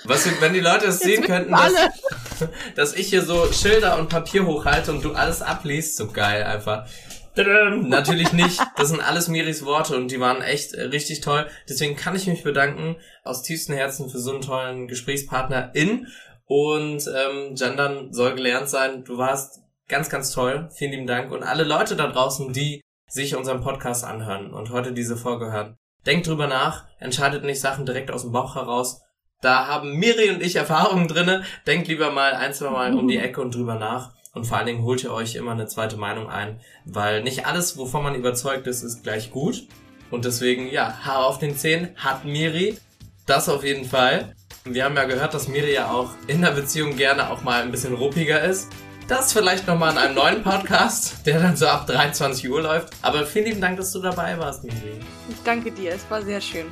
Was, 0.05 0.41
wenn 0.41 0.53
die 0.53 0.59
Leute 0.59 0.87
es 0.87 0.99
sehen 0.99 1.23
könnten, 1.23 1.51
dass, 1.51 1.73
dass 2.75 2.93
ich 2.95 3.09
hier 3.09 3.21
so 3.21 3.51
Schilder 3.51 3.99
und 3.99 4.09
Papier 4.09 4.45
hochhalte 4.45 4.91
und 4.91 5.03
du 5.03 5.13
alles 5.13 5.41
abliest, 5.41 5.97
so 5.97 6.07
geil 6.07 6.43
einfach. 6.43 6.87
Natürlich 7.35 8.31
nicht. 8.33 8.59
Das 8.75 8.89
sind 8.89 9.01
alles 9.01 9.27
Miris 9.27 9.65
Worte 9.65 9.95
und 9.95 10.09
die 10.09 10.19
waren 10.19 10.41
echt 10.41 10.73
äh, 10.73 10.83
richtig 10.83 11.21
toll. 11.21 11.47
Deswegen 11.67 11.95
kann 11.95 12.15
ich 12.15 12.27
mich 12.27 12.43
bedanken 12.43 12.97
aus 13.23 13.41
tiefstem 13.41 13.75
Herzen 13.75 14.09
für 14.09 14.19
so 14.19 14.31
einen 14.31 14.41
tollen 14.41 14.87
Gesprächspartner 14.87 15.71
in 15.73 16.07
Und 16.45 17.07
ähm, 17.07 17.55
Gendern 17.55 18.13
soll 18.13 18.35
gelernt 18.35 18.69
sein. 18.69 19.03
Du 19.03 19.17
warst 19.17 19.62
ganz, 19.87 20.09
ganz 20.09 20.31
toll. 20.31 20.69
Vielen 20.75 20.91
lieben 20.91 21.07
Dank. 21.07 21.31
Und 21.31 21.43
alle 21.43 21.63
Leute 21.63 21.95
da 21.95 22.07
draußen, 22.07 22.53
die 22.53 22.81
sich 23.09 23.35
unseren 23.35 23.61
Podcast 23.61 24.03
anhören 24.03 24.53
und 24.53 24.71
heute 24.71 24.93
diese 24.93 25.17
Folge 25.17 25.51
hören. 25.51 25.75
Denkt 26.05 26.27
drüber 26.27 26.47
nach, 26.47 26.85
entscheidet 26.99 27.43
nicht 27.43 27.61
Sachen 27.61 27.85
direkt 27.85 28.11
aus 28.11 28.23
dem 28.23 28.31
Bauch 28.31 28.55
heraus. 28.55 29.01
Da 29.41 29.67
haben 29.67 29.97
Miri 29.97 30.29
und 30.29 30.41
ich 30.41 30.55
Erfahrungen 30.55 31.07
drinne. 31.07 31.43
Denkt 31.67 31.87
lieber 31.87 32.11
mal 32.11 32.33
ein, 32.33 32.53
zwei 32.53 32.69
Mal 32.69 32.97
um 32.97 33.07
die 33.07 33.17
Ecke 33.19 33.41
und 33.41 33.55
drüber 33.55 33.75
nach. 33.75 34.13
Und 34.33 34.45
vor 34.45 34.57
allen 34.57 34.65
Dingen 34.65 34.83
holt 34.83 35.03
ihr 35.03 35.13
euch 35.13 35.35
immer 35.35 35.51
eine 35.51 35.67
zweite 35.67 35.95
Meinung 35.95 36.27
ein, 36.27 36.59
weil 36.85 37.21
nicht 37.21 37.45
alles, 37.45 37.77
wovon 37.77 38.01
man 38.03 38.15
überzeugt 38.15 38.65
ist, 38.65 38.81
ist 38.81 39.03
gleich 39.03 39.31
gut. 39.31 39.67
Und 40.09 40.25
deswegen, 40.25 40.67
ja, 40.69 41.05
Haar 41.05 41.25
auf 41.27 41.37
den 41.37 41.55
Zehen 41.55 41.89
hat 41.97 42.25
Miri. 42.25 42.77
Das 43.25 43.47
auf 43.47 43.63
jeden 43.63 43.85
Fall. 43.85 44.35
Wir 44.65 44.85
haben 44.85 44.95
ja 44.95 45.03
gehört, 45.03 45.33
dass 45.33 45.47
Miri 45.47 45.73
ja 45.73 45.91
auch 45.91 46.09
in 46.27 46.41
der 46.41 46.51
Beziehung 46.51 46.95
gerne 46.95 47.29
auch 47.29 47.43
mal 47.43 47.61
ein 47.61 47.71
bisschen 47.71 47.93
ruppiger 47.93 48.41
ist. 48.41 48.69
Das 49.07 49.33
vielleicht 49.33 49.67
nochmal 49.67 49.91
in 49.91 49.97
einem 49.97 50.15
neuen 50.15 50.43
Podcast, 50.43 51.25
der 51.25 51.39
dann 51.41 51.57
so 51.57 51.67
ab 51.67 51.87
23 51.87 52.49
Uhr 52.49 52.61
läuft. 52.61 52.93
Aber 53.01 53.25
vielen 53.25 53.45
lieben 53.45 53.61
Dank, 53.61 53.77
dass 53.77 53.91
du 53.91 53.99
dabei 53.99 54.37
warst, 54.39 54.63
Miri. 54.63 54.99
Ich 55.29 55.43
danke 55.43 55.71
dir, 55.71 55.93
es 55.93 56.09
war 56.09 56.21
sehr 56.21 56.39
schön. 56.39 56.67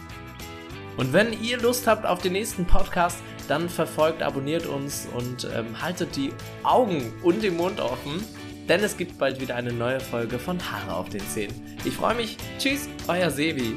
Und 0.95 1.11
wenn 1.11 1.33
ihr 1.41 1.57
Lust 1.59 1.87
habt 1.87 2.05
auf 2.05 2.21
den 2.21 2.33
nächsten 2.33 2.65
Podcast, 2.65 3.17
dann 3.47 3.67
verfolgt, 3.67 4.23
abonniert 4.23 4.65
uns 4.65 5.07
und 5.15 5.47
ähm, 5.53 5.81
haltet 5.81 6.15
die 6.15 6.31
Augen 6.63 7.13
und 7.21 7.43
den 7.43 7.57
Mund 7.57 7.81
offen, 7.81 8.25
denn 8.69 8.81
es 8.81 8.95
gibt 8.95 9.17
bald 9.17 9.41
wieder 9.41 9.55
eine 9.55 9.73
neue 9.73 9.99
Folge 9.99 10.39
von 10.39 10.57
Haare 10.71 10.95
auf 10.95 11.09
den 11.09 11.27
Zähnen. 11.27 11.77
Ich 11.83 11.95
freue 11.95 12.15
mich. 12.15 12.37
Tschüss, 12.59 12.87
euer 13.07 13.29
Sevi. 13.29 13.75